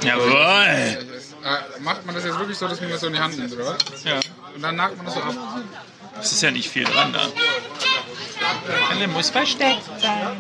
Jawohl! 0.03 0.97
Äh, 1.43 1.79
macht 1.79 2.05
man 2.05 2.15
das 2.15 2.23
jetzt 2.23 2.37
wirklich 2.37 2.57
so, 2.57 2.67
dass 2.67 2.81
man 2.81 2.91
das 2.91 3.01
so 3.01 3.07
in 3.07 3.13
die 3.13 3.19
Hand 3.19 3.37
nimmt, 3.37 3.53
oder 3.53 3.65
was? 3.65 4.03
Ja. 4.03 4.19
Und 4.55 4.61
dann 4.61 4.75
nagt 4.75 4.97
man 4.97 5.05
das 5.05 5.15
so 5.15 5.21
ab. 5.21 5.33
Es 6.19 6.31
ist 6.31 6.43
ja 6.43 6.51
nicht 6.51 6.69
viel 6.69 6.83
dran 6.83 7.13
da. 7.13 7.27
Alle 8.91 9.07
muss 9.07 9.29
versteckt 9.29 9.81
sein. 9.99 10.37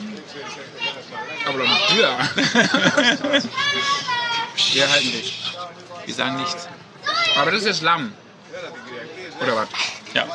Aber 1.53 1.63
nicht 1.63 1.93
höher. 1.93 2.17
Wir 4.73 4.89
halten 4.89 5.11
dich. 5.11 5.53
Wir 6.05 6.13
sagen 6.15 6.37
nichts. 6.37 6.67
Aber 7.37 7.51
das 7.51 7.61
ist 7.61 7.67
jetzt 7.67 7.81
Lamm. 7.81 8.13
Oder 9.41 9.55
was? 9.57 9.67
Ja. 10.13 10.27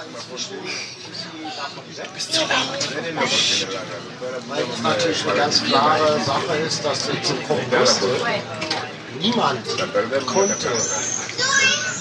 Weil 4.49 4.65
es 4.73 4.83
natürlich 4.83 5.23
eine 5.27 5.35
ganz 5.35 5.63
klare 5.65 6.21
Sache 6.21 6.57
ist, 6.67 6.85
dass 6.85 7.09
die 7.09 7.23
Zukunft 7.23 7.73
wusste, 7.73 8.09
niemand 9.21 9.67
konnte 10.27 10.69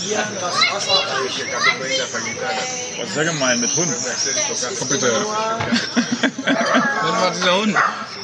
ihr 0.08 0.24
das 0.42 0.56
Wasser 0.74 0.94
reichen. 0.94 1.48
Das 2.98 3.10
ist 3.10 3.16
ja 3.16 3.24
gemein 3.24 3.60
mit 3.60 3.76
Hund. 3.76 3.94
Komm 4.80 4.88
bitte. 4.90 5.26
Das 7.08 7.22
war 7.22 7.32
dieser 7.32 7.56
Hund. 7.58 7.78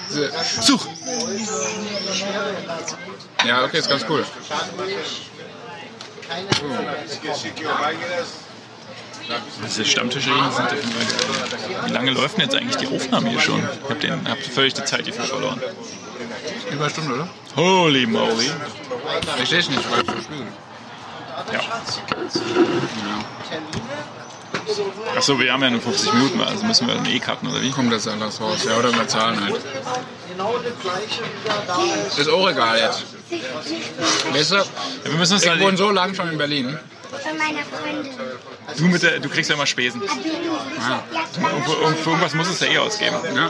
Diese- 0.09 0.31
Such! 0.61 0.85
Ja, 3.45 3.63
okay, 3.63 3.77
ist 3.79 3.89
ganz 3.89 4.05
cool. 4.09 4.25
Diese 9.65 9.85
Stammtischreden 9.85 10.51
sind 10.51 10.71
definitiv. 10.71 11.85
Wie 11.85 11.91
lange 11.91 12.11
läuft 12.11 12.37
denn 12.37 12.45
jetzt 12.45 12.55
eigentlich 12.55 12.77
die 12.77 12.87
Aufnahme 12.87 13.29
hier 13.29 13.39
schon? 13.39 13.59
Ich 13.83 13.89
hab, 13.89 13.99
den, 13.99 14.27
hab 14.29 14.37
völlig 14.39 14.73
die 14.73 14.83
Zeit 14.83 15.05
hierfür 15.05 15.25
verloren. 15.25 15.61
Über 16.69 16.81
eine 16.83 16.89
Stunde, 16.89 17.13
oder? 17.13 17.29
Holy 17.55 18.05
moly. 18.07 18.51
Ich 19.41 19.45
stehe 19.47 19.59
nicht, 19.69 19.91
weil 19.91 20.01
ich 20.01 20.11
verspiele. 20.11 20.47
Ja. 21.53 21.59
Achso, 25.15 25.39
wir 25.39 25.51
haben 25.51 25.63
ja 25.63 25.69
nur 25.69 25.81
50 25.81 26.13
Minuten, 26.13 26.41
also 26.41 26.65
müssen 26.65 26.87
wir 26.87 26.95
dann 26.95 27.05
eh 27.05 27.19
cutten, 27.19 27.49
oder 27.49 27.61
wie? 27.61 27.71
Kommt 27.71 27.91
das 27.91 28.07
alles 28.07 28.39
raus? 28.39 28.63
Ja, 28.65 28.77
oder 28.77 28.93
wir 28.93 29.07
zahlen 29.07 29.43
halt. 29.43 29.55
Ist. 32.17 32.29
Auch 32.29 32.49
egal 32.49 32.79
jetzt. 32.79 33.03
Weißt 34.33 34.51
du, 34.51 34.55
Ja, 34.55 34.65
wir 35.05 35.13
müssen 35.13 35.33
uns 35.33 35.45
ich 35.45 35.59
wohne 35.59 35.77
so 35.77 35.89
lange 35.89 36.15
schon 36.15 36.29
in 36.29 36.37
Berlin. 36.37 36.77
Von 37.11 37.37
meiner 37.37 37.59
Freundin. 37.65 38.13
du, 38.77 38.83
mit 38.85 39.03
der, 39.03 39.19
du 39.19 39.29
kriegst 39.29 39.49
ja 39.49 39.55
immer 39.55 39.65
Spesen. 39.65 40.01
Ja, 40.01 41.03
klar. 41.33 41.53
Und 41.53 41.65
für, 41.65 42.03
für 42.03 42.09
irgendwas 42.09 42.33
muss 42.33 42.49
es 42.49 42.59
ja 42.61 42.67
eh 42.67 42.77
ausgeben. 42.77 43.17
Ja, 43.35 43.49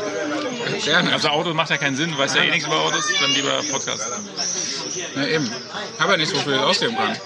gerne. 0.84 1.14
Also 1.14 1.30
Auto 1.30 1.54
macht 1.54 1.70
ja 1.70 1.78
keinen 1.78 1.96
Sinn, 1.96 2.12
du 2.12 2.18
weißt 2.18 2.36
ja 2.36 2.44
eh 2.44 2.52
nichts 2.52 2.66
über 2.66 2.80
Autos, 2.80 3.06
dann 3.20 3.32
lieber 3.32 3.62
Podcast. 3.72 4.08
Ja, 5.16 5.26
eben. 5.28 5.50
Habe 6.00 6.14
ja 6.14 6.18
nicht 6.18 6.32
so 6.32 6.38
viel 6.38 6.56
ausgeben 6.56 6.98
können. 6.98 7.18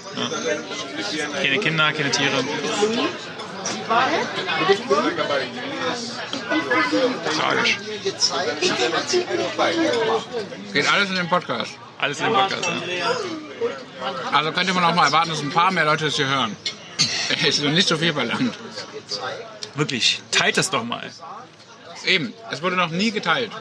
Keine 1.41 1.59
Kinder, 1.59 1.93
keine 1.93 2.11
Tiere. 2.11 2.43
Tragisch. 7.37 7.77
Geht 10.73 10.91
alles 10.91 11.09
in 11.09 11.15
den 11.15 11.29
Podcast. 11.29 11.71
Alles 11.99 12.19
in 12.19 12.25
dem 12.25 12.33
Podcast. 12.33 12.69
Ja. 12.87 13.11
Also 14.31 14.51
könnte 14.51 14.73
man 14.73 14.83
auch 14.83 14.95
mal 14.95 15.05
erwarten, 15.05 15.29
dass 15.29 15.41
ein 15.41 15.51
paar 15.51 15.71
mehr 15.71 15.85
Leute 15.85 16.05
das 16.05 16.15
hier 16.15 16.27
hören. 16.27 16.55
Ist 17.45 17.61
nicht 17.63 17.87
so 17.87 17.97
viel 17.97 18.13
verlangt. 18.13 18.55
Wirklich, 19.75 20.21
teilt 20.31 20.57
das 20.57 20.69
doch 20.69 20.83
mal. 20.83 21.09
Eben, 22.05 22.33
es 22.51 22.61
wurde 22.61 22.75
noch 22.75 22.89
nie 22.89 23.11
geteilt. 23.11 23.51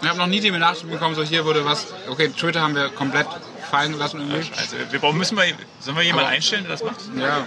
Ich 0.00 0.08
habe 0.08 0.18
noch 0.18 0.26
nie 0.26 0.40
die 0.40 0.50
Benachrichtigung 0.50 0.94
bekommen, 0.94 1.14
so 1.14 1.22
hier 1.22 1.44
wurde 1.44 1.64
was. 1.64 1.86
Okay, 2.08 2.28
Twitter 2.30 2.60
haben 2.60 2.74
wir 2.74 2.88
komplett 2.88 3.26
fallen 3.70 3.92
gelassen 3.92 4.20
irgendwie. 4.20 4.50
Also 4.56 4.76
wir 4.90 4.98
brauchen, 4.98 5.18
müssen 5.18 5.36
wir, 5.36 5.44
sollen 5.80 5.96
wir 5.96 6.02
jemanden 6.02 6.26
Aber- 6.26 6.34
einstellen, 6.34 6.64
der 6.64 6.72
das 6.72 6.82
macht? 6.82 6.96
Ja, 7.16 7.46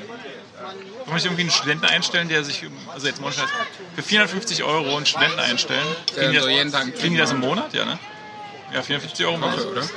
Wir 1.06 1.14
nicht 1.14 1.26
irgendwie 1.26 1.42
einen 1.44 1.52
Studenten 1.52 1.86
einstellen, 1.86 2.30
der 2.30 2.44
sich, 2.44 2.64
also 2.92 3.08
jetzt 3.08 3.22
Scheiß, 3.22 3.50
für 3.96 4.02
450 4.02 4.64
Euro 4.64 4.98
einen 4.98 5.06
Studenten 5.06 5.40
einstellen? 5.40 5.86
Kriegen 6.16 6.32
die 6.32 6.38
das, 6.38 6.48
jeden 6.48 6.72
Tag 6.72 6.82
einen 6.82 6.94
kriegen 6.96 7.14
die 7.14 7.20
das 7.20 7.32
im 7.32 7.42
Monat? 7.42 7.74
Ja, 7.74 7.86
ne? 7.86 8.00
Ja, 8.74 8.82
450 8.82 9.26
Euro 9.26 9.36
im 9.36 9.42
Monat. 9.42 9.66
oder? 9.66 9.88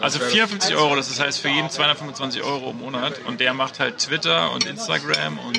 Also 0.00 0.18
450 0.18 0.74
Euro, 0.76 0.96
das 0.96 1.20
heißt 1.20 1.40
für 1.40 1.48
jeden 1.48 1.70
225 1.70 2.42
Euro 2.42 2.70
im 2.70 2.78
Monat. 2.78 3.20
Und 3.26 3.40
der 3.40 3.52
macht 3.52 3.78
halt 3.78 3.98
Twitter 3.98 4.50
und 4.52 4.64
Instagram 4.64 5.38
und 5.38 5.58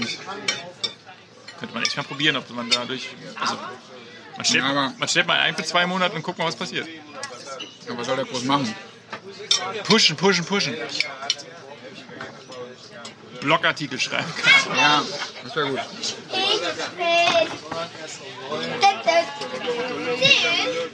könnte 1.60 1.74
man 1.74 1.84
echt 1.84 1.96
mal 1.96 2.04
probieren, 2.04 2.36
ob 2.38 2.50
man 2.50 2.70
dadurch. 2.70 3.10
Also 3.40 3.58
man 4.36 4.46
stellt, 4.46 4.64
man 4.64 5.08
stellt 5.08 5.28
mal 5.28 5.40
ein 5.40 5.56
für 5.56 5.64
zwei 5.64 5.86
Monate 5.86 6.16
und 6.16 6.24
guckt 6.24 6.40
mal, 6.40 6.46
was 6.46 6.56
passiert. 6.56 6.88
Ja, 7.88 7.98
was 7.98 8.08
soll 8.08 8.16
der 8.16 8.26
groß 8.26 8.44
machen? 8.46 8.74
Pushen, 9.84 10.16
pushen, 10.16 10.46
pushen. 10.46 10.76
Blogartikel 13.42 14.00
schreiben 14.00 14.34
kann. 14.36 14.78
Ja, 14.78 15.02
das 15.44 15.56
wäre 15.56 15.70
gut. 15.70 15.80
Ich 16.32 16.60
bin. 16.60 16.60
Das, 16.62 16.78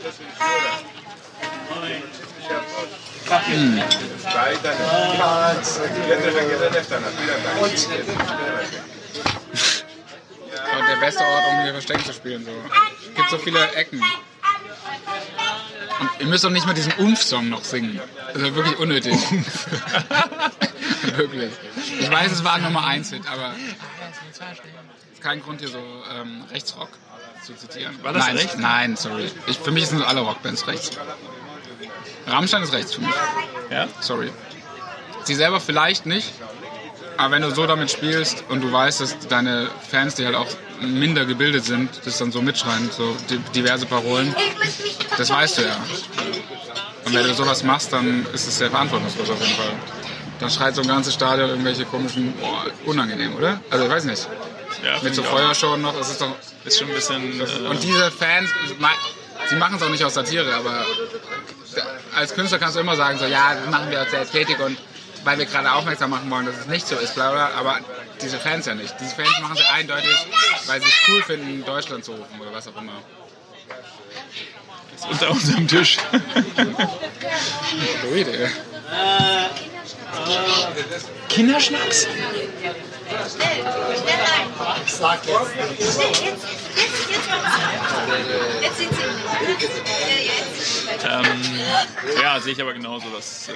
das, 0.03 0.19
Hm. 3.45 3.81
Und 10.77 10.87
der 10.87 10.95
beste 10.97 11.23
Ort, 11.23 11.43
um 11.51 11.63
hier 11.63 11.71
Versteck 11.71 12.05
zu 12.05 12.13
spielen. 12.13 12.45
So. 12.45 12.51
Es 12.51 13.15
gibt 13.15 13.29
so 13.29 13.37
viele 13.37 13.71
Ecken. 13.73 14.01
Und 15.99 16.09
ihr 16.19 16.25
müsst 16.27 16.43
doch 16.43 16.49
nicht 16.49 16.65
mal 16.65 16.73
diesen 16.73 16.93
Umf-Song 16.93 17.49
noch 17.49 17.63
singen. 17.63 17.99
Das 18.33 18.41
ist 18.41 18.55
wirklich 18.55 18.77
unnötig. 18.77 19.15
Wirklich. 21.17 21.51
Ich 21.99 22.09
weiß, 22.11 22.31
es 22.31 22.43
war 22.43 22.57
Nummer 22.59 22.85
1 22.85 23.09
Hit, 23.11 23.23
aber 23.31 23.53
ist 25.11 25.21
kein 25.21 25.41
Grund 25.41 25.59
hier 25.59 25.69
so 25.69 25.77
ähm, 25.77 26.43
Rechtsrock 26.51 26.89
zu 27.45 27.53
zitieren. 27.55 27.97
War 28.03 28.13
das 28.13 28.25
nein, 28.25 28.37
rechts? 28.37 28.57
Nein, 28.57 28.95
sorry. 28.97 29.29
Ich, 29.47 29.57
für 29.59 29.71
mich 29.71 29.87
sind 29.87 30.01
alle 30.01 30.21
Rockbands 30.21 30.67
rechts. 30.67 30.91
Rammstein 32.27 32.63
ist 32.63 32.73
rechts 32.73 32.93
für 32.95 33.01
mich. 33.01 33.13
Ja? 33.69 33.87
Sorry. 33.99 34.31
Sie 35.23 35.35
selber 35.35 35.59
vielleicht 35.59 36.05
nicht, 36.05 36.31
aber 37.17 37.35
wenn 37.35 37.41
du 37.41 37.51
so 37.51 37.65
damit 37.65 37.91
spielst 37.91 38.43
und 38.49 38.61
du 38.61 38.71
weißt, 38.71 39.01
dass 39.01 39.17
deine 39.27 39.69
Fans, 39.89 40.15
die 40.15 40.25
halt 40.25 40.35
auch 40.35 40.47
minder 40.81 41.25
gebildet 41.25 41.65
sind, 41.65 41.89
das 42.05 42.17
dann 42.17 42.31
so 42.31 42.41
mitschreien, 42.41 42.89
so 42.91 43.15
di- 43.29 43.37
diverse 43.55 43.85
Parolen, 43.85 44.35
das 45.17 45.29
weißt 45.29 45.59
du 45.59 45.61
ja. 45.63 45.75
Und 47.05 47.13
wenn 47.13 47.23
du 47.23 47.33
sowas 47.33 47.63
machst, 47.63 47.93
dann 47.93 48.25
ist 48.33 48.47
es 48.47 48.57
sehr 48.57 48.69
verantwortungslos 48.69 49.29
auf 49.29 49.39
jeden 49.41 49.55
Fall. 49.55 49.71
Dann 50.39 50.49
schreit 50.49 50.75
so 50.75 50.81
ein 50.81 50.87
ganzes 50.87 51.13
Stadion 51.13 51.49
irgendwelche 51.49 51.85
komischen, 51.85 52.33
boah, 52.33 52.65
unangenehm, 52.85 53.35
oder? 53.35 53.59
Also 53.69 53.85
ich 53.85 53.91
weiß 53.91 54.03
nicht. 54.05 54.27
Ja, 54.83 54.99
Mit 55.01 55.15
so. 55.15 55.23
Feuershow 55.23 55.77
noch, 55.77 55.97
das 55.97 56.09
ist 56.11 56.21
doch... 56.21 56.35
Ist 56.65 56.79
schon 56.79 56.89
ein 56.89 56.95
bisschen. 56.95 57.39
Äh, 57.39 57.67
Und 57.69 57.81
diese 57.81 58.11
Fans, 58.11 58.49
sie 59.47 59.55
machen 59.55 59.75
es 59.77 59.83
auch 59.83 59.89
nicht 59.89 60.03
aus 60.03 60.13
Satire, 60.15 60.53
aber 60.53 60.85
als 62.15 62.33
Künstler 62.33 62.59
kannst 62.59 62.75
du 62.75 62.79
immer 62.81 62.95
sagen, 62.95 63.17
so, 63.17 63.25
ja, 63.25 63.53
das 63.55 63.69
machen 63.69 63.89
wir 63.91 64.01
aus 64.01 64.11
Ästhetik 64.13 64.59
und 64.59 64.77
weil 65.23 65.37
wir 65.39 65.45
gerade 65.45 65.71
aufmerksam 65.71 66.11
machen 66.11 66.29
wollen, 66.29 66.45
dass 66.45 66.57
es 66.57 66.67
nicht 66.67 66.87
so 66.87 66.95
ist, 66.95 67.15
bla 67.15 67.31
bla, 67.31 67.49
aber 67.57 67.79
diese 68.21 68.37
Fans 68.37 68.65
ja 68.65 68.75
nicht. 68.75 68.93
Diese 68.99 69.15
Fans 69.15 69.29
machen 69.41 69.55
sie 69.57 69.63
eindeutig, 69.73 70.15
weil 70.67 70.81
sie 70.81 70.87
es 70.87 70.95
cool 71.09 71.21
finden, 71.23 71.65
Deutschland 71.65 72.05
zu 72.05 72.11
rufen 72.11 72.39
oder 72.39 72.53
was 72.53 72.67
auch 72.67 72.77
immer. 72.77 72.93
ist 74.95 75.05
unter 75.09 75.31
unserem 75.31 75.67
Tisch. 75.67 75.97
Gute 78.01 78.49
Idee. 80.13 80.83
Kinderschnacks? 81.29 82.07
Ich 84.85 84.93
sag 84.93 85.25
jetzt 85.25 85.55
Jetzt, 85.79 85.99
jetzt, 85.99 86.45
jetzt 87.09 87.29
mal 87.29 87.37
ab. 87.37 87.43
Jetzt 88.61 88.77
sieht 88.77 88.89
sie. 88.89 89.01
Ja, 89.01 89.07
jetzt. 90.23 91.27
Ähm, 91.27 91.41
ja, 92.21 92.39
sehe 92.39 92.53
ich 92.53 92.61
aber 92.61 92.73
genauso, 92.73 93.09
dass. 93.09 93.49
Äh, 93.49 93.53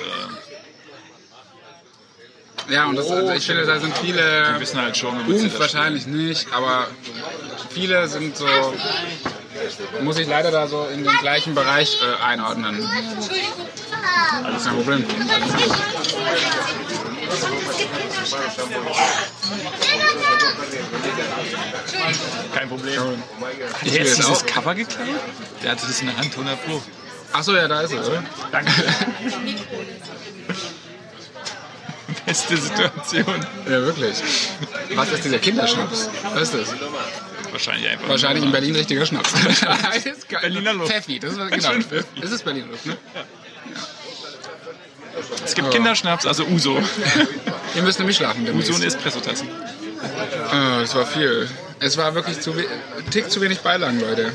Ja, 2.69 2.85
und 2.85 2.95
das, 2.97 3.09
also 3.09 3.31
ich 3.31 3.45
finde, 3.45 3.65
da 3.65 3.79
sind 3.79 3.95
die 3.97 4.01
viele, 4.07 4.55
wissen 4.59 4.79
halt 4.79 4.95
schon, 4.95 5.17
womit 5.17 5.39
sie 5.39 5.45
Umf 5.45 5.53
das 5.53 5.61
wahrscheinlich 5.61 6.05
nicht, 6.05 6.51
aber 6.53 6.87
viele 7.71 8.07
sind 8.07 8.37
so, 8.37 8.45
muss 10.01 10.17
ich 10.17 10.27
leider 10.27 10.51
da 10.51 10.67
so 10.67 10.85
in 10.85 11.03
den 11.03 11.17
gleichen 11.17 11.55
Bereich 11.55 11.97
äh, 12.01 12.23
einordnen. 12.23 12.87
Alles 14.43 14.65
kein 14.65 14.75
Problem. 14.75 15.05
Kein 22.53 22.69
Problem. 22.69 23.23
Der 23.85 23.93
jetzt 23.93 24.17
dieses 24.17 24.29
auch. 24.29 24.45
Cover 24.45 24.75
geklaut? 24.75 25.07
Der 25.63 25.71
hatte 25.71 25.87
das 25.87 26.01
in 26.01 26.07
der 26.07 26.17
Hand, 26.17 26.31
100 26.31 26.65
Pro. 26.65 26.81
Achso, 27.31 27.55
ja, 27.55 27.67
da 27.67 27.81
ist 27.81 27.91
er, 27.93 28.07
oder? 28.07 28.23
Danke. 28.51 28.71
Beste 32.25 32.57
Situation. 32.57 33.45
Ja, 33.65 33.81
wirklich. 33.81 34.23
Was 34.95 35.11
ist 35.11 35.23
dieser 35.23 35.39
Kinderschnaps? 35.39 36.09
Was 36.33 36.41
ist 36.41 36.53
das? 36.53 36.75
Wahrscheinlich 37.51 37.89
einfach. 37.89 38.09
Wahrscheinlich 38.09 38.43
in 38.43 38.51
Berlin 38.51 38.75
richtiger 38.75 39.05
Schnaps. 39.05 39.33
Berliner 40.41 40.73
Luft. 40.73 40.91
Pfeffi, 40.91 41.19
das 41.19 41.33
ist 41.33 41.39
was, 41.39 41.49
genau. 41.51 41.69
Pfeffi. 41.81 42.05
Das 42.21 42.31
ist 42.31 42.43
Berliner 42.43 42.67
Luft, 42.67 42.85
ne? 42.85 42.97
Es 45.43 45.55
gibt 45.55 45.71
Kinderschnaps, 45.71 46.25
also 46.25 46.45
Uso. 46.45 46.81
Ihr 47.75 47.81
müsst 47.81 47.99
nämlich 47.99 48.17
schlafen 48.17 48.45
demnächst. 48.45 48.69
Uso 48.69 48.79
und 48.79 48.85
Espressotassen. 48.85 49.47
Ah, 50.51 50.79
das 50.81 50.95
war 50.95 51.05
viel. 51.05 51.49
Es 51.79 51.97
war 51.97 52.13
wirklich 52.15 52.39
zu 52.39 52.53
Tick 53.11 53.29
zu 53.29 53.41
wenig 53.41 53.59
Beilagen, 53.59 53.99
Leute. 53.99 54.33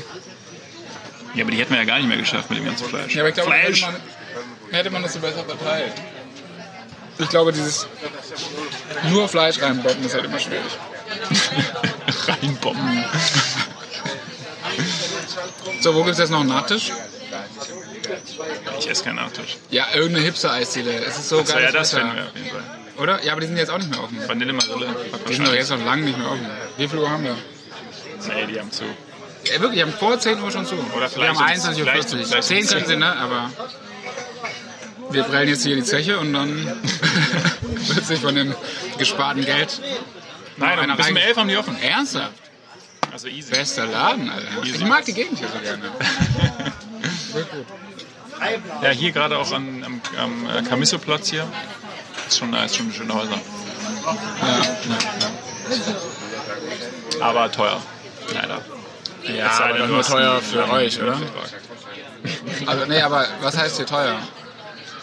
Ja, 1.33 1.43
aber 1.43 1.51
die 1.51 1.57
hätten 1.57 1.71
wir 1.71 1.79
ja 1.79 1.85
gar 1.85 1.97
nicht 1.97 2.07
mehr 2.07 2.17
geschafft 2.17 2.49
mit 2.49 2.59
dem 2.59 2.65
ganzen 2.65 2.87
Fleisch. 2.87 3.13
Ja, 3.13 3.21
aber 3.21 3.29
ich 3.29 3.35
glaube, 3.35 3.51
hätte 3.53 3.73
Fleisch! 3.73 3.81
man, 3.81 4.71
hätte 4.71 4.89
man 4.89 5.03
das 5.03 5.13
so 5.13 5.19
besser 5.19 5.43
verteilt. 5.43 5.93
Ich 7.17 7.29
glaube, 7.29 7.51
dieses 7.51 7.87
nur 9.09 9.27
Fleisch 9.27 9.61
reinbocken 9.61 10.03
ist 10.03 10.13
halt 10.13 10.25
immer 10.25 10.39
schwierig. 10.39 10.63
Reinbomben. 12.27 13.05
So, 15.81 15.93
wo 15.95 15.99
gibt 16.03 16.13
es 16.13 16.19
jetzt 16.19 16.29
noch 16.31 16.39
einen 16.41 16.49
Nachtisch? 16.49 16.91
Ich 18.79 18.89
esse 18.89 19.03
keinen 19.03 19.15
Nachtisch. 19.17 19.57
Ja, 19.71 19.85
irgendeine 19.93 20.25
Hipster-Eisdiele. 20.25 20.91
Es 21.05 21.17
ist 21.17 21.29
so 21.29 21.43
geil. 21.43 21.63
ja, 21.63 21.71
das 21.71 21.91
finden 21.93 22.15
wir 22.15 22.23
auf 22.23 22.35
jeden 22.35 22.49
Fall. 22.49 22.63
Oder? 22.97 23.23
Ja, 23.23 23.33
aber 23.33 23.41
die 23.41 23.47
sind 23.47 23.57
jetzt 23.57 23.69
auch 23.71 23.77
nicht 23.77 23.89
mehr 23.89 24.01
offen. 24.01 24.17
Vanille 24.27 24.53
Marille. 24.53 24.87
Die 25.27 25.33
sind 25.33 25.47
doch 25.47 25.53
jetzt 25.53 25.69
noch 25.69 25.83
lange 25.83 26.03
nicht 26.03 26.17
mehr 26.17 26.27
offen. 26.27 26.47
Wie 26.77 26.87
viel 26.87 26.99
Uhr 26.99 27.09
haben 27.09 27.23
wir? 27.23 27.35
Nee, 28.27 28.45
die 28.53 28.59
haben 28.59 28.71
zu. 28.71 28.83
Ja, 29.45 29.59
wirklich, 29.61 29.73
die 29.73 29.81
haben 29.83 29.93
vor 29.93 30.17
10 30.19 30.41
Uhr 30.41 30.49
schon 30.51 30.65
zu. 30.65 30.75
Oder 30.95 31.01
wir 31.01 31.09
vielleicht 31.09 31.39
haben 31.39 31.59
sind's- 31.59 31.77
21.40 31.77 31.81
vielleicht- 31.83 32.13
Uhr. 32.13 32.25
vielleicht 32.25 32.43
10 32.47 32.57
sind's 32.57 32.71
können 32.73 32.85
sie, 32.87 32.95
ne? 32.95 33.15
Aber 33.17 33.51
wir 35.11 35.23
prellen 35.23 35.49
jetzt 35.49 35.63
hier 35.63 35.75
die 35.75 35.83
Zeche 35.83 36.17
und 36.19 36.33
dann 36.33 36.65
wird 37.61 38.05
sich 38.05 38.19
von 38.21 38.33
dem 38.33 38.55
gesparten 38.97 39.43
Geld 39.45 39.81
Nein, 40.57 40.79
einer 40.79 40.95
bis 40.95 41.07
um 41.09 41.15
rein- 41.17 41.23
11 41.27 41.37
haben 41.37 41.47
die 41.47 41.57
offen. 41.57 41.81
ernsthaft. 41.81 42.33
Also 43.11 43.27
easy. 43.27 43.51
Bester 43.51 43.85
Laden, 43.85 44.29
Alter. 44.29 44.47
Ich 44.63 44.83
mag 44.85 45.05
die 45.05 45.13
Gegend 45.13 45.39
hier 45.39 45.47
so 45.47 45.59
gerne. 45.59 45.83
Ja, 48.81 48.89
hier 48.89 49.11
gerade 49.13 49.37
auch 49.37 49.51
an, 49.53 49.83
am, 49.85 50.01
am 50.21 50.49
äh, 50.49 50.61
Camisso-Platz 50.67 51.29
hier. 51.29 51.47
Ist 52.27 52.37
schon 52.37 52.49
nice, 52.49 52.75
schon 52.75 52.91
schöne 52.91 53.13
Häuser. 53.13 53.39
Aber 57.21 57.51
teuer. 57.51 57.81
Leider. 58.33 58.61
Ja, 59.23 59.51
aber 59.51 59.87
nur 59.87 60.03
teuer 60.03 60.41
für 60.41 60.69
euch, 60.69 61.01
oder? 61.01 61.17
Also, 62.65 62.85
nee, 62.87 63.01
aber 63.01 63.25
was 63.41 63.57
heißt 63.57 63.77
hier 63.77 63.85
teuer? 63.85 64.19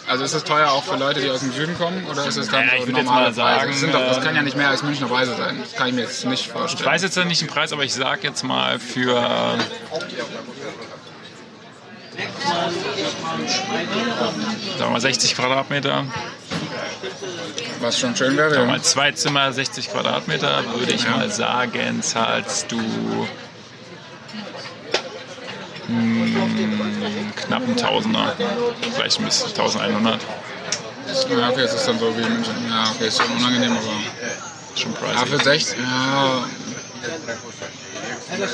Also 0.08 0.24
ist 0.24 0.34
es 0.34 0.44
teuer 0.44 0.70
auch 0.70 0.82
für 0.84 0.96
Leute, 0.96 1.20
die 1.20 1.30
aus 1.30 1.40
dem 1.40 1.52
Süden 1.52 1.76
kommen? 1.78 2.04
Oder 2.10 2.26
ist 2.26 2.36
es 2.36 2.48
dann 2.48 2.66
Ja, 2.66 2.74
ich 2.74 2.80
so 2.82 2.86
würd 2.88 2.96
jetzt 2.98 3.06
normale 3.06 3.26
mal 3.26 3.34
sagen? 3.34 3.70
Das, 3.70 3.90
doch, 3.92 4.06
das 4.08 4.18
äh, 4.18 4.20
kann 4.20 4.34
ja 4.36 4.42
nicht 4.42 4.56
mehr 4.56 4.68
als 4.68 4.82
Münchner 4.82 5.06
Preise 5.06 5.34
sein. 5.36 5.58
Das 5.62 5.74
kann 5.74 5.88
ich 5.88 5.94
mir 5.94 6.02
jetzt 6.02 6.24
nicht 6.26 6.46
Ich 6.46 6.52
vorstellen. 6.52 6.90
weiß 6.90 7.02
jetzt 7.02 7.16
nicht 7.24 7.40
den 7.40 7.48
Preis, 7.48 7.72
aber 7.72 7.84
ich 7.84 7.94
sag 7.94 8.24
jetzt 8.24 8.42
mal 8.42 8.78
für. 8.78 9.16
äh, 9.16 9.58
Sagen 14.78 14.78
wir 14.78 14.90
mal 14.90 15.00
60 15.00 15.34
Quadratmeter, 15.34 16.04
Was 17.80 17.98
schon 17.98 18.14
schön 18.16 18.36
wäre. 18.36 18.50
sagen 18.50 18.62
wir 18.62 18.66
Ja. 18.72 18.78
mal 18.78 18.82
zwei 18.82 19.12
Zimmer, 19.12 19.52
60 19.52 19.90
Quadratmeter, 19.90 20.62
würde 20.74 20.92
ich 20.92 21.08
mal 21.08 21.30
sagen, 21.30 22.02
zahlst 22.02 22.70
du 22.72 22.80
knapp 27.36 27.62
einen 27.62 27.76
Tausender, 27.76 28.34
vielleicht 28.94 29.18
ein 29.18 29.24
bisschen 29.24 29.48
1100, 29.50 30.20
Ja, 31.30 31.48
okay, 31.50 31.60
es 31.62 31.74
ist 31.74 31.86
dann 31.88 31.98
so 31.98 32.16
wie 32.16 32.22
in 32.22 32.32
München. 32.32 32.54
Ja, 32.70 32.84
okay, 32.94 33.08
ist 33.08 33.20
schon 33.22 33.30
unangenehm, 33.36 33.72
aber. 33.72 34.78
schon 34.78 34.92
Ja, 34.92 35.18
für 35.26 35.36
pricey. 35.36 35.42
60. 35.44 35.78
Ja. 35.78 36.44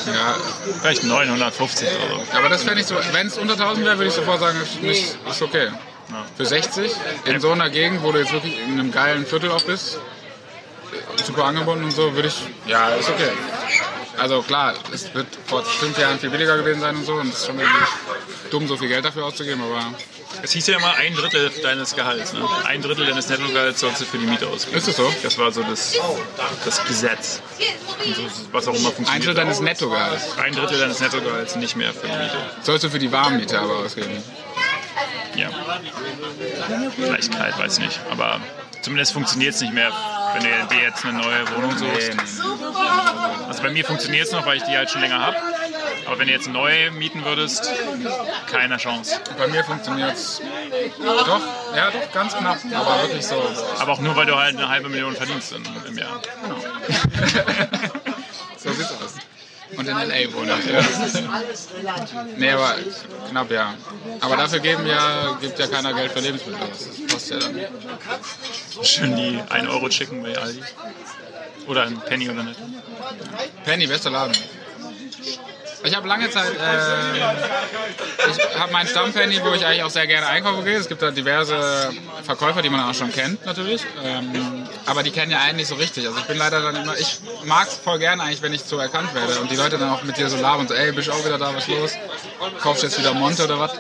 Ja, 0.06 0.36
Vielleicht 0.80 1.04
950 1.04 1.88
oder 1.88 2.16
so. 2.24 2.36
aber 2.38 2.48
das 2.48 2.62
fände 2.64 2.80
ich 2.80 2.86
so, 2.86 2.96
wenn 3.12 3.26
es 3.28 3.38
unter 3.38 3.52
1000 3.54 3.84
wäre, 3.86 3.96
würde 3.98 4.08
ich 4.08 4.14
sofort 4.14 4.40
sagen, 4.40 4.58
ist, 4.82 5.16
ist 5.30 5.42
okay. 5.42 5.68
Für 6.36 6.46
60 6.46 6.90
in 7.26 7.40
so 7.40 7.52
einer 7.52 7.68
Gegend, 7.70 8.02
wo 8.02 8.10
du 8.10 8.18
jetzt 8.18 8.32
wirklich 8.32 8.58
in 8.58 8.72
einem 8.80 8.90
geilen 8.90 9.26
Viertel 9.26 9.50
auch 9.52 9.62
bist, 9.62 9.98
super 11.24 11.44
angebunden 11.44 11.84
und 11.84 11.90
so, 11.92 12.14
würde 12.14 12.28
ich, 12.28 12.40
ja, 12.66 12.88
ist 12.94 13.10
okay. 13.10 13.30
Also 14.18 14.42
klar, 14.42 14.74
es 14.92 15.12
wird 15.14 15.26
vor 15.46 15.64
fünf 15.64 15.98
Jahren 15.98 16.18
viel 16.18 16.30
billiger 16.30 16.56
gewesen 16.56 16.80
sein 16.80 16.96
und 16.96 17.04
so 17.06 17.14
und 17.14 17.28
es 17.28 17.38
ist 17.40 17.46
schon 17.46 17.58
irgendwie 17.58 17.84
dumm, 18.50 18.66
so 18.66 18.76
viel 18.76 18.88
Geld 18.88 19.04
dafür 19.04 19.24
auszugeben, 19.26 19.62
aber 19.62 19.92
Es 20.42 20.52
hieß 20.52 20.66
ja 20.68 20.76
immer 20.78 20.94
ein 20.94 21.14
Drittel 21.14 21.50
deines 21.62 21.94
Gehalts. 21.94 22.32
Ne? 22.32 22.40
Ein 22.64 22.82
Drittel 22.82 23.06
deines 23.06 23.28
Nettogehalts 23.28 23.80
sollst 23.80 24.00
du 24.00 24.04
für 24.04 24.18
die 24.18 24.26
Miete 24.26 24.46
ausgeben. 24.46 24.76
ist 24.76 24.88
es 24.88 24.96
so? 24.96 25.12
Das 25.22 25.38
war 25.38 25.50
so 25.52 25.62
das, 25.62 25.94
das 26.64 26.84
Gesetz. 26.84 27.42
So, 28.16 28.22
was 28.52 28.68
auch 28.68 28.74
immer 28.74 28.88
Ein 28.88 28.94
funktioniert. 28.94 29.26
Drittel 29.26 29.34
deines 29.34 29.60
Nettogehalts 29.60 30.38
ein 30.38 30.52
Drittel 30.54 30.78
deines 30.78 31.00
Nettogehalts 31.00 31.56
nicht 31.56 31.76
mehr 31.76 31.92
für 31.92 32.06
die 32.06 32.12
Miete. 32.16 32.36
sollst 32.62 32.84
du 32.84 32.90
für 32.90 32.98
die 32.98 33.10
Warmmiete 33.12 33.58
aber 33.58 33.76
ausgeben. 33.78 34.22
Ja. 35.36 35.50
Gleichheit, 36.96 37.58
weiß 37.58 37.78
nicht. 37.78 38.00
Aber 38.10 38.40
zumindest 38.82 39.12
funktioniert 39.12 39.54
es 39.54 39.60
nicht 39.60 39.72
mehr, 39.72 39.90
wenn 40.34 40.42
du 40.42 40.74
dir 40.74 40.82
jetzt 40.82 41.04
eine 41.04 41.18
neue 41.18 41.56
Wohnung 41.56 41.76
suchst. 41.76 42.12
Also 43.48 43.62
bei 43.62 43.70
mir 43.70 43.84
funktioniert 43.84 44.26
es 44.26 44.32
noch, 44.32 44.46
weil 44.46 44.58
ich 44.58 44.62
die 44.64 44.76
halt 44.76 44.90
schon 44.90 45.00
länger 45.00 45.18
habe. 45.18 45.36
Aber 46.06 46.18
wenn 46.18 46.26
du 46.26 46.32
jetzt 46.32 46.48
neu 46.48 46.90
mieten 46.92 47.24
würdest, 47.24 47.70
keine 48.50 48.76
Chance. 48.76 49.20
Bei 49.36 49.46
mir 49.46 49.64
funktioniert 49.64 50.14
es 50.14 50.40
doch, 50.98 51.40
ja 51.76 51.90
doch, 51.90 52.12
ganz 52.12 52.34
knapp, 52.36 52.58
aber 52.74 53.02
wirklich 53.02 53.26
so. 53.26 53.42
Aber 53.78 53.92
auch 53.92 54.00
nur, 54.00 54.16
weil 54.16 54.26
du 54.26 54.36
halt 54.36 54.56
eine 54.56 54.68
halbe 54.68 54.88
Million 54.88 55.14
verdienst 55.14 55.52
im, 55.52 55.64
im 55.86 55.98
Jahr. 55.98 56.20
So 58.58 58.72
sieht's 58.72 58.90
aus. 58.90 59.14
Und 59.76 59.86
in 59.88 59.96
L.A. 59.96 60.32
wohne 60.32 60.50
ja. 60.50 60.56
Nee, 62.36 62.50
aber 62.50 62.74
knapp, 63.30 63.50
ja. 63.50 63.74
Aber 64.20 64.36
dafür 64.36 64.60
geben 64.60 64.86
ja, 64.86 65.36
gibt 65.40 65.58
ja 65.58 65.66
keiner 65.66 65.92
Geld 65.92 66.12
für 66.12 66.20
Lebensmittel 66.20 66.60
aus. 66.62 66.88
Das 66.88 67.12
passt 67.12 67.30
ja 67.30 67.38
dann. 67.38 67.60
Schön 68.82 69.16
die 69.16 69.40
1 69.48 69.68
Euro 69.68 69.88
Chicken 69.88 70.22
bei 70.22 70.36
Aldi. 70.36 70.62
Oder 71.66 71.82
ein 71.82 72.00
Penny 72.00 72.30
oder 72.30 72.42
nicht. 72.44 72.58
Penny, 73.64 73.86
bester 73.86 74.10
Laden. 74.10 74.34
Ich 75.84 75.94
habe 75.94 76.08
lange 76.08 76.28
Zeit, 76.30 76.50
äh, 76.50 77.18
ich 78.30 78.58
habe 78.58 78.72
meinen 78.72 78.88
Stammpenny, 78.88 79.40
wo 79.44 79.52
ich 79.52 79.64
eigentlich 79.64 79.82
auch 79.84 79.90
sehr 79.90 80.06
gerne 80.06 80.26
einkaufen 80.26 80.64
gehe. 80.64 80.76
Es 80.76 80.88
gibt 80.88 81.02
da 81.02 81.10
diverse 81.10 81.92
Verkäufer, 82.24 82.62
die 82.62 82.68
man 82.68 82.80
auch 82.80 82.94
schon 82.94 83.12
kennt 83.12 83.44
natürlich, 83.46 83.82
ähm, 84.04 84.32
aber 84.88 85.02
die 85.02 85.10
kennen 85.10 85.30
ja 85.30 85.40
einen 85.40 85.56
nicht 85.56 85.68
so 85.68 85.74
richtig. 85.74 86.06
Also 86.06 86.18
ich 86.18 86.26
bin 86.26 86.38
leider 86.38 86.60
dann 86.60 86.76
immer, 86.76 86.98
ich 86.98 87.18
mag 87.44 87.68
es 87.68 87.74
voll 87.74 87.98
gerne 87.98 88.22
eigentlich, 88.22 88.42
wenn 88.42 88.52
ich 88.52 88.62
so 88.62 88.78
erkannt 88.78 89.14
werde 89.14 89.38
und 89.40 89.50
die 89.50 89.56
Leute 89.56 89.78
dann 89.78 89.90
auch 89.90 90.02
mit 90.02 90.16
dir 90.16 90.28
so 90.28 90.36
labern 90.36 90.60
und 90.60 90.68
so, 90.68 90.74
ey, 90.74 90.92
bist 90.92 91.08
du 91.08 91.12
auch 91.12 91.24
wieder 91.24 91.38
da, 91.38 91.54
was 91.54 91.68
los? 91.68 91.92
Kaufst 92.60 92.82
du 92.82 92.86
jetzt 92.86 92.98
wieder 92.98 93.14
Monte 93.14 93.44
oder 93.44 93.58
was? 93.58 93.72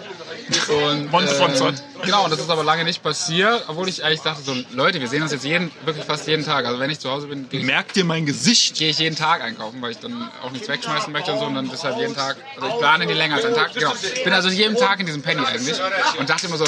Und, 0.68 1.10
Monte 1.10 1.28
von 1.34 1.54
Zott. 1.54 1.74
Genau, 2.02 2.24
und 2.24 2.30
das 2.30 2.40
ist 2.40 2.48
aber 2.48 2.64
lange 2.64 2.84
nicht 2.84 3.02
passiert, 3.02 3.64
obwohl 3.68 3.88
ich 3.88 4.02
eigentlich 4.02 4.22
dachte 4.22 4.42
so, 4.42 4.54
Leute, 4.72 5.00
wir 5.00 5.08
sehen 5.08 5.22
uns 5.22 5.32
jetzt 5.32 5.44
jeden, 5.44 5.70
wirklich 5.84 6.04
fast 6.06 6.26
jeden 6.26 6.44
Tag. 6.44 6.64
Also 6.64 6.78
wenn 6.80 6.88
ich 6.90 6.98
zu 7.00 7.10
Hause 7.10 7.26
bin, 7.26 7.48
gehe 7.50 7.60
ich 7.60 7.66
Merk 7.66 7.92
dir 7.92 8.04
mein 8.04 8.24
Gesicht. 8.24 8.76
gehe 8.76 8.88
ich 8.90 8.98
jeden 8.98 9.16
Tag 9.16 9.42
einkaufen, 9.42 9.82
weil 9.82 9.90
ich 9.90 9.98
dann 9.98 10.30
auch 10.42 10.50
nichts 10.50 10.68
wegschmeißen 10.68 11.12
möchte 11.12 11.32
und 11.32 11.38
so 11.38 11.44
und 11.44 11.54
dann 11.54 11.68
deshalb 11.70 11.98
jeden 11.98 12.14
Tag, 12.14 12.36
also 12.56 12.68
ich 12.68 12.78
plane 12.78 13.04
nie 13.04 13.12
länger 13.12 13.36
als 13.36 13.44
einen 13.44 13.56
Tag, 13.56 13.74
genau. 13.74 13.92
Ich 14.14 14.24
bin 14.24 14.32
also 14.32 14.48
jeden 14.48 14.76
Tag 14.76 15.00
in 15.00 15.06
diesem 15.06 15.22
Penny 15.22 15.44
eigentlich 15.44 15.76
und 16.18 16.30
dachte 16.30 16.46
immer 16.46 16.56
so, 16.56 16.66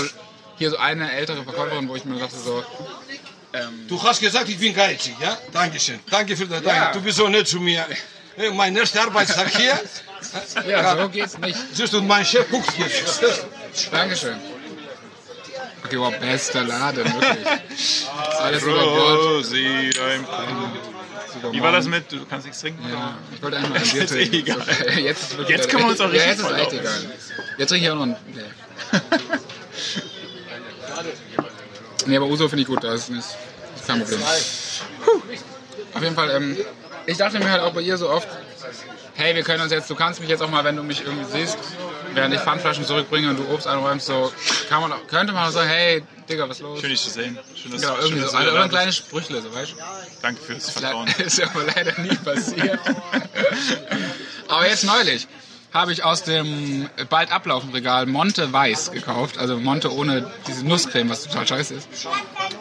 hier 0.59 0.70
so 0.70 0.76
eine 0.76 1.11
ältere 1.12 1.42
Verkäuferin, 1.42 1.88
wo 1.88 1.96
ich 1.96 2.05
mir 2.05 2.18
dachte 2.18 2.37
so, 2.37 2.62
Du 3.88 4.00
hast 4.02 4.20
gesagt, 4.20 4.48
ich 4.48 4.58
bin 4.58 4.74
geizig, 4.74 5.14
ja? 5.20 5.36
Dankeschön. 5.52 5.98
Danke 6.08 6.36
für 6.36 6.46
das. 6.46 6.62
Ja. 6.62 6.74
Danke. 6.74 6.98
Du 6.98 7.04
bist 7.04 7.18
so 7.18 7.28
nett 7.28 7.48
zu 7.48 7.58
mir. 7.60 7.84
Hey, 8.36 8.50
Mein 8.52 8.76
erster 8.76 9.02
Arbeitstag 9.02 9.50
hier. 9.56 9.78
ja, 10.68 10.96
so 10.96 11.08
geht's 11.08 11.36
nicht. 11.38 11.58
Siehst 11.72 11.92
du, 11.92 11.98
und 11.98 12.06
mein 12.06 12.24
Chef 12.24 12.48
guckt 12.50 12.72
jetzt. 12.78 13.20
Dankeschön. 13.90 14.36
Okay, 15.84 15.98
wow, 15.98 16.14
bester 16.20 16.62
Laden, 16.62 17.04
wirklich. 17.04 18.06
Alles 18.38 18.62
über 18.62 18.74
Gold. 18.84 19.20
Rosi, 19.20 19.90
dein 19.96 20.24
Super 21.32 21.52
Wie 21.52 21.60
war 21.60 21.72
das 21.72 21.86
mit, 21.86 22.10
du 22.12 22.24
kannst 22.26 22.46
nichts 22.46 22.60
trinken? 22.60 22.88
Ja, 22.88 23.16
ich 23.34 23.42
wollte 23.42 23.56
einmal 23.56 23.78
ein 23.80 23.82
Bier 23.88 24.04
Ist 24.04 24.12
eh 24.12 24.28
trinken. 24.28 24.36
egal. 24.36 24.98
Jetzt, 24.98 25.32
ist 25.32 25.48
Jetzt 25.48 25.68
können 25.68 25.84
wir 25.84 25.90
uns 25.90 26.00
auch 26.00 26.12
ja, 26.12 26.22
richtig 26.24 26.44
jetzt 26.44 26.50
ist 26.50 26.58
echt 26.58 26.72
egal. 26.72 27.10
Jetzt 27.58 27.68
trinke 27.68 27.86
ich 27.86 27.90
auch 27.92 27.96
noch 27.96 28.02
ein. 28.02 28.16
Nee. 28.34 28.98
nee, 32.06 32.16
aber 32.16 32.26
Uso 32.26 32.48
finde 32.48 32.62
ich 32.62 32.68
gut, 32.68 32.82
das 32.84 33.02
ist, 33.02 33.10
nicht, 33.10 33.22
das 33.22 33.80
ist 33.80 33.86
kein 33.86 34.00
Problem. 34.00 34.20
Puh. 35.04 35.22
Auf 35.94 36.02
jeden 36.02 36.14
Fall, 36.14 36.30
ähm, 36.30 36.56
ich 37.06 37.16
dachte 37.16 37.38
mir 37.38 37.50
halt 37.50 37.62
auch 37.62 37.72
bei 37.72 37.80
ihr 37.80 37.96
so 37.96 38.08
oft, 38.10 38.28
hey, 39.14 39.34
wir 39.34 39.42
können 39.42 39.62
uns 39.62 39.72
jetzt, 39.72 39.90
du 39.90 39.94
kannst 39.94 40.20
mich 40.20 40.28
jetzt 40.28 40.42
auch 40.42 40.50
mal, 40.50 40.64
wenn 40.64 40.76
du 40.76 40.82
mich 40.82 41.04
irgendwie 41.04 41.24
siehst, 41.24 41.58
während 42.14 42.34
ich 42.34 42.40
Pfandflaschen 42.40 42.84
zurückbringe 42.84 43.30
und 43.30 43.38
du 43.38 43.52
Obst 43.52 43.66
einräumst, 43.66 44.06
so, 44.06 44.32
kann 44.68 44.80
man, 44.80 44.92
könnte 45.08 45.32
man 45.32 45.48
auch 45.48 45.52
sagen, 45.52 45.68
hey, 45.68 46.02
Digga, 46.28 46.48
was 46.48 46.60
los? 46.60 46.80
Schön, 46.80 46.90
dich 46.90 47.02
zu 47.02 47.10
sehen. 47.10 47.38
Schön, 47.54 47.72
dass, 47.72 47.80
Genau, 47.80 47.94
schön, 47.94 48.04
irgendwie 48.04 48.22
dass 48.22 48.30
so, 48.30 48.36
du 48.36 48.42
also, 48.42 48.52
oder 48.52 48.62
da 48.62 48.68
kleine 48.68 48.86
bist. 48.86 48.98
Sprüchle, 48.98 49.42
so, 49.42 49.54
weißt 49.54 49.72
du? 49.72 49.76
Danke 50.22 50.42
fürs 50.42 50.70
Vertrauen. 50.70 51.08
Ist 51.18 51.42
aber 51.42 51.64
leider 51.64 52.00
nie 52.00 52.16
passiert. 52.16 52.78
aber 54.48 54.68
jetzt 54.68 54.84
neulich 54.84 55.26
habe 55.72 55.92
ich 55.92 56.04
aus 56.04 56.24
dem 56.24 56.88
bald 57.09 57.33
ablaufenden 57.33 57.74
Regal 57.74 58.06
Monte 58.06 58.52
Weiß 58.52 58.90
gekauft. 58.90 59.38
Also 59.38 59.56
Monte 59.56 59.92
ohne 59.92 60.30
diese 60.46 60.66
Nusscreme, 60.66 61.09
was 61.09 61.24
total 61.24 61.46
scheiße 61.46 61.74
ist. 61.74 61.88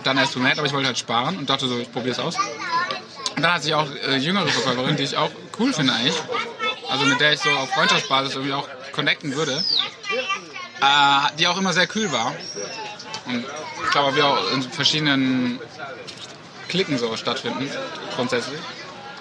Dann 0.04 0.18
erst 0.18 0.34
zu 0.34 0.40
nett, 0.40 0.58
aber 0.58 0.68
ich 0.68 0.74
wollte 0.74 0.88
halt 0.88 0.98
sparen 0.98 1.38
und 1.38 1.50
dachte 1.50 1.68
so, 1.68 1.78
ich 1.80 1.92
probiere 1.92 2.12
es 2.12 2.20
aus. 2.20 2.36
Und 3.36 3.44
dann 3.44 3.54
hat 3.54 3.64
sich 3.64 3.74
auch 3.74 3.88
äh, 4.08 4.18
jüngere 4.18 4.48
Verkäuferin, 4.48 4.96
die 4.96 5.04
ich 5.04 5.18
auch 5.18 5.32
cool 5.60 5.74
finde 5.74 5.94
eigentlich, 5.94 6.16
also 6.90 7.06
mit 7.06 7.20
der 7.20 7.34
ich 7.34 7.40
so 7.40 7.50
auf 7.52 7.70
Freundschaftsbasis 7.72 8.36
irgendwie 8.36 8.54
auch 8.54 8.68
connecten 8.92 9.36
würde, 9.36 9.64
äh, 10.82 11.36
die 11.38 11.48
auch 11.48 11.58
immer 11.58 11.74
sehr 11.74 11.88
kühl 11.88 12.12
war. 12.12 12.36
Und 13.26 13.46
ich 13.86 13.92
glaube, 13.92 14.16
wir 14.16 14.26
auch 14.26 14.52
in 14.52 14.62
verschiedenen 14.64 15.60
Klicken 16.68 16.98
so 16.98 17.16
stattfinden, 17.16 17.70
grundsätzlich. 18.16 18.60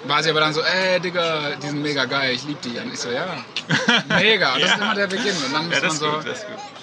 War 0.05 0.23
sie 0.23 0.29
aber 0.29 0.39
dann 0.39 0.53
so, 0.53 0.61
ey 0.61 0.99
Digga, 0.99 1.51
die 1.61 1.67
sind 1.67 1.81
mega 1.81 2.05
geil, 2.05 2.33
ich 2.33 2.43
lieb 2.45 2.61
die. 2.61 2.77
Und 2.79 2.93
ich 2.93 2.99
so, 2.99 3.09
ja, 3.09 3.25
mega. 4.09 4.53
Und 4.53 4.61
das 4.61 4.71
ist 4.71 4.77
immer 4.77 4.95
der 4.95 5.07
Beginn. 5.07 5.35
Und 5.45 5.53
dann 5.53 5.67
muss 5.67 5.75
Ja, 5.75 5.87
man 5.87 5.91
so, 5.97 6.05
gut, 6.09 6.25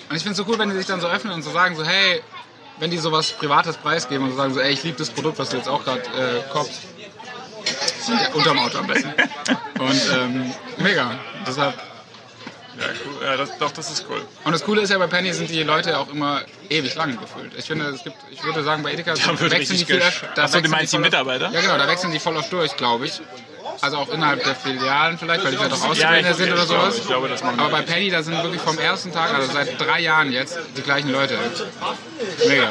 und 0.09 0.17
ich 0.17 0.23
finde 0.23 0.31
es 0.33 0.37
so 0.37 0.45
cool, 0.49 0.59
wenn 0.59 0.69
die 0.71 0.77
sich 0.77 0.87
dann 0.87 1.01
so 1.01 1.09
öffnen 1.09 1.33
und 1.33 1.43
so 1.43 1.51
sagen, 1.51 1.75
so, 1.77 1.85
hey, 1.85 2.23
wenn 2.79 2.91
die 2.91 2.99
sowas 2.99 3.33
Privates 3.33 3.77
preisgeben 3.79 4.25
und 4.25 4.31
so 4.33 4.37
sagen, 4.37 4.55
so, 4.55 4.61
ey, 4.61 4.73
ich 4.73 4.83
liebe 4.85 4.99
das 4.99 5.11
Produkt, 5.11 5.39
was 5.39 5.49
du 5.49 5.57
jetzt 5.57 5.69
auch 5.69 5.83
gerade 5.83 6.01
äh, 6.01 6.53
kaufst. 6.53 6.83
Ja, 8.09 8.33
unterm 8.35 8.59
Auto 8.61 8.79
am 8.79 8.87
besten. 8.87 9.13
Und 9.81 10.01
ähm, 10.15 10.55
mega. 10.79 11.19
Deshalb 11.45 11.75
Ja, 12.79 12.85
cool. 13.07 13.25
ja 13.27 13.37
das, 13.37 13.57
doch, 13.59 13.71
das 13.73 13.91
ist 13.91 14.07
cool. 14.11 14.21
und 14.45 14.53
das 14.53 14.63
Coole 14.65 14.83
ist 14.83 14.91
ja, 14.91 14.99
bei 14.99 15.07
Penny 15.07 15.33
sind 15.33 15.49
die 15.49 15.63
Leute 15.63 15.99
auch 15.99 16.09
immer 16.11 16.43
ewig 16.69 16.95
lang 16.95 17.19
gefüllt. 17.19 17.53
Ich 17.57 17.65
finde, 17.65 17.87
es 17.87 18.05
gibt, 18.05 18.17
ich 18.31 18.43
würde 18.45 18.63
sagen, 18.63 18.83
bei 18.83 18.93
Edeka 18.93 19.15
Da 19.15 19.41
wird 19.41 19.51
wechseln 19.51 19.79
die 19.79 19.85
viel 19.85 19.97
öfter. 19.97 20.29
da 20.35 20.45
Ach 20.45 20.49
so, 20.49 20.61
du 20.61 20.69
meinst 20.69 20.93
die 20.93 20.97
oft- 20.97 21.05
Mitarbeiter? 21.05 21.51
Ja, 21.53 21.61
genau, 21.63 21.79
da 21.79 21.89
wechseln 21.89 22.13
die 22.13 22.19
voll 22.19 22.37
oft 22.37 22.53
durch, 22.53 22.77
glaube 22.77 23.07
ich. 23.07 23.21
Also 23.81 23.97
auch 23.99 24.09
innerhalb 24.11 24.43
der 24.45 24.55
Filialen 24.55 25.19
vielleicht, 25.19 25.45
weil 25.45 25.51
die 25.51 25.57
vielleicht 25.59 25.73
auch 25.75 25.89
Auszubildende 25.89 26.31
ich- 26.31 26.37
sind 26.37 26.53
oder 26.53 26.67
sowas. 26.67 27.01
glaube, 27.07 27.29
Aber 27.57 27.69
bei 27.71 27.83
Penny, 27.83 28.11
da 28.11 28.23
sind 28.23 28.43
wirklich 28.43 28.63
vom 28.63 28.79
ersten 28.79 29.13
Tag, 29.13 29.35
also 29.35 29.53
seit 29.53 29.81
drei 29.81 30.01
Jahren 30.01 30.33
jetzt, 30.33 30.59
die 30.77 30.83
gleichen 30.83 31.11
Leute. 31.13 31.39
Mega. 32.47 32.71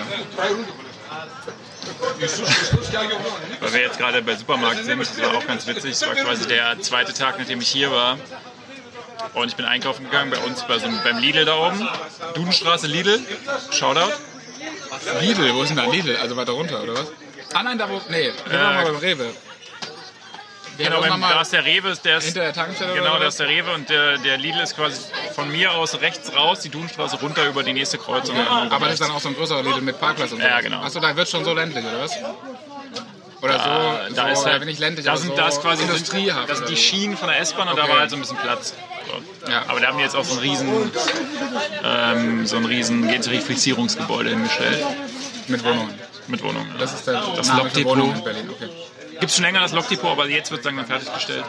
Weil 3.60 3.74
wir 3.74 3.82
jetzt 3.82 3.98
gerade 3.98 4.22
bei 4.22 4.36
Supermarkt 4.36 4.84
sind, 4.84 5.00
das 5.00 5.22
war 5.22 5.36
auch 5.38 5.46
ganz 5.48 5.68
witzig. 5.68 5.91
Es 5.91 6.06
war 6.08 6.15
quasi 6.15 6.48
der 6.48 6.80
zweite 6.82 7.13
Tag, 7.13 7.38
nachdem 7.39 7.62
ich 7.62 7.68
hier 7.70 7.91
war. 7.91 8.18
Und 9.34 9.48
ich 9.48 9.56
bin 9.56 9.66
einkaufen 9.66 10.06
gegangen 10.06 10.32
bei 10.32 10.38
uns 10.40 10.64
bei 10.64 10.80
so 10.80 10.88
beim 11.04 11.18
Lidl 11.20 11.46
da 11.46 11.56
oben. 11.56 11.88
Dudenstraße 12.36 12.88
Lidl. 12.88 13.20
Shoutout. 13.72 14.12
Lidl, 15.22 15.54
wo 15.54 15.64
ist 15.64 15.70
denn 15.70 15.78
da 15.78 15.86
Lidl? 15.86 16.16
Also 16.18 16.36
weiter 16.38 16.54
runter, 16.54 16.82
oder 16.84 16.94
was? 16.94 17.08
Ah 17.54 17.64
nein, 17.64 17.78
da 17.78 17.90
wo, 17.90 18.02
nee, 18.10 18.32
wir 18.48 18.54
Äh, 18.60 18.64
waren 18.64 18.76
mal 18.76 18.86
beim 18.86 18.96
Rewe. 18.98 19.34
Wir 20.78 20.86
Genau, 20.88 21.00
beim, 21.00 21.22
da 21.22 21.40
ist 21.42 21.54
der 21.54 21.64
Rewe, 21.64 21.94
der 22.04 22.18
ist, 22.18 22.26
hinter 22.26 22.42
der 22.42 22.54
Tankstelle 22.54 22.94
genau, 22.94 23.18
da 23.18 23.28
ist 23.28 23.40
der 23.40 23.48
Rewe 23.48 23.74
und 23.74 23.88
der, 23.90 24.18
der 24.18 24.38
Lidl 24.38 24.60
ist 24.60 24.76
quasi 24.76 25.00
von 25.34 25.50
mir 25.50 25.72
aus 25.72 26.02
rechts 26.02 26.36
raus, 26.36 26.60
die 26.62 26.70
Dudenstraße 26.70 27.18
runter 27.22 27.46
über 27.48 27.64
die 27.64 27.72
nächste 27.72 27.98
Kreuzung. 27.98 28.36
Aber 28.38 28.86
das 28.86 28.96
ist 28.96 29.02
dann 29.02 29.12
auch 29.12 29.22
so 29.22 29.30
ein 29.30 29.36
größerer 29.36 29.64
Lidl 29.64 29.80
mit 29.82 30.00
Parkplatz 30.02 30.34
und 30.34 30.42
so. 30.42 30.46
Ja, 30.48 30.60
genau. 30.60 30.82
Achso, 30.82 31.00
da 31.00 31.16
wird 31.16 31.30
schon 31.30 31.46
so 31.46 31.54
ländlich, 31.54 31.86
oder 31.86 32.02
was? 32.02 32.12
Oder 33.42 33.60
so, 34.10 34.16
da 34.16 34.26
so 34.26 34.32
ist 34.34 34.46
halt, 34.46 34.60
bin 34.60 34.70
ich 34.70 34.80
ländlich, 34.80 35.06
da 35.06 35.16
sind, 35.16 35.30
so 35.30 35.36
da 35.36 35.48
ist 35.48 35.62
quasi 35.62 35.84
industriehaft. 35.84 36.50
das 36.50 36.58
sind 36.58 36.70
die. 36.70 36.76
Schienen 36.78 37.16
von 37.16 37.30
der 37.30 37.40
S-Bahn 37.40 37.68
und 37.70 37.78
da 37.78 37.84
Okay. 37.84 37.92
war 37.94 38.00
halt 38.00 38.10
so 38.10 38.16
ein 38.18 38.22
bisschen 38.22 38.38
Platz. 38.38 38.74
Ja. 39.50 39.63
Aber 39.68 39.80
da 39.80 39.88
haben 39.88 39.98
die 39.98 40.04
jetzt 40.04 40.15
auch 40.15 40.24
so 40.24 40.34
ein 40.34 40.39
riesen, 40.39 40.91
ähm, 41.84 42.46
so 42.46 42.58
ein 42.58 42.65
riesen 42.65 43.08
Gentrifizierungsgebäude 43.08 44.30
hingestellt 44.32 44.84
Mit 45.48 45.63
Wohnungen. 45.63 45.94
mit 46.28 46.44
Wohnungen. 46.44 46.74
Das 46.80 46.94
ist 46.94 47.08
der 47.08 47.22
Das 47.36 47.48
Name 47.48 47.62
für 47.62 47.65
Lokdepot. 47.68 47.91
Wohnungen 47.98 48.15
in 48.18 48.24
Berlin. 48.24 48.50
Okay. 48.50 48.70
Gibt 49.20 49.26
es 49.32 49.36
schon 49.36 49.46
länger 49.46 49.62
das 49.62 49.72
Lokdepot, 49.72 50.12
aber 50.12 50.28
jetzt 50.28 50.52
wird 50.52 50.60
es 50.60 50.65
langsam 50.65 50.86
fertiggestellt. 50.88 51.46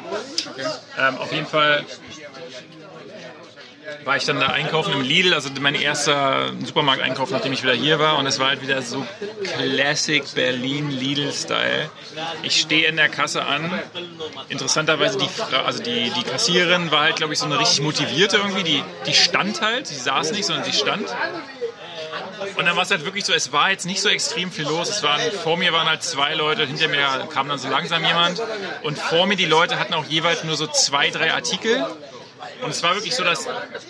okay. 0.53 0.67
Ähm, 0.99 1.19
auf 1.19 1.33
jeden 1.33 1.47
Fall 1.47 1.85
war 4.05 4.17
ich 4.17 4.25
dann 4.25 4.41
da 4.41 4.49
einkaufen 4.49 4.93
im 4.93 5.03
Lidl, 5.03 5.35
also 5.35 5.51
mein 5.61 5.75
erster 5.75 6.53
Supermarkteinkauf, 6.65 7.31
nachdem 7.31 7.53
ich 7.53 7.63
wieder 7.63 7.73
hier 7.73 7.99
war. 7.99 8.19
Und 8.19 8.27
es 8.27 8.39
war 8.39 8.49
halt 8.49 8.63
wieder 8.63 8.81
so 8.83 9.05
Classic 9.43 10.23
Berlin 10.35 10.91
Lidl-Style. 10.91 11.91
Ich 12.43 12.61
stehe 12.61 12.89
in 12.89 12.97
der 12.97 13.09
Kasse 13.09 13.45
an. 13.45 13.71
Interessanterweise 14.49 15.19
die, 15.19 15.29
Fra 15.29 15.63
also 15.63 15.83
die, 15.83 16.11
die 16.11 16.23
Kassiererin 16.23 16.91
war 16.91 17.03
halt, 17.03 17.17
glaube 17.17 17.33
ich, 17.33 17.39
so 17.39 17.47
eine 17.47 17.59
richtig 17.59 17.83
motivierte 17.83 18.37
irgendwie. 18.37 18.63
Die, 18.63 18.83
die 19.07 19.15
stand 19.15 19.61
halt, 19.61 19.87
sie 19.87 19.97
saß 19.97 20.33
nicht, 20.33 20.45
sondern 20.45 20.65
sie 20.65 20.73
stand. 20.73 21.07
Und 22.57 22.65
dann 22.67 22.77
war 22.77 22.83
es 22.83 22.91
halt 22.91 23.05
wirklich 23.05 23.25
so, 23.25 23.33
es 23.33 23.53
war 23.53 23.71
jetzt 23.71 23.87
nicht 23.87 24.01
so 24.01 24.09
extrem 24.09 24.51
viel 24.51 24.65
los. 24.65 24.89
Es 24.89 25.03
waren, 25.03 25.21
vor 25.43 25.57
mir 25.57 25.73
waren 25.73 25.89
halt 25.89 26.03
zwei 26.03 26.35
Leute, 26.35 26.67
hinter 26.67 26.89
mir 26.89 27.29
kam 27.33 27.49
dann 27.49 27.59
so 27.59 27.69
langsam 27.69 28.05
jemand. 28.05 28.41
Und 28.83 28.99
vor 28.99 29.27
mir 29.27 29.37
die 29.37 29.47
Leute 29.47 29.79
hatten 29.79 29.95
auch 29.95 30.05
jeweils 30.05 30.45
nur 30.45 30.57
so 30.57 30.67
zwei, 30.67 31.11
drei 31.11 31.33
Artikel. 31.33 31.85
Und 32.63 32.71
es 32.71 32.83
war 32.83 32.95
wirklich 32.95 33.15
so, 33.15 33.25
dass 33.25 33.47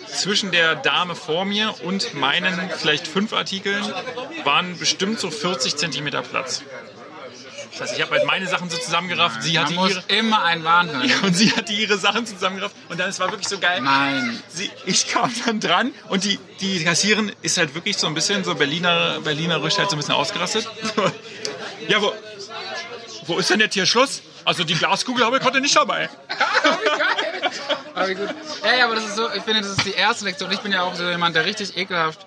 zwischen 0.07 0.51
der 0.51 0.75
Dame 0.75 1.15
vor 1.15 1.45
mir 1.45 1.73
und 1.83 2.13
meinen 2.13 2.69
vielleicht 2.77 3.07
fünf 3.07 3.33
Artikeln 3.33 3.83
waren 4.43 4.77
bestimmt 4.77 5.19
so 5.19 5.29
40 5.29 5.75
Zentimeter 5.75 6.21
Platz. 6.21 6.63
Das 7.71 7.89
heißt, 7.89 7.97
ich 7.97 8.01
habe 8.01 8.15
halt 8.15 8.25
meine 8.25 8.47
Sachen 8.47 8.69
so 8.69 8.77
zusammengerafft, 8.77 9.43
sie 9.43 9.59
hatte 9.59 9.73
Man 9.73 9.85
muss 9.85 9.91
ihre... 9.91 10.19
immer 10.19 10.43
einen 10.43 10.63
Warn 10.63 10.89
Und 11.23 11.35
sie 11.35 11.51
hatte 11.51 11.73
ihre 11.73 11.97
Sachen 11.97 12.25
zusammengerafft 12.25 12.75
und 12.89 12.99
dann 12.99 13.09
es 13.09 13.19
war 13.19 13.29
wirklich 13.29 13.47
so 13.47 13.59
geil. 13.59 13.81
Nein. 13.81 14.41
Sie, 14.47 14.71
ich 14.85 15.07
kam 15.07 15.31
dann 15.45 15.59
dran 15.59 15.93
und 16.09 16.23
die, 16.23 16.39
die 16.59 16.83
Kassiererin 16.83 17.31
ist 17.43 17.57
halt 17.57 17.75
wirklich 17.75 17.97
so 17.97 18.07
ein 18.07 18.15
bisschen 18.15 18.43
so 18.43 18.55
Berliner, 18.55 19.19
Berlinerisch 19.23 19.77
halt 19.77 19.89
so 19.89 19.95
ein 19.95 19.99
bisschen 19.99 20.15
ausgerastet. 20.15 20.67
Ja, 21.87 22.01
wo, 22.01 22.11
wo 23.27 23.37
ist 23.37 23.49
denn 23.49 23.61
jetzt 23.61 23.75
hier 23.75 23.85
Schluss? 23.85 24.21
Also 24.43 24.65
die 24.65 24.73
Glaskugel 24.73 25.23
habe 25.23 25.37
ich 25.37 25.43
heute 25.43 25.61
nicht 25.61 25.75
dabei. 25.75 26.09
Aber 27.93 28.13
gut. 28.13 28.35
Ja, 28.63 28.77
ja, 28.77 28.85
aber 28.85 28.95
das 28.95 29.05
ist 29.05 29.15
so, 29.15 29.27
ich 29.35 29.43
finde, 29.43 29.61
das 29.61 29.71
ist 29.71 29.85
die 29.85 29.93
erste 29.93 30.25
Lektion. 30.25 30.51
Ich 30.51 30.59
bin 30.59 30.71
ja 30.71 30.83
auch 30.83 30.95
so 30.95 31.03
jemand, 31.09 31.35
der 31.35 31.45
richtig 31.45 31.77
ekelhaft 31.77 32.25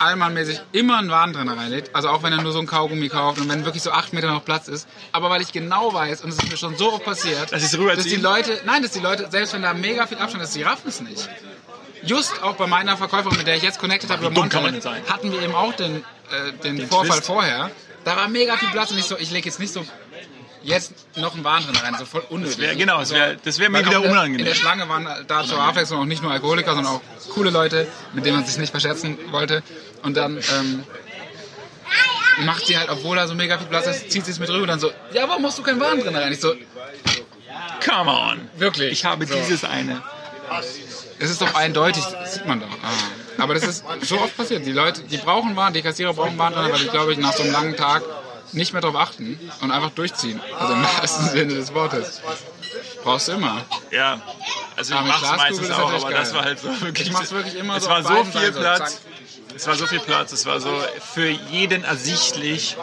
allmannmäßig 0.00 0.60
immer 0.72 0.98
einen 0.98 1.10
Warentrenner 1.10 1.56
reinlegt. 1.56 1.94
Also 1.94 2.08
auch 2.08 2.22
wenn 2.22 2.32
er 2.32 2.42
nur 2.42 2.52
so 2.52 2.58
ein 2.58 2.66
Kaugummi 2.66 3.08
kauft 3.08 3.40
und 3.40 3.48
wenn 3.48 3.64
wirklich 3.64 3.82
so 3.82 3.90
acht 3.90 4.12
Meter 4.12 4.28
noch 4.28 4.44
Platz 4.44 4.66
ist. 4.66 4.88
Aber 5.12 5.28
weil 5.30 5.42
ich 5.42 5.52
genau 5.52 5.92
weiß, 5.92 6.22
und 6.22 6.30
es 6.30 6.36
ist 6.36 6.50
mir 6.50 6.56
schon 6.56 6.76
so 6.76 6.92
oft 6.92 7.04
passiert, 7.04 7.52
Dass 7.52 7.62
ich's 7.62 7.72
dass 7.72 8.04
die 8.04 8.16
Leute, 8.16 8.60
nein, 8.64 8.82
dass 8.82 8.92
die 8.92 9.00
Leute, 9.00 9.28
selbst 9.30 9.52
wenn 9.52 9.62
da 9.62 9.74
mega 9.74 10.06
viel 10.06 10.18
Abstand 10.18 10.42
ist, 10.42 10.54
die 10.54 10.62
raffen 10.62 10.88
es 10.88 11.00
nicht. 11.00 11.28
Just 12.02 12.42
auch 12.42 12.54
bei 12.54 12.66
meiner 12.66 12.96
Verkäuferin, 12.96 13.36
mit 13.36 13.46
der 13.46 13.56
ich 13.56 13.62
jetzt 13.62 13.78
connected 13.78 14.10
habe, 14.10 14.26
über 14.26 14.30
Monte, 14.30 14.58
hatten 14.58 15.32
wir 15.32 15.42
eben 15.42 15.54
auch 15.54 15.74
den, 15.74 15.96
äh, 15.96 16.52
den, 16.64 16.88
Vorfall 16.88 17.18
Twist. 17.18 17.26
vorher. 17.26 17.70
Da 18.04 18.16
war 18.16 18.28
mega 18.28 18.56
viel 18.56 18.70
Platz 18.70 18.90
und 18.90 18.98
ich 18.98 19.04
so, 19.04 19.18
ich 19.18 19.30
lege 19.30 19.46
jetzt 19.46 19.60
nicht 19.60 19.74
so 19.74 19.84
jetzt 20.62 20.92
noch 21.16 21.34
einen 21.34 21.44
Warentrenner 21.44 21.82
rein, 21.82 21.96
so 21.98 22.04
voll 22.04 22.22
unnötig. 22.30 22.58
wär- 22.58 22.74
genau, 22.76 22.98
das 23.00 23.10
wär- 23.12 23.36
das 23.36 23.58
wär 23.58 23.70
mir 23.70 23.84
wieder 23.84 24.00
unangenehm. 24.00 24.40
In 24.40 24.44
der 24.44 24.54
Schlange 24.54 24.88
waren 24.88 25.08
da 25.26 25.44
zur 25.44 25.60
Abwechslung 25.60 26.00
auch 26.00 26.04
nicht 26.04 26.22
nur 26.22 26.30
Alkoholiker, 26.32 26.74
sondern 26.74 26.94
auch 26.94 27.00
coole 27.34 27.50
Leute, 27.50 27.86
mit 28.12 28.24
denen 28.26 28.36
man 28.36 28.46
sich 28.46 28.58
nicht 28.58 28.70
verscherzen 28.70 29.18
wollte. 29.30 29.62
Und 30.02 30.16
dann 30.16 30.36
ähm, 30.38 30.84
macht 32.44 32.66
sie 32.66 32.76
halt, 32.78 32.88
obwohl 32.90 33.16
da 33.16 33.26
so 33.26 33.34
mega 33.34 33.58
viel 33.58 33.66
Platz 33.66 33.86
ist, 33.86 34.10
zieht 34.10 34.24
sie 34.24 34.30
es 34.32 34.38
mit 34.38 34.48
rüber 34.48 34.62
und 34.62 34.68
dann 34.68 34.80
so, 34.80 34.90
ja, 35.12 35.28
warum 35.28 35.42
machst 35.42 35.58
du 35.58 35.62
keinen 35.62 35.80
Warentrenner 35.80 36.22
rein? 36.22 36.32
Ich 36.32 36.40
so, 36.40 36.54
Come 37.84 38.10
on. 38.10 38.40
wirklich. 38.56 38.92
Ich 38.92 39.04
habe 39.04 39.26
so. 39.26 39.34
dieses 39.34 39.64
eine. 39.64 40.02
Es 41.18 41.30
ist 41.30 41.40
doch 41.40 41.54
eindeutig, 41.54 42.04
das 42.04 42.34
sieht 42.34 42.46
man 42.46 42.60
doch. 42.60 42.68
Ah. 42.82 43.42
Aber 43.42 43.54
das 43.54 43.62
ist 43.64 43.84
so 44.02 44.18
oft 44.20 44.36
passiert. 44.36 44.66
Die 44.66 44.72
Leute, 44.72 45.02
die 45.02 45.16
brauchen 45.16 45.56
Waren, 45.56 45.72
die 45.72 45.80
Kassierer 45.82 46.12
brauchen 46.12 46.36
Waren, 46.38 46.54
weil 46.54 46.78
die, 46.78 46.88
glaube 46.88 47.12
ich, 47.12 47.18
nach 47.18 47.32
so 47.32 47.42
einem 47.42 47.52
langen 47.52 47.76
Tag 47.76 48.02
nicht 48.52 48.72
mehr 48.72 48.82
darauf 48.82 48.96
achten 48.96 49.38
und 49.60 49.70
einfach 49.70 49.90
durchziehen. 49.90 50.40
Also 50.58 50.72
im 50.74 50.82
wahrsten 50.82 51.28
Sinne 51.28 51.54
des 51.54 51.74
Wortes. 51.74 52.20
Brauchst 53.02 53.28
du 53.28 53.32
immer. 53.32 53.64
Ja. 53.90 54.20
Also 54.76 54.94
ich 54.94 55.00
mach's 55.00 55.22
meistens 55.36 55.68
ist 55.68 55.72
auch, 55.72 55.92
aber 55.92 56.10
das 56.10 56.30
geil. 56.30 56.38
war 56.38 56.44
halt 56.44 56.58
so 56.60 56.80
wirklich. 56.80 57.08
Ich 57.08 57.12
mach's 57.12 57.32
wirklich 57.32 57.54
immer 57.54 57.76
es 57.76 57.84
so 57.84 57.90
war 57.90 58.00
auf 58.00 58.06
so 58.06 58.14
viel 58.24 58.32
Seiten 58.32 58.54
so, 58.54 58.60
Platz. 58.60 58.78
zack. 58.78 59.00
Es 59.56 59.66
war 59.66 59.74
so 59.74 59.86
viel 59.86 60.00
Platz. 60.00 60.32
Es 60.32 60.46
war 60.46 60.60
so 60.60 60.70
für 61.12 61.28
jeden 61.28 61.84
ersichtlich, 61.84 62.76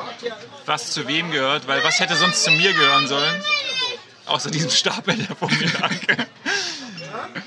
was 0.65 0.91
zu 0.91 1.07
wem 1.07 1.31
gehört, 1.31 1.67
weil 1.67 1.83
was 1.83 1.99
hätte 1.99 2.15
sonst 2.15 2.43
zu 2.43 2.51
mir 2.51 2.73
gehören 2.73 3.07
sollen? 3.07 3.41
Außer 4.25 4.51
diesem 4.51 4.69
Stapel, 4.69 5.15
der 5.15 5.35
vor 5.35 5.49
mir 5.49 5.71
lag. 5.79 5.91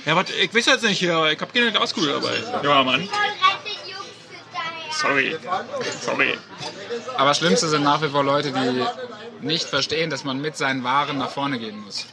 Ja, 0.07 0.17
warte, 0.17 0.33
ich 0.33 0.55
weiß 0.55 0.67
jetzt 0.67 0.85
nicht 0.85 0.99
hier, 0.99 1.27
ich 1.27 1.41
habe 1.41 1.53
keine 1.53 1.71
Glaskugel 1.71 2.13
dabei. 2.15 2.43
Ja, 2.63 2.83
Mann. 2.83 3.09
Sorry. 5.01 5.37
Sorry. 6.03 6.39
Aber 7.17 7.29
das 7.29 7.39
Schlimmste 7.39 7.69
sind 7.69 7.83
nach 7.83 8.03
wie 8.03 8.09
vor 8.09 8.25
Leute, 8.25 8.53
die 8.53 8.85
nicht 9.47 9.65
verstehen, 9.69 10.11
dass 10.11 10.25
man 10.25 10.41
mit 10.41 10.57
seinen 10.57 10.85
Waren 10.85 11.19
nach 11.19 11.31
vorne 11.31 11.59
gehen 11.59 11.81
muss. 11.81 12.07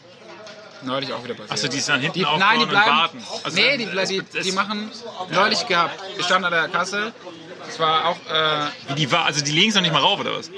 Neulich 0.84 1.12
auch 1.12 1.23
wieder 1.23 1.34
passiert. 1.34 1.52
Achso, 1.52 1.67
die 1.67 1.82
dann 1.86 2.00
hinten 2.02 2.19
Die, 2.19 2.23
nein, 2.38 2.60
die 2.60 2.65
bleiben. 2.67 2.89
und 2.91 2.97
warten. 2.97 3.23
Also 3.43 3.58
nee, 3.58 3.78
dann- 3.86 4.08
die, 4.08 4.19
die, 4.21 4.38
es- 4.38 4.45
die 4.45 4.52
machen. 4.52 4.91
Neulich 5.32 5.65
gehabt. 5.67 6.00
Ich 6.17 6.26
stand 6.26 6.45
an 6.45 6.52
der 6.52 6.67
Kasse. 6.69 7.13
Es 7.67 7.80
war 7.80 8.06
auch. 8.10 8.17
Äh, 8.32 8.93
Die 8.95 9.12
war, 9.12 9.26
also 9.26 9.43
die 9.43 9.52
legen 9.52 9.69
es 9.69 9.76
noch 9.76 9.82
nicht 9.82 9.91
mal 9.91 10.02
rauf, 10.02 10.19
oder 10.19 10.38
was? 10.38 10.52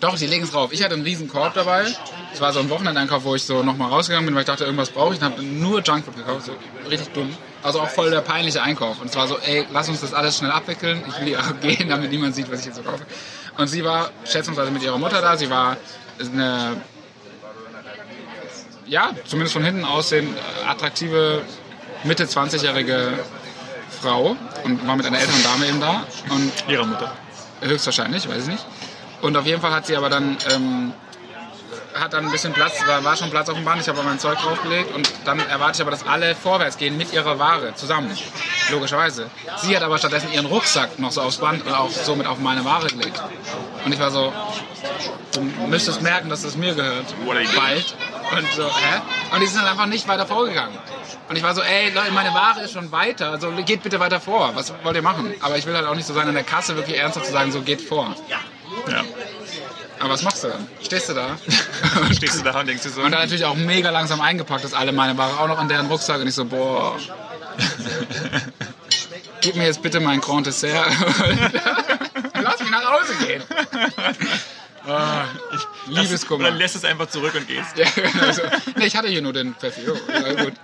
Doch, 0.00 0.16
die 0.16 0.26
legen 0.26 0.44
es 0.44 0.50
drauf. 0.50 0.72
Ich 0.72 0.82
hatte 0.82 0.94
einen 0.94 1.02
riesen 1.02 1.28
Korb 1.28 1.54
dabei. 1.54 1.86
Es 2.32 2.40
war 2.40 2.52
so 2.52 2.60
ein 2.60 2.70
Wochenendeinkauf, 2.70 3.24
wo 3.24 3.34
ich 3.34 3.44
so 3.44 3.62
nochmal 3.62 3.90
rausgegangen 3.90 4.26
bin, 4.26 4.34
weil 4.34 4.42
ich 4.42 4.46
dachte, 4.46 4.64
irgendwas 4.64 4.90
brauche 4.90 5.14
ich. 5.14 5.20
Und 5.20 5.24
habe 5.24 5.42
nur 5.42 5.82
Junkfood 5.82 6.16
gekauft. 6.16 6.46
So 6.46 6.52
richtig 6.88 7.12
dumm. 7.12 7.36
Also 7.62 7.80
auch 7.80 7.88
voll 7.88 8.10
der 8.10 8.20
peinliche 8.20 8.62
Einkauf. 8.62 9.00
Und 9.00 9.10
es 9.10 9.16
war 9.16 9.26
so, 9.26 9.38
ey, 9.38 9.66
lass 9.72 9.88
uns 9.88 10.00
das 10.00 10.14
alles 10.14 10.38
schnell 10.38 10.52
abwickeln. 10.52 11.02
Ich 11.08 11.20
will 11.20 11.28
ja 11.32 11.40
gehen, 11.60 11.88
damit 11.88 12.10
niemand 12.10 12.34
sieht, 12.34 12.50
was 12.50 12.60
ich 12.60 12.66
jetzt 12.66 12.76
so 12.76 12.82
kaufe. 12.82 13.04
Und 13.56 13.66
sie 13.66 13.84
war 13.84 14.10
schätzungsweise 14.24 14.70
mit 14.70 14.82
ihrer 14.82 14.98
Mutter 14.98 15.20
da. 15.20 15.36
Sie 15.36 15.50
war 15.50 15.76
eine 16.20 16.76
ja, 18.88 19.10
zumindest 19.26 19.52
von 19.52 19.64
hinten 19.64 19.84
aussehen, 19.84 20.34
äh, 20.34 20.68
attraktive 20.68 21.42
Mitte 22.04 22.24
20-jährige 22.24 23.18
Frau 24.00 24.36
und 24.64 24.86
war 24.86 24.96
mit 24.96 25.06
einer 25.06 25.18
älteren 25.18 25.42
Dame 25.42 25.66
eben 25.66 25.80
da 25.80 26.06
und 26.30 26.52
Ihrer 26.68 26.86
Mutter. 26.86 27.12
höchstwahrscheinlich, 27.60 28.28
weiß 28.28 28.42
ich 28.42 28.48
nicht. 28.48 28.66
Und 29.20 29.36
auf 29.36 29.46
jeden 29.46 29.60
Fall 29.60 29.72
hat 29.72 29.86
sie 29.86 29.96
aber 29.96 30.10
dann 30.10 30.36
ähm, 30.52 30.92
hat 31.94 32.12
dann 32.12 32.26
ein 32.26 32.30
bisschen 32.30 32.52
Platz, 32.52 32.86
war, 32.86 33.02
war 33.04 33.16
schon 33.16 33.30
Platz 33.30 33.48
auf 33.48 33.56
dem 33.56 33.64
Band, 33.64 33.82
ich 33.82 33.88
habe 33.88 34.02
mein 34.02 34.18
Zeug 34.18 34.38
draufgelegt 34.38 34.94
und 34.94 35.10
dann 35.24 35.40
erwarte 35.40 35.76
ich 35.76 35.80
aber, 35.82 35.90
dass 35.90 36.06
alle 36.06 36.34
vorwärts 36.34 36.76
gehen 36.76 36.96
mit 36.96 37.12
ihrer 37.12 37.38
Ware 37.38 37.74
zusammen, 37.74 38.16
logischerweise. 38.70 39.30
Sie 39.58 39.74
hat 39.76 39.82
aber 39.82 39.98
stattdessen 39.98 40.32
ihren 40.32 40.46
Rucksack 40.46 40.98
noch 40.98 41.10
so 41.10 41.22
aufs 41.22 41.38
Band 41.38 41.66
und 41.66 41.74
auch 41.74 41.90
somit 41.90 42.26
auf 42.26 42.38
meine 42.38 42.64
Ware 42.64 42.86
gelegt. 42.88 43.22
Und 43.84 43.92
ich 43.92 44.00
war 44.00 44.10
so, 44.10 44.32
du 45.32 45.40
müsstest 45.66 46.02
merken, 46.02 46.28
dass 46.28 46.42
das 46.42 46.56
mir 46.56 46.74
gehört. 46.74 47.06
Bald. 47.56 47.96
Und 48.36 48.52
so, 48.52 48.64
hä? 48.64 49.00
Und 49.32 49.40
die 49.40 49.46
sind 49.46 49.62
dann 49.62 49.68
einfach 49.68 49.86
nicht 49.86 50.06
weiter 50.06 50.26
vorgegangen. 50.26 50.76
Und 51.28 51.36
ich 51.36 51.42
war 51.42 51.54
so, 51.54 51.62
ey, 51.62 51.90
Leute, 51.90 52.12
meine 52.12 52.32
Ware 52.34 52.60
ist 52.62 52.72
schon 52.72 52.90
weiter, 52.92 53.30
also 53.30 53.50
geht 53.64 53.82
bitte 53.82 54.00
weiter 54.00 54.20
vor. 54.20 54.52
Was 54.54 54.72
wollt 54.82 54.96
ihr 54.96 55.02
machen? 55.02 55.34
Aber 55.40 55.56
ich 55.56 55.66
will 55.66 55.74
halt 55.74 55.86
auch 55.86 55.94
nicht 55.94 56.06
so 56.06 56.14
sein, 56.14 56.28
an 56.28 56.34
der 56.34 56.44
Kasse 56.44 56.76
wirklich 56.76 56.98
ernsthaft 56.98 57.26
zu 57.26 57.32
sagen, 57.32 57.52
so 57.52 57.60
geht 57.60 57.82
vor. 57.82 58.14
Ja. 58.90 59.04
Aber 60.00 60.10
was 60.10 60.22
machst 60.22 60.44
du 60.44 60.48
dann? 60.48 60.66
Stehst 60.82 61.08
du 61.08 61.14
da? 61.14 61.36
Stehst 62.12 62.38
du 62.38 62.44
da 62.44 62.60
und 62.60 62.66
denkst 62.66 62.82
dir 62.84 62.90
so, 62.90 63.02
Und 63.02 63.10
dann 63.10 63.20
natürlich 63.22 63.44
auch 63.44 63.56
mega 63.56 63.90
langsam 63.90 64.20
eingepackt 64.20 64.64
ist 64.64 64.74
alle 64.74 64.92
meine 64.92 65.18
Ware 65.18 65.40
auch 65.40 65.48
noch 65.48 65.60
in 65.60 65.68
deren 65.68 65.86
Rucksack 65.86 66.20
und 66.20 66.28
ich 66.28 66.34
so, 66.34 66.44
boah. 66.44 66.96
Gib 69.40 69.56
mir 69.56 69.66
jetzt 69.66 69.82
bitte 69.82 70.00
mein 70.00 70.20
Grand 70.20 70.46
Dessert 70.46 70.86
lass 72.42 72.60
mich 72.60 72.70
nach 72.70 72.84
Hause 72.84 73.14
gehen. 73.26 73.42
Ah, 74.86 75.24
Liebeskummer. 75.86 76.48
Oder 76.48 76.56
lässt 76.56 76.76
es 76.76 76.84
einfach 76.84 77.08
zurück 77.08 77.34
und 77.34 77.46
gehst. 77.46 77.76
Ja, 77.76 77.86
genau 77.94 78.32
so. 78.32 78.42
Nee, 78.76 78.86
ich 78.86 78.96
hatte 78.96 79.08
hier 79.08 79.22
nur 79.22 79.32
den 79.32 79.54
Pfeffi. 79.54 79.82
Oh, 79.90 79.96
ja, 80.12 80.44
gut. 80.44 80.54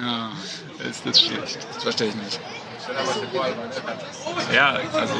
Ja, 0.00 0.30
Ist 0.88 1.06
das 1.06 1.20
schlecht. 1.20 1.58
das 1.74 1.82
verstehe 1.82 2.08
ich 2.08 2.14
nicht. 2.14 2.40
Ja, 4.52 4.78
also 4.92 5.14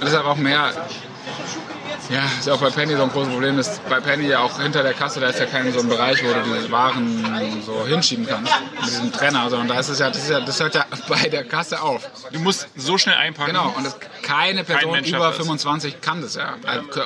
Das 0.00 0.10
ist 0.10 0.14
aber 0.16 0.30
auch 0.30 0.36
mehr. 0.36 0.72
Ja, 2.10 2.24
ist 2.38 2.46
ja 2.46 2.52
auch 2.52 2.60
bei 2.60 2.70
Penny 2.70 2.94
so 2.96 3.02
ein 3.02 3.10
großes 3.10 3.32
Problem. 3.32 3.58
Ist 3.58 3.80
bei 3.88 3.98
Penny 3.98 4.28
ja 4.28 4.40
auch 4.40 4.60
hinter 4.60 4.82
der 4.82 4.92
Kasse, 4.92 5.20
da 5.20 5.28
ist 5.28 5.38
ja 5.38 5.46
kein 5.46 5.72
so 5.72 5.80
ein 5.80 5.88
Bereich, 5.88 6.22
wo 6.22 6.32
du 6.32 6.60
die 6.60 6.70
Waren 6.70 7.62
so 7.64 7.86
hinschieben 7.86 8.26
kannst. 8.26 8.52
Mit 8.80 8.90
diesem 8.90 9.12
Trenner, 9.12 9.48
sondern 9.48 9.68
da 9.68 9.80
ist 9.80 9.88
es 9.88 9.98
ja, 9.98 10.10
das, 10.10 10.24
ist 10.24 10.30
ja, 10.30 10.40
das 10.40 10.60
hört 10.60 10.74
ja 10.74 10.84
bei 11.08 11.28
der 11.28 11.44
Kasse 11.44 11.80
auf. 11.80 12.06
du 12.30 12.40
musst 12.40 12.68
so 12.76 12.98
schnell 12.98 13.16
einpacken. 13.16 13.52
Genau, 13.52 13.72
und 13.76 13.84
das, 13.84 13.96
keine 14.22 14.64
Person 14.64 14.92
Mensch 14.92 15.08
über 15.08 15.18
schafft 15.18 15.38
das. 15.38 15.46
25 15.46 16.00
kann 16.00 16.20
das 16.20 16.34
ja, 16.34 16.56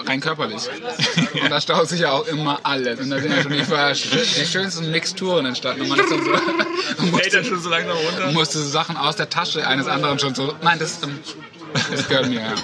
rein 0.07 0.21
körperlich. 0.21 0.69
Und 1.43 1.51
da 1.51 1.61
staut 1.61 1.89
sich 1.89 2.01
ja 2.01 2.13
auch 2.13 2.27
immer 2.27 2.61
alles. 2.63 3.01
Und 3.01 3.11
da 3.11 3.19
sind 3.19 3.33
ja 3.33 3.43
schon 3.43 3.53
die, 3.53 4.47
schönsten 4.47 4.91
Mixturen 4.91 5.47
entstanden. 5.47 5.83
Und 5.83 5.89
man 5.89 5.99
ist 6.01 6.11
dann 6.11 6.25
so, 6.25 6.31
Fällt 7.17 7.35
dann 7.35 7.45
schon 7.45 7.61
so 7.61 7.69
langsam 7.69 7.97
runter. 7.97 8.33
musste 8.33 8.59
Sachen 8.61 8.97
aus 8.97 9.17
der 9.17 9.29
Tasche 9.29 9.67
eines 9.67 9.87
anderen 9.87 10.19
schon 10.19 10.35
so, 10.35 10.55
nein, 10.63 10.79
das, 10.79 11.03
ähm, 11.03 11.19
das 11.91 12.09
gehört 12.09 12.29
mir, 12.29 12.41
ja. 12.41 12.55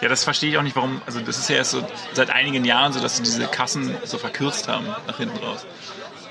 Ja, 0.00 0.08
das 0.08 0.24
verstehe 0.24 0.50
ich 0.50 0.58
auch 0.58 0.62
nicht, 0.62 0.74
warum. 0.74 1.00
Also, 1.06 1.20
das 1.20 1.38
ist 1.38 1.48
ja 1.48 1.56
erst 1.56 1.70
so 1.70 1.86
seit 2.12 2.30
einigen 2.30 2.64
Jahren 2.64 2.92
so, 2.92 3.00
dass 3.00 3.16
sie 3.16 3.22
diese 3.22 3.46
Kassen 3.46 3.94
so 4.04 4.18
verkürzt 4.18 4.66
haben 4.68 4.86
nach 5.06 5.18
hinten 5.18 5.38
raus. 5.38 5.64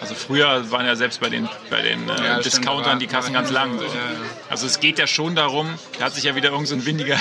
Also 0.02 0.16
früher 0.16 0.72
waren 0.72 0.88
ja 0.88 0.96
selbst 0.96 1.20
bei 1.20 1.30
den, 1.30 1.48
bei 1.70 1.84
den 1.84 2.10
äh, 2.10 2.26
Ja, 2.26 2.40
Discountern 2.40 2.98
die 2.98 3.06
Kassen 3.06 3.34
ganz 3.34 3.52
lang. 3.52 3.74
so, 3.78 3.88
So. 3.88 3.94
ja, 3.94 3.94
ja. 3.94 4.02
Also 4.50 4.66
es 4.66 4.80
geht 4.80 4.98
ja 4.98 5.06
schon 5.06 5.36
darum, 5.36 5.70
da 6.00 6.06
hat 6.06 6.16
sich 6.16 6.24
ja 6.24 6.34
wieder 6.34 6.50
irgend 6.50 6.68
so 6.68 6.74
ein 6.74 6.88
windiger 6.88 7.20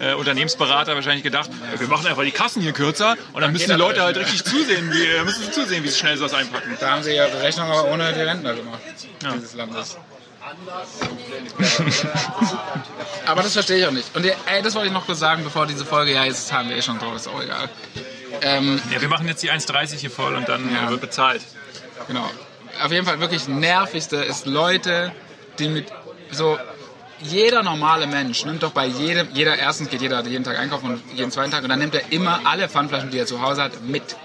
äh, 0.00 0.14
Unternehmensberater 0.14 0.94
wahrscheinlich 0.94 1.22
gedacht, 1.22 1.50
wir 1.78 1.88
machen 1.88 2.06
einfach 2.06 2.22
die 2.22 2.30
Kassen 2.30 2.62
hier 2.62 2.72
kürzer 2.72 3.16
und 3.34 3.42
dann 3.42 3.52
müssen 3.52 3.68
die 3.68 3.76
Leute 3.76 4.00
halt 4.00 4.16
ja. 4.16 4.22
richtig 4.22 4.44
zusehen, 4.44 4.90
wie, 4.94 5.04
äh, 5.04 5.22
müssen 5.24 5.42
sie 5.42 5.50
zusehen, 5.50 5.84
wie 5.84 5.88
sie 5.88 5.98
schnell 5.98 6.16
sowas 6.16 6.32
einpacken. 6.32 6.74
Da 6.80 6.92
haben 6.92 7.02
sie 7.02 7.14
ihre 7.14 7.42
Rechnung 7.42 7.70
aber 7.70 7.92
ohne 7.92 8.10
die 8.14 8.22
Rentner 8.22 8.54
gemacht, 8.54 8.80
dieses 9.34 9.52
Landes. 9.52 9.98
Aber 13.26 13.42
das 13.42 13.52
verstehe 13.52 13.78
ich 13.78 13.86
auch 13.86 13.90
nicht. 13.92 14.14
Und 14.14 14.24
ey, 14.24 14.62
das 14.62 14.74
wollte 14.74 14.88
ich 14.88 14.92
noch 14.92 15.06
kurz 15.06 15.18
sagen, 15.18 15.42
bevor 15.44 15.66
diese 15.66 15.84
Folge, 15.84 16.12
ja, 16.12 16.24
jetzt 16.24 16.52
haben 16.52 16.68
wir 16.68 16.76
eh 16.76 16.82
schon 16.82 16.98
drauf, 16.98 17.14
ist 17.16 17.28
auch 17.28 17.42
egal. 17.42 17.68
Ähm, 18.42 18.80
Ja, 18.92 19.00
wir 19.00 19.08
machen 19.08 19.26
jetzt 19.28 19.42
die 19.42 19.50
1,30 19.50 19.96
hier 19.96 20.10
voll 20.10 20.34
und 20.34 20.48
dann 20.48 20.70
Ja. 20.72 20.86
äh, 20.86 20.90
wird 20.90 21.00
bezahlt. 21.00 21.42
Genau. 22.06 22.28
Auf 22.84 22.92
jeden 22.92 23.06
Fall 23.06 23.20
wirklich 23.20 23.48
nervigste 23.48 24.16
ist 24.16 24.46
Leute, 24.46 25.12
die 25.58 25.68
mit 25.68 25.86
so 26.30 26.58
jeder 27.20 27.62
normale 27.62 28.06
Mensch 28.06 28.44
nimmt 28.44 28.62
doch 28.62 28.72
bei 28.72 28.84
jedem, 28.86 29.28
jeder 29.32 29.56
erstens 29.58 29.88
geht 29.88 30.02
jeder 30.02 30.22
jeden 30.26 30.44
Tag 30.44 30.58
einkaufen 30.58 30.90
und 30.90 31.02
jeden 31.14 31.30
zweiten 31.30 31.50
Tag 31.50 31.62
und 31.62 31.70
dann 31.70 31.78
nimmt 31.78 31.94
er 31.94 32.12
immer 32.12 32.40
alle 32.44 32.68
Pfandflaschen, 32.68 33.10
die 33.10 33.18
er 33.18 33.24
zu 33.26 33.40
Hause 33.40 33.62
hat, 33.62 33.80
mit. 33.82 34.16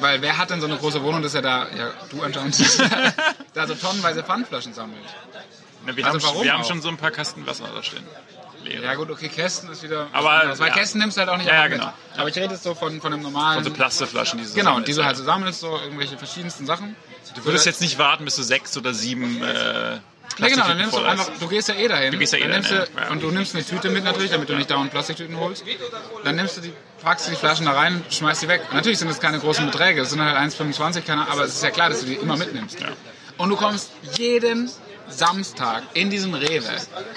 Weil 0.00 0.20
wer 0.22 0.36
hat 0.38 0.50
denn 0.50 0.60
so 0.60 0.66
eine 0.66 0.76
große 0.76 1.02
Wohnung, 1.02 1.22
dass 1.22 1.34
er 1.34 1.42
da, 1.42 1.66
ja 1.76 1.90
du 2.10 2.22
anscheinend, 2.22 2.56
da 3.54 3.66
so 3.66 3.74
tonnenweise 3.74 4.22
Pfandflaschen 4.22 4.74
sammelt? 4.74 4.98
Na, 5.86 5.96
wir 5.96 6.04
Also 6.06 6.14
haben, 6.16 6.20
schon- 6.20 6.30
warum 6.34 6.44
wir 6.44 6.52
haben 6.52 6.64
schon 6.64 6.82
so 6.82 6.88
ein 6.88 6.96
paar 6.96 7.10
Kasten 7.10 7.46
Wasser 7.46 7.68
da 7.74 7.82
stehen. 7.82 8.04
Leere. 8.64 8.82
Ja 8.82 8.94
gut, 8.94 9.10
okay, 9.10 9.28
Kästen 9.28 9.70
ist 9.70 9.82
wieder. 9.82 10.06
Aber, 10.12 10.30
anderes, 10.30 10.58
weil 10.58 10.68
ja. 10.68 10.74
Kästen 10.74 10.98
nimmst 10.98 11.18
du 11.18 11.20
halt 11.20 11.28
auch 11.28 11.36
nicht 11.36 11.46
Ja, 11.46 11.54
ja, 11.54 11.66
genau. 11.68 11.84
mit. 11.86 12.18
Aber 12.18 12.28
ich 12.30 12.36
rede 12.36 12.54
jetzt 12.54 12.62
so 12.62 12.74
von, 12.74 12.98
von 13.00 13.12
einem 13.12 13.22
normalen. 13.22 13.62
So 13.62 13.70
Plastikflaschen, 13.70 14.38
die 14.38 14.46
so 14.46 14.54
genau, 14.54 14.80
die 14.80 14.94
du 14.94 15.04
halt 15.04 15.18
so 15.18 15.22
sammelst, 15.24 15.60
so 15.60 15.76
irgendwelche 15.78 16.16
verschiedensten 16.16 16.64
Sachen. 16.64 16.96
Du 17.34 17.44
würdest 17.44 17.66
jetzt 17.66 17.82
nicht 17.82 17.98
warten, 17.98 18.24
bis 18.24 18.36
du 18.36 18.42
sechs 18.42 18.74
oder 18.78 18.94
sieben 18.94 19.42
äh, 19.42 19.98
Ja 20.38 20.48
genau, 20.48 20.66
dann 20.66 20.78
nimmst 20.78 20.96
du 20.96 21.02
einfach, 21.02 21.30
du 21.38 21.48
gehst 21.48 21.68
ja 21.68 21.74
eh 21.74 21.86
dahin. 21.86 22.12
Du 22.12 22.18
gehst 22.18 22.32
ja 22.32 22.38
eh 22.38 22.42
dann 22.42 22.50
nimmst 22.52 22.70
dahin, 22.70 22.86
du, 22.94 23.00
ja. 23.00 23.10
Und 23.10 23.22
du 23.22 23.30
nimmst 23.30 23.54
eine 23.54 23.64
Tüte 23.64 23.88
mit 23.90 24.04
natürlich, 24.04 24.30
damit 24.30 24.48
du 24.48 24.56
nicht 24.56 24.70
dauernd 24.70 24.90
Plastiktüten 24.90 25.38
holst. 25.38 25.64
Dann 26.24 26.36
nimmst 26.36 26.56
du 26.56 26.60
die, 26.60 26.72
packst 27.02 27.26
du 27.26 27.30
die 27.30 27.36
Flaschen 27.36 27.66
da 27.66 27.72
rein, 27.72 28.04
schmeißt 28.10 28.42
die 28.42 28.48
weg. 28.48 28.62
Und 28.68 28.74
natürlich 28.74 28.98
sind 28.98 29.08
das 29.08 29.20
keine 29.20 29.38
großen 29.38 29.66
Beträge, 29.66 30.00
es 30.00 30.10
sind 30.10 30.20
halt 30.20 30.36
1,25, 30.36 31.02
keine 31.02 31.28
aber 31.28 31.44
es 31.44 31.54
ist 31.54 31.62
ja 31.62 31.70
klar, 31.70 31.90
dass 31.90 32.00
du 32.00 32.06
die 32.06 32.14
immer 32.14 32.36
mitnimmst. 32.36 32.78
Und 33.38 33.48
du 33.48 33.56
kommst 33.56 33.92
jeden 34.16 34.70
Samstag 35.08 35.82
in 35.94 36.10
diesen 36.10 36.34
Rewe, 36.34 36.70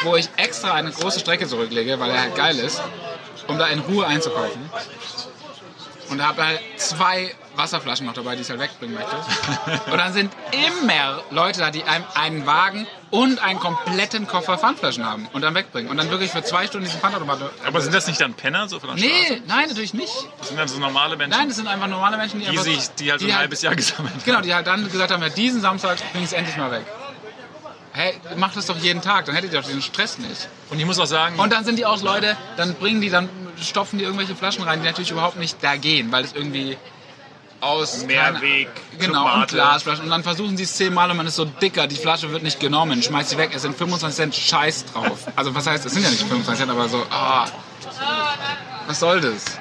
wo 0.04 0.16
ich 0.16 0.30
extra 0.38 0.74
eine 0.74 0.92
große 0.92 1.20
Strecke 1.20 1.48
zurücklege, 1.48 2.00
weil 2.00 2.12
er 2.12 2.22
halt 2.22 2.36
geil 2.36 2.58
ist, 2.60 2.82
um 3.48 3.58
da 3.58 3.68
in 3.68 3.80
Ruhe 3.80 4.06
einzukaufen. 4.06 4.70
Und 6.10 6.26
habe 6.26 6.46
halt 6.46 6.62
zwei 6.78 7.36
Wasserflaschen 7.56 8.06
noch 8.06 8.14
dabei, 8.14 8.36
die 8.36 8.42
ich 8.42 8.50
halt 8.50 8.60
wegbringen 8.60 8.96
möchte. 8.96 9.16
Und 9.92 9.98
dann 9.98 10.14
sind 10.14 10.32
immer 10.52 11.24
Leute 11.32 11.60
da, 11.60 11.72
die 11.72 11.84
einem 11.84 12.06
einen 12.16 12.46
Wagen 12.46 12.88
und 13.12 13.42
einen 13.42 13.60
kompletten 13.60 14.28
Koffer 14.28 14.58
Pfandflaschen 14.58 15.06
haben 15.06 15.28
und 15.34 15.42
dann 15.42 15.56
wegbringen. 15.56 15.90
Und 15.90 15.98
dann 15.98 16.10
wirklich 16.10 16.32
für 16.32 16.44
zwei 16.44 16.68
Stunden 16.68 16.86
diesen 16.86 17.00
Pfandautomat. 17.00 17.40
Aber 17.66 17.82
sind 17.82 17.94
das 17.94 18.08
nicht 18.08 18.20
dann 18.20 18.34
Penner 18.34 18.68
so 18.68 18.80
von 18.80 18.90
der 18.90 18.98
Straße? 18.98 19.34
Nee, 19.34 19.42
nein, 19.48 19.70
natürlich 19.70 19.94
nicht. 19.94 20.14
Das 20.40 20.50
sind 20.50 20.58
dann 20.58 20.68
so 20.68 20.80
normale 20.80 21.16
Menschen, 21.16 21.38
Nein, 21.38 21.48
das 21.48 21.58
sind 21.58 21.68
einfach 21.68 21.88
normale 21.88 22.18
Menschen, 22.18 22.40
die, 22.40 22.46
die, 22.46 22.52
einfach, 22.52 22.64
sich, 22.64 22.90
die 23.00 23.12
halt 23.12 23.22
so 23.22 23.28
ein 23.28 23.38
halbes 23.38 23.62
Jahr 23.62 23.76
gesammelt 23.76 24.14
haben. 24.14 24.24
Genau, 24.26 24.42
die 24.42 24.54
halt 24.54 24.68
dann 24.68 24.90
gesagt 24.90 25.12
haben, 25.12 25.22
ja, 25.22 25.30
diesen 25.30 25.62
Samstag 25.62 25.98
bring 26.12 26.24
ich 26.24 26.28
es 26.28 26.34
endlich 26.34 26.58
mal 26.58 26.72
weg. 26.72 26.86
Hey, 27.94 28.14
macht 28.36 28.56
das 28.56 28.68
doch 28.68 28.78
jeden 28.78 29.02
Tag, 29.02 29.26
dann 29.26 29.34
hättet 29.34 29.54
ihr 29.54 29.60
doch 29.60 29.68
diesen 29.68 29.82
Stress 29.82 30.20
nicht. 30.20 30.50
Und 30.70 30.80
ich 30.80 30.86
muss 30.86 31.00
auch 31.00 31.08
sagen, 31.08 31.40
Und 31.40 31.52
dann 31.52 31.66
sind 31.66 31.80
die 31.80 31.86
auch 31.86 32.00
Leute, 32.04 32.38
dann 32.56 32.76
bringen 32.76 33.02
die, 33.02 33.10
dann 33.10 33.28
stopfen 33.60 33.98
die 33.98 34.06
irgendwelche 34.06 34.36
Flaschen 34.36 34.64
rein, 34.64 34.82
die 34.82 34.86
natürlich 34.86 35.10
überhaupt 35.10 35.38
nicht 35.38 35.64
da 35.64 35.78
gehen, 35.78 36.12
weil 36.12 36.24
es 36.24 36.34
irgendwie 36.34 36.78
aus 37.62 38.06
Mehrweg, 38.06 38.68
genau 39.00 39.34
und. 39.36 39.48
Glasflaschen 39.48 40.06
und 40.06 40.12
dann 40.12 40.24
versuchen 40.24 40.58
sie 40.58 40.64
es 40.64 40.76
zehnmal 40.76 41.10
und 41.12 41.18
man 41.18 41.28
ist 41.28 41.36
so 41.36 41.46
dicker, 41.46 41.88
die 41.88 41.96
Flasche 41.96 42.32
wird 42.32 42.44
nicht 42.44 42.60
genommen, 42.60 43.02
schmeißt 43.02 43.30
sie 43.30 43.38
weg, 43.38 43.52
es 43.54 43.64
sind 43.64 43.76
25 43.76 44.16
Cent 44.16 44.36
Scheiß 44.36 44.86
drauf. 44.86 45.28
Also 45.36 45.54
was 45.56 45.66
heißt, 45.66 45.86
es 45.86 45.94
sind 45.94 46.04
ja 46.04 46.10
nicht 46.10 46.22
25 46.22 46.58
Cent, 46.58 46.72
aber 46.72 46.88
so, 46.88 47.06
ah, 47.10 47.48
was 48.88 49.00
soll 49.00 49.22
das? 49.22 49.60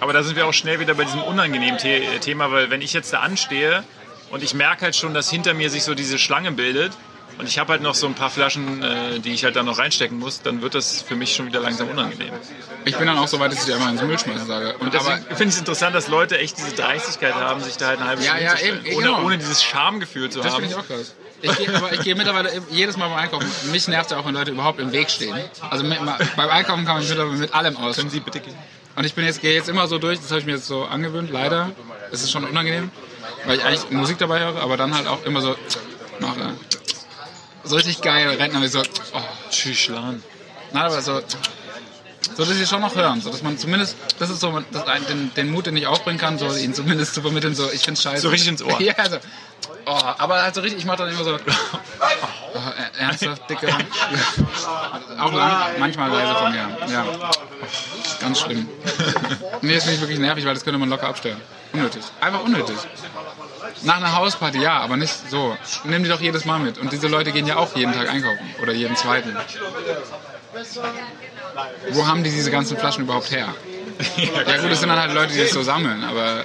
aber 0.00 0.12
da 0.12 0.22
sind 0.22 0.36
wir 0.36 0.46
auch 0.46 0.52
schnell 0.52 0.80
wieder 0.80 0.94
bei 0.94 1.04
diesem 1.04 1.22
unangenehmen 1.22 1.78
The 1.78 2.18
Thema, 2.20 2.50
weil 2.50 2.70
wenn 2.70 2.80
ich 2.80 2.92
jetzt 2.92 3.12
da 3.12 3.20
anstehe 3.20 3.84
und 4.30 4.42
ich 4.42 4.54
merke 4.54 4.84
halt 4.84 4.96
schon, 4.96 5.14
dass 5.14 5.30
hinter 5.30 5.54
mir 5.54 5.70
sich 5.70 5.84
so 5.84 5.94
diese 5.94 6.18
Schlange 6.18 6.52
bildet 6.52 6.92
und 7.38 7.46
ich 7.48 7.58
habe 7.58 7.72
halt 7.72 7.82
noch 7.82 7.94
so 7.94 8.06
ein 8.06 8.14
paar 8.14 8.30
Flaschen, 8.30 8.82
äh, 8.82 9.20
die 9.20 9.32
ich 9.32 9.44
halt 9.44 9.56
da 9.56 9.62
noch 9.62 9.78
reinstecken 9.78 10.18
muss, 10.18 10.42
dann 10.42 10.62
wird 10.62 10.74
das 10.74 11.02
für 11.02 11.16
mich 11.16 11.34
schon 11.34 11.46
wieder 11.46 11.60
langsam 11.60 11.88
unangenehm. 11.88 12.32
Ich 12.84 12.96
bin 12.96 13.06
dann 13.06 13.18
auch 13.18 13.28
so 13.28 13.38
weit, 13.40 13.52
dass 13.52 13.60
ich 13.60 13.64
die 13.66 13.72
einfach 13.72 13.90
ins 13.90 14.02
Müll 14.02 14.18
schmeißen 14.18 14.46
sage. 14.46 14.76
Und 14.78 14.94
deswegen 14.94 15.22
finde 15.22 15.44
ich 15.44 15.50
es 15.50 15.58
interessant, 15.58 15.94
dass 15.94 16.08
Leute 16.08 16.38
echt 16.38 16.56
diese 16.56 16.72
Dreistigkeit 16.74 17.34
haben, 17.34 17.60
sich 17.62 17.76
da 17.76 17.88
halt 17.88 17.98
eine 18.00 18.08
halbe 18.08 18.22
Ja, 18.22 18.28
Stunde 18.30 18.44
ja, 18.44 18.50
hinzustellen, 18.52 18.86
eben, 18.86 18.96
ohne, 18.96 19.06
genau. 19.06 19.22
ohne 19.24 19.38
dieses 19.38 19.62
Schamgefühl 19.62 20.30
zu 20.30 20.40
Das 20.40 20.52
haben. 20.54 20.62
finde 20.62 20.74
ich 20.74 20.80
auch 20.80 20.86
krass. 20.86 21.14
Ich 21.42 21.54
gehe, 21.56 21.74
aber 21.74 21.92
ich 21.92 22.00
gehe 22.00 22.14
mittlerweile 22.14 22.50
jedes 22.70 22.96
Mal 22.96 23.08
beim 23.08 23.18
Einkaufen. 23.18 23.50
Mich 23.70 23.86
nervt 23.88 24.10
ja 24.10 24.18
auch, 24.18 24.24
wenn 24.26 24.34
Leute 24.34 24.52
überhaupt 24.52 24.80
im 24.80 24.92
Weg 24.92 25.10
stehen. 25.10 25.36
Also 25.68 25.84
mit, 25.84 25.98
beim 26.36 26.48
Einkaufen 26.48 26.84
kann 26.86 26.96
man 26.96 27.06
mittlerweile 27.06 27.36
mit 27.36 27.52
allem 27.54 27.76
aus. 27.76 27.96
Können 27.96 28.08
Sie 28.10 28.20
bitte 28.20 28.40
gehen? 28.40 28.54
Und 28.94 29.04
ich 29.04 29.14
bin 29.14 29.26
jetzt, 29.26 29.42
gehe 29.42 29.52
jetzt 29.54 29.68
immer 29.68 29.86
so 29.88 29.98
durch, 29.98 30.18
das 30.18 30.30
habe 30.30 30.40
ich 30.40 30.46
mir 30.46 30.52
jetzt 30.52 30.66
so 30.66 30.84
angewöhnt, 30.84 31.30
leider. 31.30 31.72
Es 32.10 32.22
ist 32.22 32.30
schon 32.30 32.44
unangenehm, 32.44 32.90
weil 33.44 33.58
ich 33.58 33.64
eigentlich 33.64 33.90
Musik 33.90 34.16
dabei 34.18 34.40
höre, 34.40 34.62
aber 34.62 34.76
dann 34.78 34.94
halt 34.94 35.06
auch 35.06 35.22
immer 35.24 35.42
so 35.42 35.54
mache. 36.20 36.54
So 37.66 37.76
richtig 37.76 38.00
geil, 38.00 38.28
Rentner 38.38 38.62
wie 38.62 38.68
so, 38.68 38.80
oh, 38.80 39.20
Tschüss, 39.50 39.88
nein, 39.90 40.22
aber 40.72 41.02
so, 41.02 41.20
so 42.36 42.44
dass 42.44 42.48
sie 42.54 42.66
schon 42.66 42.80
noch 42.80 42.94
hören, 42.94 43.20
so 43.20 43.30
dass 43.30 43.42
man 43.42 43.58
zumindest, 43.58 43.96
das 44.18 44.30
ist 44.30 44.40
so 44.40 44.62
das, 44.72 44.86
ein- 44.86 45.04
den, 45.06 45.34
den 45.34 45.50
Mut, 45.50 45.66
den 45.66 45.76
ich 45.76 45.86
aufbringen 45.86 46.18
kann, 46.18 46.38
so 46.38 46.46
ihnen 46.54 46.74
zumindest 46.74 47.14
zu 47.14 47.22
vermitteln, 47.22 47.54
so 47.54 47.68
ich 47.72 47.82
find's 47.82 48.02
scheiße. 48.02 48.22
So 48.22 48.28
richtig 48.28 48.48
ins 48.48 48.62
Ohr. 48.62 48.80
Ja, 48.80 48.94
also, 48.96 49.16
oh, 49.86 49.98
aber 50.18 50.42
halt 50.42 50.54
so 50.54 50.60
richtig, 50.60 50.80
ich 50.80 50.86
mache 50.86 50.98
dann 50.98 51.08
immer 51.10 51.24
so, 51.24 51.34
oh, 51.34 52.58
er- 52.58 53.00
ernsthaft, 53.00 53.48
dicke, 53.50 53.66
auch 55.18 55.32
lang, 55.32 55.62
manchmal 55.78 56.10
leise 56.10 56.34
von 56.36 56.52
mir, 56.52 56.68
ja. 56.92 57.04
Ganz 58.20 58.40
schlimm. 58.40 58.68
Nee, 59.62 59.74
das 59.74 59.84
finde 59.84 59.94
ich 59.96 60.00
wirklich 60.02 60.18
nervig, 60.18 60.44
weil 60.44 60.54
das 60.54 60.62
könnte 60.64 60.78
man 60.78 60.88
locker 60.90 61.08
abstellen. 61.08 61.40
Unnötig. 61.72 62.02
Einfach 62.20 62.42
unnötig. 62.44 62.76
Nach 63.82 63.96
einer 63.96 64.14
Hausparty, 64.16 64.60
ja, 64.60 64.78
aber 64.80 64.96
nicht 64.96 65.14
so. 65.30 65.56
Nimm 65.84 66.02
die 66.02 66.08
doch 66.08 66.20
jedes 66.20 66.44
Mal 66.44 66.58
mit. 66.58 66.78
Und 66.78 66.92
diese 66.92 67.08
Leute 67.08 67.32
gehen 67.32 67.46
ja 67.46 67.56
auch 67.56 67.74
jeden 67.76 67.92
Tag 67.92 68.08
einkaufen. 68.08 68.54
Oder 68.62 68.72
jeden 68.72 68.96
zweiten. 68.96 69.36
Wo 71.90 72.06
haben 72.06 72.24
die 72.24 72.30
diese 72.30 72.50
ganzen 72.50 72.76
Flaschen 72.76 73.04
überhaupt 73.04 73.30
her? 73.30 73.54
Ja 74.16 74.56
gut, 74.58 74.70
es 74.70 74.80
sind 74.80 74.88
dann 74.88 74.98
halt 75.00 75.12
Leute, 75.14 75.32
die 75.32 75.40
es 75.40 75.52
so 75.52 75.62
sammeln, 75.62 76.04
aber 76.04 76.44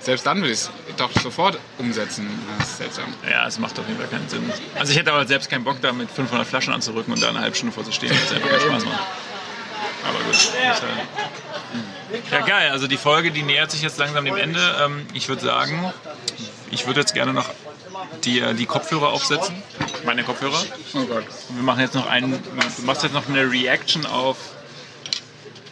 selbst 0.00 0.24
dann 0.26 0.40
will 0.42 0.50
ich 0.50 0.58
es 0.60 0.70
doch 0.96 1.10
sofort 1.20 1.58
umsetzen. 1.78 2.28
Das 2.58 2.68
ist 2.68 2.78
seltsam. 2.78 3.12
Ja, 3.28 3.46
es 3.46 3.58
macht 3.58 3.78
auf 3.78 3.86
jeden 3.88 3.98
Fall 3.98 4.08
keinen 4.08 4.28
Sinn. 4.28 4.50
Also 4.76 4.92
ich 4.92 4.98
hätte 4.98 5.12
aber 5.12 5.26
selbst 5.26 5.50
keinen 5.50 5.64
Bock, 5.64 5.80
da 5.80 5.92
mit 5.92 6.10
500 6.10 6.46
Flaschen 6.46 6.72
anzurücken 6.72 7.12
und 7.12 7.22
da 7.22 7.28
eine 7.30 7.40
halbe 7.40 7.56
Stunde 7.56 7.74
vorzustehen. 7.74 8.12
Das 8.12 8.32
einfach 8.36 8.48
keinen 8.50 8.60
Spaß 8.60 8.84
macht. 8.84 9.00
Aber 10.08 10.24
gut. 10.24 10.34
Ist 10.34 10.52
halt- 10.54 10.82
Ja, 12.30 12.40
geil. 12.40 12.70
Also 12.70 12.86
die 12.86 12.96
Folge, 12.96 13.30
die 13.30 13.42
nähert 13.42 13.70
sich 13.70 13.82
jetzt 13.82 13.98
langsam 13.98 14.24
dem 14.24 14.36
Ende. 14.36 14.60
Ähm, 14.82 15.06
Ich 15.14 15.28
würde 15.28 15.44
sagen, 15.44 15.92
ich 16.70 16.86
würde 16.86 17.00
jetzt 17.00 17.14
gerne 17.14 17.32
noch 17.32 17.50
die, 18.24 18.40
äh, 18.40 18.54
die 18.54 18.66
Kopfhörer 18.66 19.08
aufsetzen. 19.08 19.62
Meine 20.04 20.24
Kopfhörer. 20.24 20.62
Oh 20.94 21.04
Gott. 21.04 21.24
Wir 21.48 21.62
machen 21.62 21.80
jetzt 21.80 21.94
noch 21.94 22.06
einen, 22.08 22.32
du 22.32 22.82
machst 22.82 23.02
jetzt 23.02 23.12
noch 23.12 23.28
eine 23.28 23.50
Reaction 23.50 24.06
auf, 24.06 24.36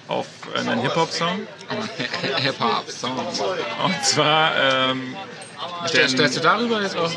auf 0.09 0.27
einen 0.55 0.81
Hip-Hop-Song. 0.81 1.47
Hip-Hop-Song. 2.37 3.19
Und 3.85 4.05
zwar, 4.05 4.53
ähm, 4.57 5.17
Stellst, 5.89 6.15
stellst 6.15 6.37
du 6.37 6.41
darüber 6.41 6.83
jetzt 6.83 6.97
auch 6.97 7.11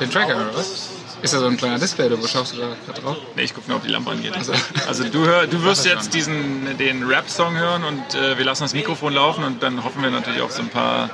den 0.00 0.10
Tracker 0.10 0.36
oder 0.36 0.54
was? 0.56 0.88
Ist 1.22 1.32
da 1.34 1.38
so 1.38 1.46
ein 1.46 1.56
kleiner 1.56 1.78
Display, 1.78 2.06
oder 2.06 2.20
wo 2.20 2.26
schaust 2.26 2.52
du 2.54 2.58
da 2.58 2.74
gerade 2.84 3.00
drauf? 3.00 3.16
Nee, 3.36 3.42
ich 3.42 3.54
gucke 3.54 3.68
nur, 3.68 3.76
ob 3.78 3.84
die 3.84 3.90
Lampe 3.90 4.10
angeht. 4.10 4.36
Also- 4.36 4.52
Also 4.88 5.04
du, 5.04 5.24
hör, 5.24 5.46
du 5.46 5.62
wirst 5.62 5.84
das 5.86 5.92
jetzt 5.92 6.14
diesen, 6.14 6.76
den 6.78 7.04
Rap-Song 7.04 7.56
hören 7.56 7.84
und 7.84 8.14
äh, 8.16 8.36
wir 8.38 8.44
lassen 8.44 8.64
das 8.64 8.74
Mikrofon 8.74 9.14
laufen 9.14 9.44
und 9.44 9.62
dann 9.62 9.84
hoffen 9.84 10.02
wir 10.02 10.10
natürlich 10.10 10.40
auf 10.40 10.50
so 10.50 10.62
ein 10.62 10.68
paar 10.68 11.10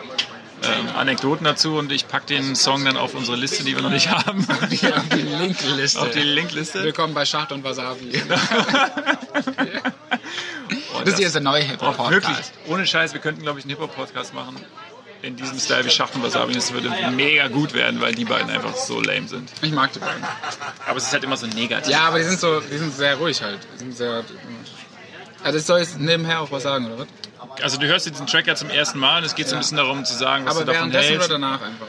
ähm, 0.64 0.96
Anekdoten 0.96 1.44
dazu 1.44 1.76
und 1.76 1.92
ich 1.92 2.08
packe 2.08 2.26
den 2.26 2.56
Song 2.56 2.84
dann 2.86 2.96
auf 2.96 3.14
unsere 3.14 3.36
Liste, 3.36 3.64
die 3.64 3.74
wir 3.76 3.82
noch 3.82 3.90
nicht 3.90 4.10
haben. 4.10 4.46
Die, 4.70 4.86
auf 4.92 5.08
die 5.12 5.20
Linkliste. 5.22 6.00
auf 6.00 6.10
die 6.10 6.20
Linkliste. 6.20 6.82
Willkommen 6.82 7.12
bei 7.14 7.24
Schacht 7.26 7.52
und 7.52 7.62
Wasabi. 7.62 8.22
Und 10.98 11.06
Das 11.06 11.16
hier 11.16 11.26
ist 11.28 11.34
der 11.34 11.42
neue 11.42 11.62
auch 11.62 12.10
wirklich, 12.10 12.28
Hip-Hop-Podcast. 12.36 12.52
ohne 12.66 12.84
Scheiß, 12.86 13.12
wir 13.12 13.20
könnten 13.20 13.42
glaube 13.42 13.58
ich 13.60 13.64
einen 13.64 13.70
Hip-Hop-Podcast 13.70 14.34
machen. 14.34 14.56
In 15.20 15.36
diesem 15.36 15.58
Style 15.58 15.84
wie 15.84 15.90
Schacht 15.90 16.14
und 16.14 16.22
Wasabi. 16.22 16.52
Das 16.52 16.72
würde 16.72 16.90
mega 17.12 17.48
gut 17.48 17.74
werden, 17.74 18.00
weil 18.00 18.14
die 18.14 18.24
beiden 18.24 18.50
einfach 18.50 18.76
so 18.76 19.00
lame 19.00 19.26
sind. 19.26 19.50
Ich 19.62 19.72
mag 19.72 19.92
die 19.92 19.98
beiden. 19.98 20.22
Aber 20.86 20.96
es 20.96 21.04
ist 21.04 21.12
halt 21.12 21.24
immer 21.24 21.36
so 21.36 21.46
negativ. 21.46 21.90
Ja, 21.90 22.02
aber 22.02 22.18
die 22.18 22.24
sind 22.24 22.38
so, 22.38 22.60
die 22.60 22.78
sind 22.78 22.94
sehr 22.94 23.16
ruhig 23.16 23.42
halt. 23.42 23.58
Die 23.74 23.78
sind 23.78 23.96
sehr. 23.96 24.24
Also 25.42 25.58
ich 25.58 25.64
soll 25.64 25.80
jetzt 25.80 25.98
nebenher 25.98 26.40
auch 26.40 26.50
was 26.52 26.62
sagen, 26.62 26.86
oder 26.86 26.98
was? 27.00 27.62
Also 27.62 27.78
du 27.78 27.86
hörst 27.86 28.06
diesen 28.06 28.26
Track 28.26 28.46
ja 28.46 28.54
zum 28.54 28.70
ersten 28.70 28.98
Mal 28.98 29.18
und 29.18 29.24
es 29.24 29.34
geht 29.34 29.48
so 29.48 29.56
ein 29.56 29.60
bisschen 29.60 29.76
darum 29.76 30.04
zu 30.04 30.14
sagen, 30.14 30.44
was 30.46 30.56
Aber 30.56 30.64
du 30.64 30.72
davon 30.72 30.90
hältst. 30.92 31.16
oder 31.16 31.28
danach 31.28 31.62
einfach. 31.62 31.86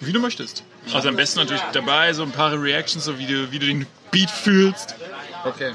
Wie 0.00 0.12
du 0.12 0.18
möchtest. 0.18 0.64
Also 0.92 1.08
am 1.08 1.16
besten 1.16 1.40
natürlich 1.40 1.62
dabei, 1.72 2.12
so 2.12 2.24
ein 2.24 2.32
paar 2.32 2.60
Reactions, 2.60 3.04
so 3.04 3.18
wie 3.18 3.26
du, 3.26 3.52
wie 3.52 3.58
du 3.60 3.66
den 3.66 3.86
Beat 4.10 4.30
fühlst. 4.30 4.96
Okay. 5.44 5.72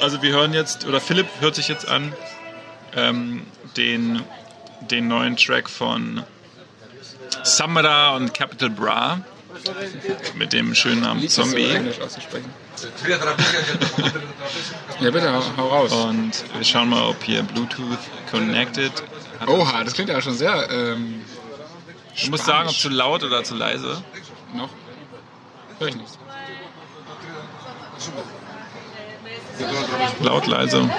Also 0.00 0.20
wir 0.22 0.32
hören 0.32 0.52
jetzt, 0.52 0.84
oder 0.86 1.00
Philipp 1.00 1.28
hört 1.40 1.54
sich 1.54 1.68
jetzt 1.68 1.86
an, 1.88 2.12
ähm, 2.96 3.46
den, 3.76 4.22
den 4.80 5.08
neuen 5.08 5.36
Track 5.36 5.68
von 5.68 6.22
Samra 7.42 8.16
und 8.16 8.34
Capital 8.34 8.70
Bra 8.70 9.20
mit 10.34 10.52
dem 10.52 10.74
schönen 10.74 11.02
Namen 11.02 11.28
Zombie. 11.28 11.68
Ja, 15.00 15.10
bitte, 15.10 15.32
hau, 15.32 15.42
hau 15.56 15.68
raus. 15.68 15.92
Und 15.92 16.32
wir 16.56 16.64
schauen 16.64 16.88
mal, 16.88 17.08
ob 17.08 17.22
hier 17.22 17.42
Bluetooth 17.42 17.98
connected. 18.30 18.92
hat. 19.38 19.48
Oha, 19.48 19.84
das 19.84 19.94
klingt 19.94 20.10
ja 20.10 20.20
schon 20.20 20.34
sehr 20.34 20.68
ähm, 20.70 21.22
Du 22.22 22.30
musst 22.30 22.44
sagen, 22.44 22.68
ob 22.68 22.74
zu 22.74 22.88
laut 22.88 23.22
oder 23.22 23.44
zu 23.44 23.54
leise. 23.54 24.02
noch. 24.54 24.68
Hör 25.78 25.88
ich 25.88 25.96
nichts. 25.96 26.18
Laut, 30.20 30.46
leise. 30.46 30.90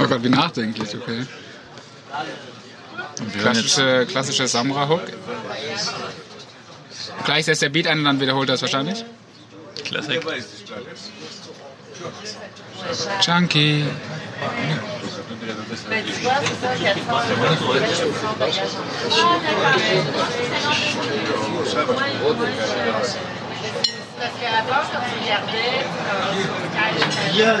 Oh 0.00 0.06
Gott, 0.06 0.22
wie 0.22 0.28
nachdenklich, 0.28 0.94
okay. 0.94 1.26
Klassische, 3.38 4.06
klassische 4.06 4.48
Samra-Hook. 4.48 5.02
Gleich 7.24 7.44
setzt 7.44 7.62
der 7.62 7.68
Beat 7.68 7.86
ein 7.86 7.98
und 7.98 8.04
dann 8.04 8.20
wiederholt 8.20 8.48
er 8.48 8.54
es 8.54 8.62
wahrscheinlich. 8.62 9.04
Classic. 9.84 10.20
Chunky. 13.20 13.84
Parce 24.20 24.32
qu'à 24.38 24.62
bord, 24.68 24.84
quand 24.92 25.00
tu 25.00 25.14
regardais, 25.24 25.80
euh, 25.80 26.34
viel 27.32 27.56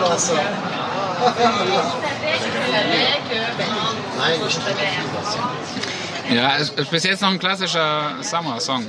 Wasser. 0.00 0.38
Nein, 4.16 4.40
ich. 4.46 4.58
Ja, 6.36 6.56
es 6.56 6.70
ist 6.70 6.90
bis 6.90 7.02
jetzt 7.02 7.22
noch 7.22 7.30
ein 7.30 7.38
klassischer 7.40 8.14
Summer-Song. 8.20 8.88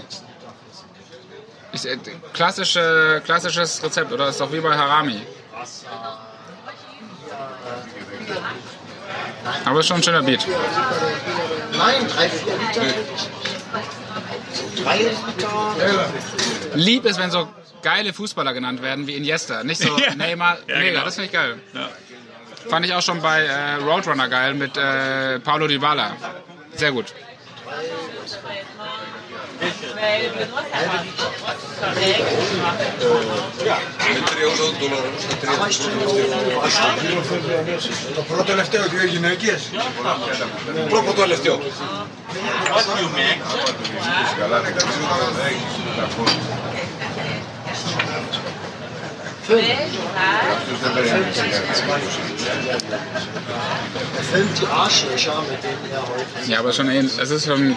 Äh, 1.73 1.97
klassische, 2.33 3.21
klassisches 3.25 3.81
Rezept, 3.81 4.11
oder? 4.11 4.29
Ist 4.29 4.39
doch 4.39 4.51
wie 4.51 4.59
bei 4.59 4.77
Harami. 4.77 5.25
Aber 9.65 9.79
ist 9.79 9.87
schon 9.87 9.97
ein 9.97 10.03
schöner 10.03 10.21
Beat. 10.21 10.45
Nein, 11.75 12.07
drei, 12.07 12.29
vier 12.29 12.53
Liter. 12.53 12.81
So 14.79 14.83
drei 14.85 14.97
Liter. 14.97 16.09
Lieb 16.75 17.05
ist, 17.05 17.19
wenn 17.19 17.31
so 17.31 17.47
geile 17.81 18.13
Fußballer 18.13 18.53
genannt 18.53 18.81
werden 18.81 19.07
wie 19.07 19.15
Iniesta. 19.15 19.63
Nicht 19.63 19.81
so 19.81 19.97
Ja. 19.99 20.15
Neymar. 20.15 20.57
Ja, 20.67 20.77
Mega, 20.77 20.91
genau. 20.91 21.05
das 21.05 21.15
finde 21.15 21.25
ich 21.27 21.33
geil. 21.33 21.55
Ja. 21.73 21.89
Fand 22.69 22.85
ich 22.85 22.93
auch 22.93 23.01
schon 23.01 23.21
bei 23.21 23.43
äh, 23.43 23.75
Roadrunner 23.75 24.27
geil 24.27 24.53
mit 24.53 24.77
äh, 24.77 25.39
Paulo 25.39 25.67
Dybala. 25.67 26.15
Sehr 26.75 26.91
gut. 26.91 27.13
Είναι 34.09 34.21
38 34.79 34.89
δολαριανού 34.89 35.21
Το 38.15 38.21
πρώτο 38.21 38.43
τελευταίο, 38.43 38.87
δύο 38.87 39.05
γυναίκες. 39.05 39.69
Πρώτο 40.89 41.11
τελευταίο. 41.13 41.59
What 42.73 42.85
you 43.01 43.09
δεν 45.37 45.53
Er 49.49 49.55
filmt 54.23 54.59
die 54.61 54.67
Arschlöcher, 54.67 55.41
mit 55.49 55.63
denen 55.63 55.91
er 55.91 56.01
heute. 56.01 56.51
Ja, 56.51 56.59
aber 56.59 56.71
schon 56.73 56.89
ähnlich. 56.89 57.17
Es 57.17 57.29
ist 57.31 57.45
schon 57.45 57.75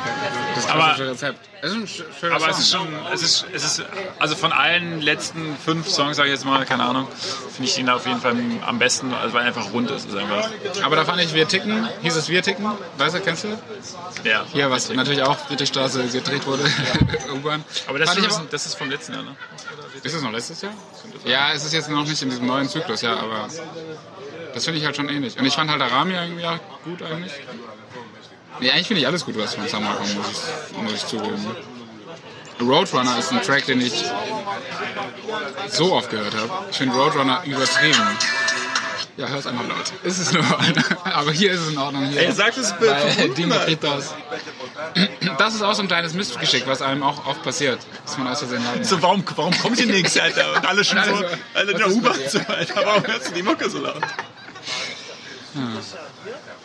das 0.55 0.67
klassische 0.67 1.11
Rezept. 1.11 1.39
Es 1.65 1.71
ist 1.71 1.77
ein 1.77 1.87
sch- 1.87 2.03
schöner 2.19 2.35
Aber 2.37 2.47
Song. 2.47 2.51
es 2.53 2.59
ist 2.59 2.71
schon, 2.73 2.89
es 3.15 3.23
ist, 3.23 3.47
es 3.55 3.65
ist, 3.65 3.83
also 4.19 4.35
von 4.35 4.51
allen 4.53 5.01
letzten 5.01 5.57
fünf 5.65 5.89
Songs, 5.89 6.17
sage 6.17 6.29
ich 6.29 6.35
jetzt 6.35 6.45
mal, 6.45 6.65
keine 6.67 6.83
Ahnung, 6.85 7.07
finde 7.55 7.71
ich 7.71 7.79
ihn 7.79 7.89
auf 7.89 8.05
jeden 8.05 8.21
Fall 8.21 8.35
am 8.67 8.79
besten, 8.81 9.15
also 9.15 9.33
weil 9.33 9.43
er 9.43 9.47
einfach 9.49 9.73
rund 9.73 9.89
ist. 9.93 10.09
ist 10.09 10.17
einfach, 10.17 10.49
Aber 10.83 10.97
da 10.97 11.05
fand 11.05 11.21
ich 11.23 11.33
Wir 11.35 11.47
ticken, 11.47 11.89
hieß 12.03 12.17
es 12.17 12.29
Wir 12.29 12.43
ticken, 12.43 12.67
weißt 12.99 13.15
du, 13.15 13.21
kennst 13.21 13.45
du? 13.45 13.57
ja. 14.25 14.45
Hier, 14.53 14.71
was 14.73 14.93
natürlich 14.93 15.23
auch 15.23 15.39
Friedrichstraße 15.47 16.03
gedreht 16.09 16.45
wurde, 16.47 16.65
U-Bahn. 17.33 17.65
Aber 17.87 17.99
das 18.01 18.09
Fand 18.11 18.21
ich 18.21 18.27
ist, 18.27 18.37
aber- 18.39 18.47
das 18.51 18.67
ist 18.67 18.75
vom 18.75 18.91
letzten 18.91 19.13
Jahr, 19.15 19.23
ne? 19.23 19.37
Ist 20.03 20.15
es 20.15 20.23
noch 20.23 20.33
letztes 20.33 20.61
Jahr? 20.63 20.73
Ja, 21.25 21.53
es 21.53 21.62
ist 21.65 21.73
jetzt 21.73 21.89
noch 21.89 22.07
nicht 22.07 22.23
in 22.23 22.31
diesem 22.31 22.47
neuen 22.47 22.69
Zyklus, 22.69 23.03
ja, 23.03 23.17
aber 23.17 23.49
das 24.55 24.65
finde 24.65 24.81
ich 24.81 24.85
halt 24.85 24.97
schon 24.97 25.09
ähnlich. 25.09 25.39
Und 25.39 25.45
ich 25.45 25.55
fand 25.55 25.71
halt 25.71 25.81
Arami 25.81 26.15
irgendwie 26.15 26.47
auch 26.47 26.59
gut 26.85 27.03
eigentlich. 27.03 27.33
Nee, 28.61 28.71
eigentlich 28.71 28.87
finde 28.87 29.01
ich 29.01 29.07
alles 29.07 29.25
gut, 29.25 29.37
was 29.39 29.55
von 29.55 29.67
Summer 29.67 29.95
kommt, 29.95 30.15
muss 30.17 30.31
ich, 30.31 30.79
muss 30.79 30.93
ich 30.93 31.07
zugeben. 31.07 31.57
Roadrunner 32.61 33.19
ist 33.19 33.33
ein 33.33 33.43
Track, 33.43 33.67
den 33.67 33.81
ich 33.81 34.05
so 35.69 35.95
oft 35.95 36.11
gehört 36.11 36.35
habe. 36.37 36.51
Ich 36.71 36.77
finde 36.77 36.95
Roadrunner 36.97 37.43
übertrieben. 37.45 38.19
Ja, 39.17 39.29
hör's 39.29 39.47
einfach 39.47 39.69
laut. 39.69 39.93
Ist 40.05 40.19
es 40.19 40.33
nur. 40.33 40.43
Aber 41.05 41.33
hier 41.33 41.53
ist 41.53 41.61
es 41.61 41.71
in 41.71 41.79
Ordnung. 41.79 42.07
Hier 42.07 42.23
Ey, 42.23 42.33
sag 42.33 42.55
das 42.55 42.79
bei 42.79 43.29
Dimitritos. 43.29 44.15
Das 45.39 45.55
ist 45.55 45.63
auch 45.63 45.75
so 45.75 45.83
ein 45.83 45.89
kleines 45.89 46.15
Missgeschick, 46.15 46.67
was 46.67 46.81
einem 46.81 47.03
auch 47.03 47.27
oft 47.27 47.43
passiert, 47.43 47.81
dass 48.07 48.17
man 48.17 48.29
aus 48.29 48.39
Versehen 48.39 48.65
laut 48.65 48.77
macht. 48.77 48.87
So, 48.87 49.03
warum, 49.03 49.25
warum 49.37 49.59
kommt 49.59 49.79
hier 49.79 49.87
nichts, 49.87 50.17
Alter? 50.19 50.57
Und 50.57 50.67
alle 50.67 50.83
schon 50.83 50.97
so, 51.05 51.11
Also, 51.11 51.25
Alter, 51.55 51.73
in 51.73 51.79
der 51.79 51.91
U-Bahn 51.91 52.19
so, 52.27 52.39
Alter, 52.49 52.87
warum 52.87 53.07
hörst 53.07 53.29
du 53.29 53.35
die 53.35 53.43
Mucke 53.43 53.69
so 53.69 53.79
laut? 53.81 54.03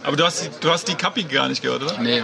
Aber 0.04 0.16
du 0.16 0.24
hast, 0.24 0.44
die, 0.46 0.50
du 0.62 0.72
hast 0.72 0.88
die 0.88 0.96
Kappi 0.96 1.24
gar 1.24 1.50
nicht 1.50 1.62
gehört, 1.62 1.84
oder? 1.84 1.98
Nee. 2.00 2.20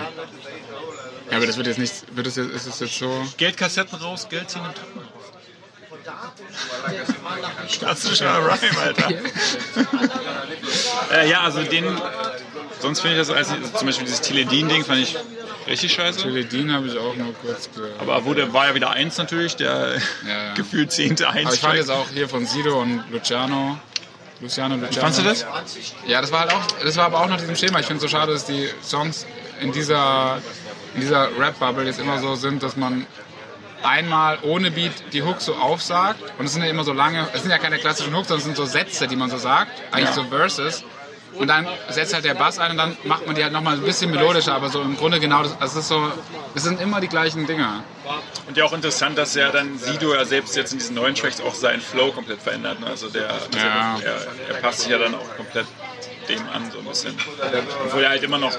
Ja, 1.29 1.37
aber 1.37 1.47
das 1.47 1.57
wird 1.57 1.67
jetzt 1.67 1.79
nicht. 1.79 2.15
Wird 2.15 2.27
es 2.27 2.35
jetzt, 2.35 2.51
ist 2.51 2.67
es 2.67 2.79
jetzt 2.79 2.97
so. 2.97 3.25
Geldkassetten 3.37 3.97
raus, 3.97 4.27
Geld 4.29 4.49
ziehen 4.49 4.61
und 4.61 4.77
drücken. 4.77 5.01
Klassischer 7.71 8.37
Rhyme, 8.37 8.77
Alter. 8.81 9.09
äh, 11.11 11.29
ja, 11.29 11.41
also 11.41 11.63
den. 11.63 11.85
Sonst 12.79 12.99
finde 12.99 13.19
ich 13.21 13.27
das 13.27 13.35
als 13.35 13.47
zum 13.47 13.87
Beispiel 13.87 14.05
dieses 14.05 14.21
Teledin-Ding 14.21 14.83
fand 14.83 14.99
ich 14.99 15.15
richtig 15.67 15.93
scheiße. 15.93 16.21
Teledin 16.23 16.73
habe 16.73 16.87
ich 16.87 16.97
auch 16.97 17.15
nur 17.15 17.33
kurz 17.35 17.69
gehört. 17.73 17.99
Aber 17.99 18.25
wo 18.25 18.33
der 18.33 18.51
war 18.53 18.67
ja 18.67 18.75
wieder 18.75 18.89
eins 18.91 19.17
natürlich, 19.17 19.55
der 19.55 19.95
Ja, 20.27 20.47
ja. 20.47 20.53
gefühlt 20.55 20.91
zehnte 20.91 21.29
eins. 21.29 21.45
Aber 21.45 21.53
ich 21.55 21.61
fand 21.61 21.75
jetzt 21.75 21.91
auch 21.91 22.09
hier 22.09 22.27
von 22.27 22.45
Sido 22.45 22.81
und 22.81 23.03
Luciano. 23.09 23.79
Luciano, 24.41 24.75
Luciano. 24.75 24.99
Fandst 24.99 25.19
du 25.19 25.23
das? 25.23 25.45
Ja, 26.05 26.19
das 26.19 26.31
war 26.33 26.41
halt 26.41 26.53
auch. 26.53 26.61
Das 26.83 26.97
war 26.97 27.05
aber 27.05 27.21
auch 27.21 27.27
nach 27.27 27.39
diesem 27.39 27.55
Schema. 27.55 27.79
Ich 27.79 27.85
finde 27.85 28.03
es 28.03 28.11
so 28.11 28.17
schade, 28.17 28.33
dass 28.33 28.45
die 28.45 28.67
Songs 28.83 29.25
in 29.61 29.71
dieser, 29.71 30.41
in 30.95 31.01
dieser 31.01 31.29
Rap-Bubble 31.39 31.85
jetzt 31.85 31.99
immer 31.99 32.19
so 32.19 32.35
sind, 32.35 32.61
dass 32.61 32.75
man 32.75 33.07
einmal 33.83 34.39
ohne 34.43 34.71
Beat 34.71 34.91
die 35.13 35.23
Hooks 35.23 35.45
so 35.45 35.55
aufsagt. 35.55 36.19
Und 36.37 36.45
es 36.45 36.53
sind 36.53 36.63
ja 36.63 36.69
immer 36.69 36.83
so 36.83 36.93
lange. 36.93 37.27
Es 37.33 37.41
sind 37.41 37.51
ja 37.51 37.57
keine 37.57 37.77
klassischen 37.79 38.15
Hooks, 38.15 38.27
sondern 38.29 38.39
es 38.39 38.45
sind 38.45 38.55
so 38.57 38.65
Sätze, 38.65 39.07
die 39.07 39.15
man 39.15 39.29
so 39.29 39.37
sagt. 39.37 39.71
Eigentlich 39.91 40.09
Ja. 40.09 40.13
so 40.15 40.23
Verses. 40.25 40.83
Und 41.35 41.47
dann 41.47 41.67
setzt 41.89 42.13
halt 42.13 42.25
der 42.25 42.35
Bass 42.35 42.59
ein 42.59 42.71
und 42.71 42.77
dann 42.77 42.95
macht 43.05 43.25
man 43.25 43.35
die 43.35 43.41
halt 43.43 43.51
nochmal 43.53 43.73
ein 43.73 43.81
bisschen 43.81 44.11
melodischer, 44.11 44.53
aber 44.53 44.69
so 44.69 44.81
im 44.83 44.95
Grunde 44.95 45.19
genau 45.19 45.41
das. 45.41 45.53
Also 45.59 45.79
es 45.79 45.85
ist 45.85 45.87
so. 45.87 46.11
Es 46.53 46.61
sind 46.61 46.79
immer 46.79 47.01
die 47.01 47.07
gleichen 47.07 47.47
Dinger. 47.47 47.83
Und 48.47 48.55
ja 48.55 48.65
auch 48.65 48.73
interessant, 48.73 49.17
dass 49.17 49.33
ja 49.33 49.49
dann 49.51 49.79
Sido 49.79 50.13
ja 50.13 50.25
selbst 50.25 50.55
jetzt 50.55 50.73
in 50.73 50.77
diesen 50.77 50.95
neuen 50.95 51.15
Tracks 51.15 51.41
auch 51.41 51.55
seinen 51.55 51.81
Flow 51.81 52.11
komplett 52.11 52.39
verändert. 52.39 52.79
Ne? 52.81 52.85
Also 52.85 53.09
der, 53.09 53.31
also 53.31 53.47
Ja. 53.57 53.97
er, 54.05 54.53
er 54.55 54.61
passt 54.61 54.81
sich 54.81 54.89
ja 54.91 54.99
dann 54.99 55.15
auch 55.15 55.35
komplett 55.35 55.65
dem 56.29 56.39
an, 56.53 56.69
so 56.71 56.77
ein 56.77 56.85
bisschen. 56.85 57.17
Obwohl 57.85 58.03
er 58.03 58.09
halt 58.11 58.21
immer 58.23 58.37
noch. 58.37 58.51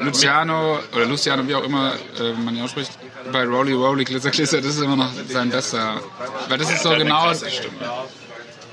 Luciano 0.00 0.78
oder 0.94 1.04
Luciano, 1.04 1.46
wie 1.46 1.54
auch 1.54 1.64
immer 1.64 1.92
äh, 2.18 2.32
man 2.32 2.56
ihn 2.56 2.62
ausspricht, 2.62 2.90
bei 3.32 3.44
Rolly 3.44 3.72
Rolly 3.72 4.04
Glitzer 4.04 4.30
Glitzer, 4.30 4.58
das 4.58 4.76
ist 4.76 4.82
immer 4.82 4.96
noch 4.96 5.10
sein 5.28 5.50
bester. 5.50 6.00
Weil 6.48 6.58
das 6.58 6.70
ist 6.70 6.82
so 6.82 6.90
genau, 6.90 7.32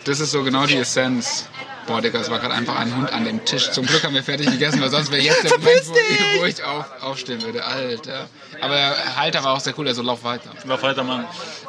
das 0.06 0.20
ist 0.20 0.32
so 0.32 0.43
genau 0.43 0.66
die 0.66 0.78
Essenz. 0.78 1.48
Boah, 1.88 2.02
Digga, 2.02 2.20
es 2.20 2.32
war 2.32 2.39
gerade 2.39 2.56
einfach 2.56 2.76
ein 2.78 2.96
Hund 2.96 3.14
an 3.14 3.26
dem 3.26 3.46
Tisch. 3.46 3.70
Zum 3.70 3.86
Glück 3.86 4.04
haben 4.04 4.16
wir 4.16 4.24
fertig 4.24 4.50
gegessen, 4.50 4.82
weil 4.82 4.89
sonst 4.89 5.12
wäre 5.12 5.22
jetzt 5.22 5.43
der 5.43 5.52
Moment, 5.60 5.88
wo, 5.88 6.41
wo 6.41 6.46
ich 6.46 6.64
auf, 6.64 6.86
aufstehen 7.02 7.43
würde. 7.43 7.64
Alter. 7.64 8.28
Aber 8.60 8.74
der 8.74 9.16
Halter 9.16 9.43
war 9.43 9.54
auch 9.54 9.60
sehr 9.60 9.78
cool, 9.78 9.88
also 9.88 10.02
lauf 10.02 10.24
weiter. 10.24 10.50
Lauf 10.66 10.82
weiter, 10.82 11.04
Mann. 11.04 11.28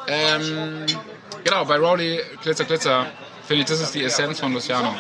Ähm, 0.09 0.87
genau, 1.45 1.67
bei 1.67 1.77
Rolly 1.77 2.21
Glitzer 2.43 2.65
Glitzer 2.65 3.07
finde 3.47 3.63
ich, 3.63 3.69
das 3.69 3.81
ist 3.81 3.95
die 3.95 4.05
Essenz 4.05 4.41
von 4.41 4.55
Luciano. 4.55 4.95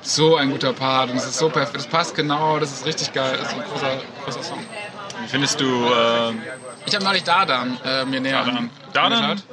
So 0.00 0.36
ein 0.36 0.50
guter 0.50 0.72
Part 0.74 1.10
und 1.10 1.16
es 1.16 1.24
ist 1.24 1.38
so 1.38 1.48
perfekt. 1.48 1.76
Das 1.76 1.86
passt 1.86 2.14
genau, 2.14 2.58
das 2.58 2.72
ist 2.72 2.86
richtig 2.86 3.12
geil. 3.12 3.36
Das 3.38 3.48
ist 3.48 3.54
ein 3.54 3.64
großer, 3.64 4.00
großer 4.24 4.42
Song. 4.42 4.60
Wie 5.22 5.28
findest 5.28 5.60
du. 5.60 5.66
Äh, 5.86 6.32
Ich 6.86 6.94
habe 6.94 7.04
neulich 7.04 7.24
Dardan 7.24 7.78
äh, 7.84 8.04
mir 8.04 8.20
näher 8.20 8.38
Dardan. 8.38 8.56
an- 8.56 8.70
Dardan? 8.92 9.24
angeschaut. 9.24 9.44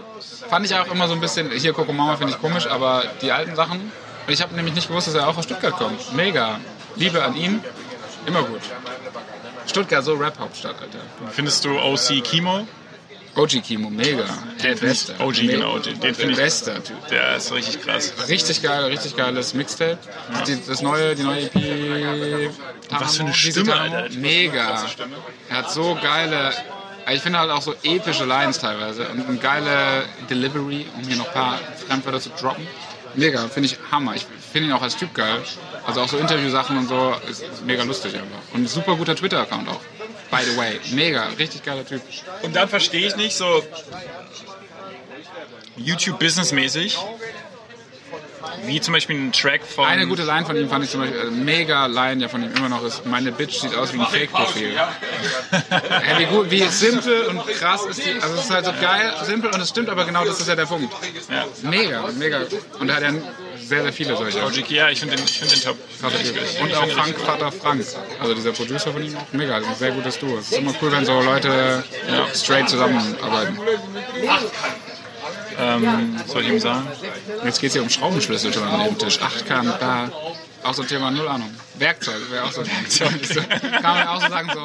Fand 0.49 0.65
ich 0.65 0.75
auch 0.75 0.91
immer 0.91 1.07
so 1.07 1.13
ein 1.13 1.21
bisschen, 1.21 1.49
hier 1.51 1.73
Coco 1.73 1.93
Mama 1.93 2.15
finde 2.17 2.34
ich 2.34 2.39
komisch, 2.41 2.67
aber 2.67 3.03
die 3.21 3.32
alten 3.32 3.55
Sachen. 3.55 3.79
Und 4.27 4.34
ich 4.34 4.41
habe 4.41 4.53
nämlich 4.55 4.75
nicht 4.75 4.88
gewusst, 4.88 5.07
dass 5.07 5.15
er 5.15 5.27
auch 5.27 5.38
aus 5.38 5.45
Stuttgart 5.45 5.73
kommt. 5.73 6.13
Mega. 6.13 6.59
Liebe 6.95 7.23
an 7.23 7.36
ihn. 7.36 7.63
Immer 8.25 8.43
gut. 8.43 8.61
Stuttgart, 9.65 10.03
so 10.03 10.13
Rap-Hauptstadt, 10.15 10.75
Alter. 10.82 10.99
findest 11.32 11.63
du 11.65 11.79
OC 11.79 12.21
Kimo? 12.23 12.67
OG 13.36 13.61
Kimo, 13.61 13.89
mega. 13.89 14.25
Ed 14.61 14.82
Bester. 14.82 15.13
OG, 15.19 15.34
genau, 15.47 15.79
den 15.79 15.95
finde 16.13 16.32
ich- 16.34 16.38
Bester 16.38 16.84
Typ. 16.84 17.07
Der 17.07 17.38
ist 17.38 17.51
richtig 17.53 17.82
krass. 17.82 18.13
Richtig 18.27 18.61
geil, 18.61 18.84
richtig 18.86 19.15
geiles 19.15 19.53
Mixtape. 19.53 19.97
Die, 20.45 20.59
das 20.67 20.82
neue, 20.82 21.15
die 21.15 21.23
neue 21.23 21.43
EP. 21.45 22.51
Was 22.89 23.15
für 23.15 23.23
eine 23.23 23.34
Stimme. 23.34 23.73
Alter. 23.73 24.09
Mega. 24.17 24.84
Er 25.49 25.57
hat 25.57 25.71
so 25.71 25.97
geile, 26.01 26.51
ich 27.14 27.22
finde 27.22 27.39
halt 27.39 27.51
auch 27.51 27.62
so 27.62 27.74
epische 27.84 28.26
Lines 28.26 28.59
teilweise 28.59 29.07
und 29.09 29.28
eine 29.28 29.38
geile 29.38 30.05
Delivery, 30.30 30.86
um 30.97 31.07
hier 31.07 31.18
noch 31.18 31.28
ein 31.28 31.34
paar 31.34 31.59
Fremdwörter 31.88 32.20
zu 32.20 32.30
droppen. 32.30 32.68
Mega, 33.16 33.47
finde 33.47 33.68
ich 33.68 33.78
Hammer. 33.91 34.16
Ich 34.16 34.26
finde 34.51 34.70
ihn 34.70 34.74
auch 34.74 34.82
als 34.82 34.95
Typ 34.95 35.14
geil. 35.14 35.41
Also 35.86 36.01
auch 36.01 36.07
so 36.07 36.18
Interviewsachen 36.18 36.78
und 36.78 36.88
so, 36.88 37.16
ist, 37.30 37.41
ist 37.41 37.66
mega 37.66 37.84
lustig 37.84 38.14
einfach. 38.16 38.53
Und 38.53 38.70
super 38.70 38.95
guter 38.95 39.16
Twitter-Account 39.16 39.68
auch. 39.68 39.82
By 40.30 40.43
the 40.43 40.57
way, 40.57 40.80
mega, 40.91 41.28
richtig 41.38 41.64
geiler 41.64 41.86
Typ. 41.86 42.01
Und 42.43 42.55
dann 42.55 42.70
verstehe 42.70 43.07
ich 43.07 43.16
nicht 43.18 43.36
so 43.36 43.64
YouTube-Business-mäßig, 45.78 46.97
wie 48.66 48.80
zum 48.82 48.93
Beispiel 48.93 49.16
ein 49.16 49.32
Track 49.32 49.62
von. 49.66 49.86
Eine 49.86 50.07
gute 50.07 50.24
Line 50.24 50.45
von 50.45 50.55
ihm 50.55 50.70
fand 50.70 50.84
ich 50.86 50.91
zum 50.91 51.01
Beispiel, 51.01 51.20
äh, 51.20 51.32
mega 51.32 51.88
Line 51.88 52.22
ja 52.22 52.28
von 52.28 52.43
ihm 52.43 52.51
immer 52.55 52.70
noch 52.70 52.84
ist, 52.84 53.05
meine 53.05 53.32
Bitch 53.32 53.59
sieht 53.59 53.76
aus 53.76 53.93
wie 53.93 53.99
ein 53.99 54.07
Fake-Profil. 54.07 54.72
Hey, 56.01 56.20
wie, 56.20 56.26
gut, 56.26 56.49
wie 56.49 56.64
simpel 56.64 57.24
und 57.28 57.45
krass 57.47 57.86
ist 57.86 58.05
die, 58.05 58.14
also 58.22 58.36
es 58.36 58.45
ist 58.45 58.51
halt 58.51 58.66
so 58.66 58.72
geil, 58.80 59.14
simpel 59.24 59.51
und 59.51 59.62
es 59.62 59.70
stimmt, 59.70 59.89
aber 59.89 60.05
genau 60.05 60.26
das 60.26 60.39
ist 60.39 60.47
ja 60.47 60.55
der 60.55 60.66
Punkt. 60.66 60.93
Ja. 61.30 61.45
Mega, 61.70 62.07
mega. 62.18 62.41
Und 62.80 62.89
er 62.89 62.95
hat 62.95 63.03
ja 63.03 63.12
sehr, 63.72 63.84
sehr 63.84 63.93
viele 63.93 64.18
solche. 64.18 64.43
OG, 64.43 64.70
ja, 64.70 64.89
ich 64.89 64.99
finde 64.99 65.16
den, 65.16 65.26
ich 65.26 65.39
find 65.39 65.51
den 65.51 65.62
top. 65.62 65.78
Typ. 66.01 66.62
Und 66.62 66.76
auch 66.76 66.88
Frank 66.89 67.20
Vater 67.20 67.51
Frank, 67.51 67.86
also 68.20 68.34
dieser 68.34 68.51
Producer 68.51 68.91
von 68.91 69.03
ihm 69.03 69.16
auch 69.16 69.32
mega, 69.32 69.55
also 69.55 69.70
ein 69.70 69.76
sehr 69.76 69.91
gutes 69.91 70.20
Duo. 70.20 70.38
Es 70.39 70.51
ist 70.51 70.57
immer 70.57 70.74
cool, 70.82 70.91
wenn 70.91 71.05
so 71.05 71.22
Leute 71.22 71.84
ja, 72.09 72.28
straight 72.34 72.70
zusammenarbeiten. 72.70 73.57
Ähm, 75.57 76.19
soll 76.27 76.43
ich 76.43 76.49
ihm 76.49 76.59
sagen? 76.59 76.87
Jetzt 77.43 77.59
geht 77.59 77.69
es 77.69 77.73
hier 77.73 77.83
um 77.83 77.89
Schraubenschlüssel 77.89 78.53
schon 78.53 78.63
an 78.67 78.85
dem 78.85 78.97
Tisch. 78.97 79.21
8 79.21 79.45
Kant, 79.45 79.75
da. 79.79 80.09
Auch 80.63 80.73
so 80.75 80.83
ein 80.83 80.87
Thema, 80.87 81.09
null 81.09 81.27
Ahnung. 81.27 81.49
Werkzeug 81.75 82.17
wäre 82.29 82.43
auch 82.43 82.51
so. 82.51 82.63
so 82.89 83.05
kann 83.05 83.81
man 83.81 84.07
auch 84.07 84.21
so 84.21 84.29
sagen 84.29 84.51
so. 84.53 84.61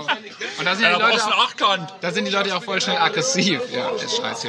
Und 0.58 0.64
da 0.64 0.74
sind 0.74 0.84
ja 0.84 0.94
die 0.94 1.00
Leute 1.02 1.24
auch, 1.24 1.78
da 2.00 2.10
sind 2.10 2.24
die 2.26 2.30
Leute 2.30 2.54
auch 2.54 2.62
voll 2.62 2.80
schnell 2.82 2.98
aggressiv. 2.98 3.62
Ja, 3.72 3.88
ist 3.90 4.16
scheiße. 4.16 4.48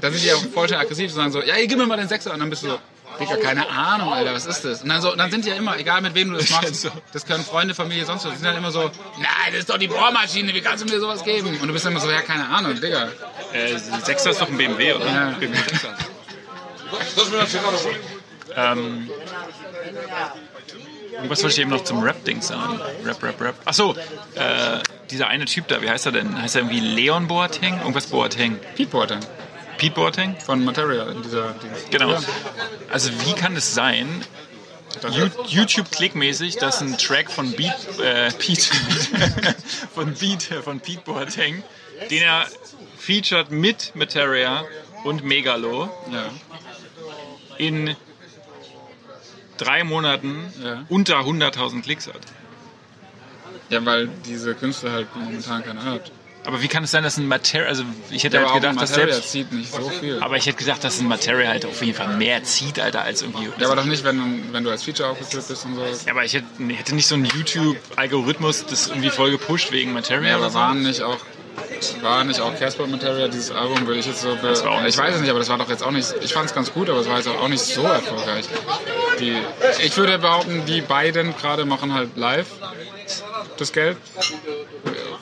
Da 0.00 0.10
sind 0.10 0.22
die 0.22 0.32
auch 0.32 0.44
voll 0.52 0.68
schnell 0.68 0.80
aggressiv 0.80 1.10
und 1.10 1.16
sagen 1.16 1.32
so, 1.32 1.42
ja, 1.42 1.54
gib 1.66 1.78
mir 1.78 1.86
mal 1.86 1.96
den 1.96 2.08
Sechser. 2.08 2.34
Und 2.34 2.40
dann 2.40 2.50
bist 2.50 2.64
du 2.64 2.68
so, 2.68 2.78
Digga, 3.22 3.36
keine 3.36 3.68
Ahnung, 3.68 4.12
Alter, 4.12 4.34
was 4.34 4.46
ist 4.46 4.64
das? 4.64 4.82
Und 4.82 4.88
dann, 4.88 5.00
so, 5.00 5.14
dann 5.14 5.30
sind 5.30 5.44
die 5.44 5.50
ja 5.50 5.56
immer, 5.56 5.78
egal 5.78 6.00
mit 6.00 6.14
wem 6.14 6.30
du 6.30 6.38
das 6.38 6.50
machst, 6.62 6.90
das 7.12 7.26
können 7.26 7.44
Freunde, 7.44 7.74
Familie, 7.74 8.04
sonst 8.04 8.24
was, 8.24 8.32
die 8.32 8.38
sind 8.38 8.46
dann 8.46 8.56
immer 8.56 8.70
so, 8.70 8.90
nein, 9.18 9.50
das 9.50 9.60
ist 9.60 9.70
doch 9.70 9.78
die 9.78 9.88
Bohrmaschine, 9.88 10.52
wie 10.54 10.60
kannst 10.60 10.84
du 10.84 10.92
mir 10.92 11.00
sowas 11.00 11.24
geben? 11.24 11.58
Und 11.60 11.68
du 11.68 11.72
bist 11.72 11.84
dann 11.84 11.92
immer 11.92 12.00
so, 12.00 12.10
ja, 12.10 12.22
keine 12.22 12.48
Ahnung, 12.48 12.80
Digga. 12.80 13.08
Äh, 13.52 13.78
Sechser 13.78 14.30
ist 14.30 14.40
doch 14.40 14.48
ein 14.48 14.56
BMW, 14.56 14.94
oder? 14.94 15.06
Ja. 15.06 15.30
BMW 15.38 15.56
Sechser. 15.56 15.94
Lass 17.16 17.30
mir 17.30 17.38
das 17.38 17.50
Zigarre 17.50 17.84
holen. 17.84 17.96
Ähm, 18.54 19.10
irgendwas 21.12 21.42
wollte 21.42 21.54
ich 21.54 21.60
eben 21.60 21.70
noch 21.70 21.84
zum 21.84 22.02
Rap-Ding 22.02 22.42
sagen. 22.42 22.80
Rap, 23.04 23.22
Rap, 23.22 23.40
Rap. 23.40 23.54
Achso, 23.64 23.94
äh, 24.34 24.78
dieser 25.10 25.28
eine 25.28 25.44
Typ 25.46 25.68
da, 25.68 25.80
wie 25.82 25.88
heißt 25.88 26.06
er 26.06 26.12
denn? 26.12 26.40
Heißt 26.40 26.56
er 26.56 26.62
irgendwie 26.62 26.80
Leon 26.80 27.28
Boateng? 27.28 27.78
Irgendwas 27.78 28.06
Boateng. 28.06 28.58
Pete 28.76 28.90
Porter 28.90 29.20
Pete 29.82 29.94
Boateng? 29.94 30.36
von 30.38 30.64
Material 30.64 31.10
in 31.10 31.22
dieser, 31.22 31.52
Dings. 31.54 31.78
Genau. 31.90 32.16
Also 32.90 33.10
wie 33.26 33.32
kann 33.32 33.56
es 33.56 33.74
sein, 33.74 34.24
YouTube-Klickmäßig, 35.48 36.56
dass 36.56 36.80
ein 36.80 36.96
Track 36.98 37.30
von 37.30 37.50
Beat, 37.52 37.74
äh, 37.98 38.30
Pete, 38.32 38.62
von 39.94 40.14
Beat, 40.14 40.42
von 40.62 40.80
Pete 40.80 41.02
Boateng, 41.04 41.62
den 42.10 42.22
er 42.22 42.46
featured 42.98 43.50
mit 43.50 43.92
Materia 43.96 44.64
und 45.04 45.24
Megalo 45.24 45.90
Ja. 46.12 46.30
in 47.58 47.96
drei 49.56 49.82
Monaten 49.82 50.52
Ja. 50.62 50.84
unter 50.88 51.24
100.000 51.24 51.82
Klicks 51.82 52.06
hat. 52.06 52.20
Ja, 53.70 53.84
weil 53.84 54.08
diese 54.26 54.54
Künstler 54.54 54.92
halt 54.92 55.08
momentan 55.16 55.64
keiner 55.64 55.82
hört. 55.82 56.12
Aber 56.44 56.60
wie 56.60 56.66
kann 56.68 56.82
es 56.82 56.90
sein, 56.90 57.04
dass 57.04 57.18
ein 57.18 57.26
Materia, 57.28 57.68
also 57.68 57.84
ich 58.10 58.24
hätte 58.24 58.38
Ja, 58.38 58.50
halt 58.50 58.60
gedacht, 58.60 58.80
dass 58.82 58.94
selbst, 58.94 59.30
zieht 59.30 59.52
nicht 59.52 59.72
so 59.72 59.88
viel. 59.90 60.20
aber 60.20 60.36
ich 60.36 60.46
hätte 60.46 60.58
gedacht, 60.58 60.82
dass 60.82 60.98
ein 61.00 61.06
Materia 61.06 61.48
halt 61.50 61.64
auf 61.64 61.80
jeden 61.82 61.96
Fall 61.96 62.16
mehr 62.16 62.42
zieht, 62.42 62.80
Alter, 62.80 63.02
als 63.02 63.22
irgendwie. 63.22 63.48
Ja, 63.58 63.66
aber 63.66 63.76
doch 63.76 63.84
nicht, 63.84 64.02
wenn, 64.02 64.52
wenn 64.52 64.64
du 64.64 64.70
als 64.70 64.82
Feature 64.82 65.08
aufgeführt 65.10 65.46
bist 65.46 65.64
und 65.64 65.76
so. 65.76 65.82
Ja, 66.04 66.12
aber 66.12 66.24
ich 66.24 66.34
hätte, 66.34 66.46
hätte 66.68 66.94
nicht 66.96 67.06
so 67.06 67.14
ein 67.14 67.24
YouTube-Algorithmus 67.24 68.66
das 68.66 68.88
irgendwie 68.88 69.10
voll 69.10 69.30
gepusht 69.30 69.70
wegen 69.72 69.92
Materia 69.92 70.30
Ja, 70.30 70.36
aber 70.36 70.52
waren 70.54 70.82
nicht 70.82 71.02
auch 71.02 71.18
war 72.00 72.24
nicht 72.24 72.40
auch 72.40 72.56
Casper 72.58 72.86
Material 72.86 73.28
dieses 73.28 73.50
Album, 73.50 73.86
würde 73.86 74.00
ich 74.00 74.06
jetzt 74.06 74.22
so. 74.22 74.34
Das 74.36 74.64
war 74.64 74.72
auch 74.72 74.80
nicht 74.82 74.94
ich 74.94 74.98
weiß 74.98 75.14
es 75.16 75.20
nicht, 75.20 75.30
aber 75.30 75.38
das 75.38 75.48
war 75.48 75.58
doch 75.58 75.68
jetzt 75.68 75.82
auch 75.82 75.90
nicht. 75.90 76.12
Ich 76.20 76.32
fand 76.32 76.46
es 76.46 76.54
ganz 76.54 76.72
gut, 76.72 76.88
aber 76.88 77.00
es 77.00 77.08
war 77.08 77.16
jetzt 77.16 77.28
auch 77.28 77.48
nicht 77.48 77.60
so 77.62 77.82
erfolgreich. 77.82 78.46
Die, 79.20 79.36
ich 79.82 79.96
würde 79.96 80.18
behaupten, 80.18 80.64
die 80.66 80.80
beiden 80.80 81.36
gerade 81.36 81.64
machen 81.64 81.92
halt 81.94 82.16
live 82.16 82.46
das 83.58 83.72
Geld. 83.72 83.96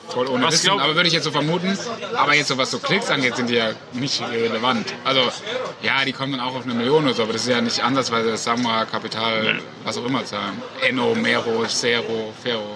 Voll 0.09 0.27
ohne 0.27 0.45
Was 0.45 0.55
Wissen, 0.55 0.65
glaub- 0.65 0.81
aber 0.81 0.95
würde 0.95 1.07
ich 1.07 1.13
jetzt 1.13 1.23
so 1.23 1.31
vermuten. 1.31 1.77
Aber 2.15 2.33
jetzt 2.33 2.49
so 2.49 2.57
was 2.57 2.71
so 2.71 2.79
Klicks 2.79 3.09
angeht, 3.09 3.35
sind 3.37 3.49
die 3.49 3.55
ja 3.55 3.71
nicht 3.93 4.21
relevant. 4.21 4.93
Also, 5.05 5.21
ja, 5.81 6.03
die 6.05 6.11
kommen 6.11 6.33
dann 6.33 6.41
auch 6.41 6.55
auf 6.55 6.63
eine 6.63 6.73
Million 6.73 7.05
oder 7.05 7.13
so, 7.13 7.23
aber 7.23 7.33
das 7.33 7.43
ist 7.43 7.47
ja 7.49 7.61
nicht 7.61 7.81
ansatzweise 7.81 8.35
Samra, 8.35 8.85
Kapital, 8.85 9.59
was 9.85 9.97
auch 9.97 10.05
immer 10.05 10.25
zahlen. 10.25 10.61
Enno, 10.81 11.15
Mero, 11.15 11.65
Zero, 11.67 12.33
Ferro. 12.43 12.75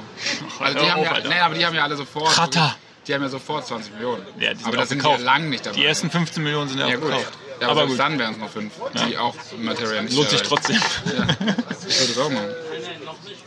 Also 0.59 0.79
die 0.79 0.91
haben 0.91 1.03
ja, 1.03 1.13
nee, 1.27 1.39
aber 1.39 1.55
die 1.55 1.65
haben 1.65 1.75
ja 1.75 1.83
alle 1.83 1.97
sofort. 1.97 2.37
Rata. 2.37 2.75
Die 3.07 3.13
haben 3.13 3.21
ja 3.21 3.29
sofort 3.29 3.67
20 3.67 3.93
Millionen. 3.93 4.25
Ja, 4.39 4.51
aber 4.63 4.77
das 4.77 4.89
sind 4.89 5.03
ja 5.03 5.15
lang 5.17 5.49
nicht 5.49 5.65
dabei. 5.65 5.77
Die 5.77 5.85
ersten 5.85 6.09
15 6.09 6.43
Millionen 6.43 6.69
sind 6.69 6.79
ja, 6.79 6.87
ja, 6.87 6.95
auch 6.97 7.01
gut. 7.01 7.09
gekauft. 7.09 7.33
Ja, 7.61 7.67
aber 7.69 7.81
aber 7.81 7.87
gut, 7.87 7.99
dann 7.99 8.19
wären 8.19 8.33
es 8.33 8.37
noch 8.37 8.49
fünf, 8.49 8.73
die 9.07 9.17
auch 9.17 9.35
Material 9.57 10.03
nicht 10.03 10.15
lohnt 10.15 10.29
sich 10.29 10.41
trotzdem. 10.41 10.75
Ich 10.75 11.99
würde 11.99 12.11
es 12.11 12.17
auch 12.17 12.29
machen. 12.29 12.47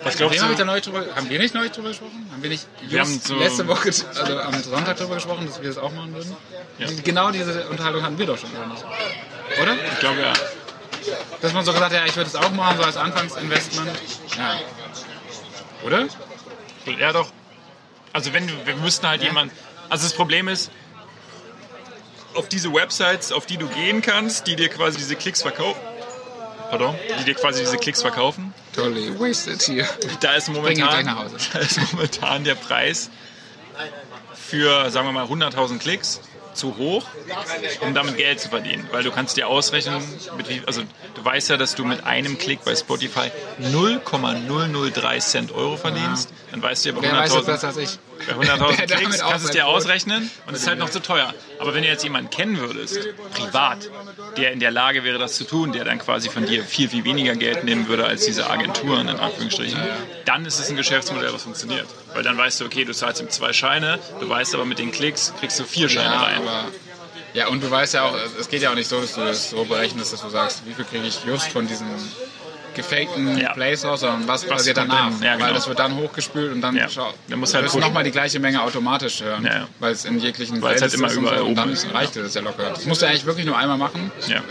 Was 0.02 0.16
glaubst 0.16 0.40
du? 0.40 0.54
drüber, 0.80 1.04
haben 1.14 1.28
wir 1.28 1.38
nicht 1.38 1.54
neulich 1.54 1.72
drüber 1.72 1.88
gesprochen? 1.88 2.28
Haben 2.32 2.42
wir 2.42 2.50
nicht 2.50 2.66
Wir 2.88 3.00
haben 3.00 3.20
so- 3.20 3.36
letzte 3.36 3.66
Woche, 3.66 3.88
also 3.88 4.38
am 4.38 4.62
Sonntag 4.62 4.96
drüber 4.96 5.16
gesprochen, 5.16 5.46
dass 5.46 5.60
wir 5.60 5.68
das 5.68 5.78
auch 5.78 5.92
machen 5.92 6.14
würden? 6.14 6.36
Genau 7.04 7.30
diese 7.30 7.68
Unterhaltung 7.68 8.02
hatten 8.02 8.18
wir 8.18 8.26
doch 8.26 8.38
schon? 8.38 8.50
Oder? 9.62 9.74
Ich 9.92 9.98
glaube 9.98 10.20
ja. 10.20 10.32
Dass 11.40 11.52
man 11.52 11.64
so 11.64 11.72
gesagt 11.72 11.92
hat, 11.92 12.00
ja, 12.00 12.06
ich 12.06 12.16
würde 12.16 12.28
es 12.28 12.36
auch 12.36 12.50
machen, 12.52 12.76
so 12.78 12.84
als 12.84 12.96
Anfangsinvestment. 12.96 13.90
Ja. 14.36 14.60
Oder? 15.84 16.06
Ja, 16.98 17.12
doch. 17.12 17.30
Also 18.18 18.32
wenn 18.32 18.48
wir 18.48 18.74
müssten 18.74 19.06
halt 19.06 19.22
jemand. 19.22 19.52
Also 19.88 20.02
das 20.02 20.12
Problem 20.12 20.48
ist, 20.48 20.72
auf 22.34 22.48
diese 22.48 22.74
Websites, 22.74 23.30
auf 23.30 23.46
die 23.46 23.58
du 23.58 23.68
gehen 23.68 24.02
kannst, 24.02 24.48
die 24.48 24.56
dir 24.56 24.68
quasi 24.68 24.98
diese 24.98 25.14
Klicks 25.14 25.42
verkaufen. 25.42 25.80
Pardon? 26.68 26.96
Die 27.20 27.24
dir 27.26 27.34
quasi 27.34 27.60
diese 27.60 27.76
Klicks 27.76 28.02
verkaufen. 28.02 28.52
Totally 28.74 29.16
wasted 29.20 29.62
hier. 29.62 29.88
Da 30.18 30.32
ist 30.32 30.48
momentan, 30.48 31.06
da 31.52 31.58
ist 31.60 31.92
momentan 31.92 32.42
der 32.42 32.56
Preis 32.56 33.08
für, 34.34 34.90
sagen 34.90 35.06
wir 35.06 35.12
mal, 35.12 35.26
100.000 35.26 35.78
Klicks 35.78 36.20
zu 36.54 36.76
hoch, 36.76 37.04
um 37.82 37.94
damit 37.94 38.16
Geld 38.16 38.40
zu 38.40 38.48
verdienen. 38.48 38.88
Weil 38.90 39.04
du 39.04 39.12
kannst 39.12 39.36
dir 39.36 39.46
ausrechnen, 39.46 40.02
wie, 40.48 40.60
also 40.66 40.82
du 41.14 41.24
weißt 41.24 41.50
ja, 41.50 41.56
dass 41.56 41.76
du 41.76 41.84
mit 41.84 42.04
einem 42.04 42.36
Klick 42.36 42.64
bei 42.64 42.74
Spotify 42.74 43.30
0,003 43.58 45.18
Cent 45.20 45.52
Euro 45.52 45.76
verdienst. 45.76 46.32
Dann 46.50 46.60
weißt 46.60 46.84
du 46.84 46.88
ja 46.88 46.94
bei 46.96 47.02
Wer 47.02 47.12
weiß 47.12 47.32
das 47.32 47.42
100.000 47.42 47.46
besser 47.46 47.68
als 47.68 47.76
ich? 47.76 47.98
Bei 48.26 48.34
100.000 48.34 48.76
Der 48.76 48.86
damit 48.86 48.88
Klicks 48.88 49.18
kannst 49.20 49.44
du 49.44 49.48
es 49.48 49.50
dir 49.54 49.66
ausrechnen 49.66 50.30
und 50.46 50.54
es 50.54 50.62
ist 50.62 50.68
halt 50.68 50.78
noch 50.78 50.90
zu 50.90 51.00
teuer. 51.00 51.32
Aber 51.58 51.74
wenn 51.74 51.82
du 51.82 51.88
jetzt 51.88 52.02
jemanden 52.04 52.30
kennen 52.30 52.58
würdest, 52.58 52.98
privat, 53.34 53.88
der 54.36 54.52
in 54.52 54.60
der 54.60 54.70
Lage 54.70 55.04
wäre, 55.04 55.18
das 55.18 55.34
zu 55.34 55.44
tun, 55.44 55.72
der 55.72 55.84
dann 55.84 55.98
quasi 55.98 56.28
von 56.28 56.46
dir 56.46 56.64
viel, 56.64 56.88
viel 56.88 57.04
weniger 57.04 57.34
Geld 57.36 57.64
nehmen 57.64 57.88
würde 57.88 58.06
als 58.06 58.24
diese 58.24 58.48
Agenturen, 58.50 59.08
in 59.08 59.16
Anführungsstrichen, 59.16 59.80
dann 60.24 60.44
ist 60.46 60.58
es 60.58 60.68
ein 60.70 60.76
Geschäftsmodell, 60.76 61.32
was 61.32 61.42
funktioniert. 61.42 61.86
Weil 62.14 62.22
dann 62.22 62.36
weißt 62.36 62.60
du, 62.60 62.64
okay, 62.64 62.84
du 62.84 62.92
zahlst 62.92 63.20
ihm 63.20 63.30
zwei 63.30 63.52
Scheine, 63.52 63.98
du 64.20 64.28
weißt 64.28 64.54
aber 64.54 64.64
mit 64.64 64.78
den 64.78 64.90
Klicks 64.92 65.32
kriegst 65.38 65.58
du 65.60 65.64
vier 65.64 65.88
Scheine 65.88 66.14
Ja, 66.14 66.22
rein. 66.22 66.36
aber. 66.38 66.64
Ja, 67.34 67.48
und 67.48 67.62
du 67.62 67.70
weißt 67.70 67.94
ja 67.94 68.04
auch, 68.04 68.16
es 68.40 68.48
geht 68.48 68.62
ja 68.62 68.70
auch 68.70 68.74
nicht 68.74 68.88
so, 68.88 69.00
dass 69.00 69.14
du 69.14 69.20
das 69.20 69.50
so 69.50 69.64
berechnest, 69.64 70.12
dass 70.12 70.22
du 70.22 70.30
sagst, 70.30 70.62
wie 70.66 70.72
viel 70.72 70.84
kriege 70.86 71.06
ich 71.06 71.20
just 71.26 71.52
von 71.52 71.66
diesem 71.68 71.86
gefakten 72.78 73.36
Ja. 73.38 73.52
Plays 73.52 73.84
raus, 73.84 74.00
sondern 74.00 74.26
was, 74.26 74.44
passiert 74.44 74.76
danach. 74.76 75.10
Ja, 75.20 75.34
genau. 75.34 75.46
Weil 75.46 75.54
das 75.54 75.68
wird 75.68 75.78
dann 75.78 75.96
hochgespült 75.96 76.52
und 76.52 76.60
dann 76.60 76.76
Ja. 76.76 76.88
schau, 76.88 77.12
Dann 77.28 77.38
musst 77.40 77.52
du 77.54 77.58
halt 77.58 77.74
nochmal 77.74 78.04
die 78.04 78.10
gleiche 78.10 78.38
Menge 78.38 78.62
automatisch 78.62 79.20
hören, 79.20 79.44
Ja, 79.44 79.66
weil 79.80 79.92
es 79.92 80.04
in 80.04 80.18
jeglichen 80.18 80.62
Weil 80.62 80.76
es 80.76 80.82
halt 80.82 80.94
immer 80.94 81.08
ist 81.08 81.16
und 81.16 81.22
überall 81.24 81.38
so, 81.38 81.44
oben 81.44 81.54
dann 81.56 81.72
ist, 81.72 81.92
reicht 81.92 82.16
das 82.16 82.34
ja 82.34 82.40
locker. 82.40 82.70
Das 82.70 82.86
musst 82.86 83.02
du 83.02 83.06
eigentlich 83.06 83.26
wirklich 83.26 83.44
nur 83.46 83.56
einmal 83.56 83.76
machen. 83.76 84.10
Ja. 84.26 84.42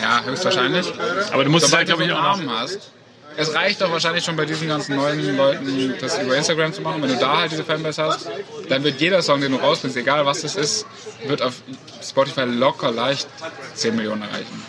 Ja, 0.00 0.22
höchstwahrscheinlich. 0.24 0.92
Aber 1.32 1.44
du 1.44 1.50
musst 1.50 1.64
es 1.64 1.70
Sobald 1.70 1.88
halt, 1.88 1.98
du 2.00 2.04
glaube 2.04 2.12
ich, 2.12 2.18
auch 2.18 2.36
Namen 2.36 2.50
hast. 2.50 2.92
Es 3.36 3.54
reicht 3.54 3.80
doch 3.80 3.90
wahrscheinlich 3.90 4.24
schon 4.24 4.36
bei 4.36 4.44
diesen 4.44 4.68
ganzen 4.68 4.96
neuen 4.96 5.36
Leuten, 5.36 5.94
das 6.00 6.18
über 6.18 6.36
Instagram 6.36 6.72
zu 6.74 6.82
machen. 6.82 7.00
Wenn 7.00 7.08
du 7.08 7.16
da 7.16 7.38
halt 7.38 7.50
diese 7.50 7.64
Fanbase 7.64 8.02
hast, 8.02 8.28
dann 8.68 8.84
wird 8.84 9.00
jeder 9.00 9.22
Song, 9.22 9.40
den 9.40 9.52
du 9.52 9.58
rausbringst, 9.58 9.96
egal 9.96 10.26
was 10.26 10.44
es 10.44 10.54
ist, 10.54 10.86
wird 11.26 11.40
auf 11.40 11.54
Spotify 12.02 12.42
locker 12.42 12.90
leicht 12.90 13.26
10 13.74 13.96
Millionen 13.96 14.22
erreichen. 14.22 14.62